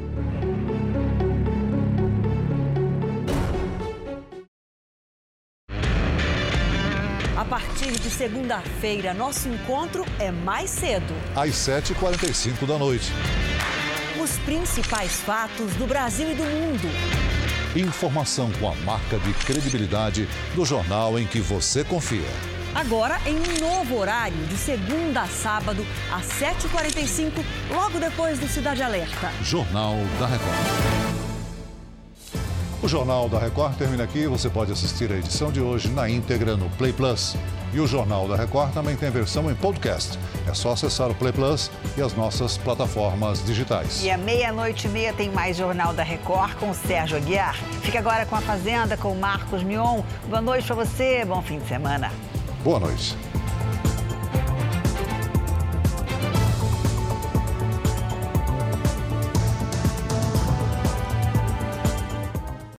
A 7.36 7.46
partir 7.46 7.94
de 7.94 8.12
segunda-feira, 8.12 9.12
nosso 9.12 9.50
encontro 9.50 10.06
é 10.20 10.30
mais 10.30 10.70
cedo. 10.70 11.16
Às 11.36 11.56
7h45 11.56 12.68
da 12.68 12.78
noite. 12.78 13.12
Os 14.22 14.38
principais 14.46 15.20
fatos 15.22 15.74
do 15.78 15.88
Brasil 15.88 16.32
e 16.32 16.36
do 16.36 16.44
mundo. 16.44 17.33
Informação 17.76 18.52
com 18.60 18.70
a 18.70 18.76
marca 18.86 19.18
de 19.18 19.34
credibilidade 19.34 20.30
do 20.54 20.64
jornal 20.64 21.18
em 21.18 21.26
que 21.26 21.40
você 21.40 21.84
confia. 21.84 22.30
Agora 22.76 23.20
em 23.26 23.36
um 23.36 23.60
novo 23.60 23.98
horário, 23.98 24.38
de 24.46 24.56
segunda 24.56 25.24
a 25.24 25.28
sábado, 25.28 25.86
às 26.12 26.26
7h45, 26.40 27.32
logo 27.72 28.00
depois 28.00 28.38
do 28.38 28.48
Cidade 28.48 28.84
Alerta. 28.84 29.32
Jornal 29.42 29.96
da 30.20 30.28
Record. 30.28 31.03
O 32.84 32.88
Jornal 32.88 33.30
da 33.30 33.40
Record 33.40 33.78
termina 33.78 34.04
aqui. 34.04 34.28
Você 34.28 34.50
pode 34.50 34.70
assistir 34.70 35.10
a 35.10 35.16
edição 35.16 35.54
de 35.54 35.62
hoje 35.62 35.90
na 35.90 36.10
íntegra 36.10 36.58
no 36.58 36.70
Play 36.72 36.92
Plus. 36.92 37.34
E 37.72 37.80
o 37.80 37.88
Jornal 37.88 38.28
da 38.28 38.36
Record 38.36 38.74
também 38.74 38.94
tem 38.98 39.10
versão 39.10 39.50
em 39.50 39.56
podcast. 39.56 40.20
É 40.46 40.54
só 40.54 40.74
acessar 40.74 41.10
o 41.10 41.16
Play 41.16 41.32
Plus 41.32 41.72
e 41.98 42.02
as 42.02 42.14
nossas 42.14 42.58
plataformas 42.58 43.42
digitais. 43.46 44.04
E 44.04 44.12
à 44.12 44.18
meia-noite 44.18 44.88
e 44.88 44.90
meia 44.90 45.14
tem 45.14 45.32
mais 45.32 45.56
Jornal 45.56 45.94
da 45.94 46.04
Record 46.04 46.56
com 46.56 46.72
o 46.72 46.74
Sérgio 46.74 47.16
Aguiar. 47.16 47.56
Fica 47.84 48.00
agora 48.00 48.26
com 48.26 48.36
a 48.36 48.42
Fazenda, 48.42 48.98
com 48.98 49.14
o 49.14 49.18
Marcos 49.18 49.64
Mion. 49.64 50.02
Boa 50.28 50.42
noite 50.42 50.68
para 50.68 50.76
você, 50.76 51.24
bom 51.24 51.42
fim 51.42 51.60
de 51.60 51.68
semana. 51.70 52.12
Boa 52.66 52.82
noite. 52.82 53.18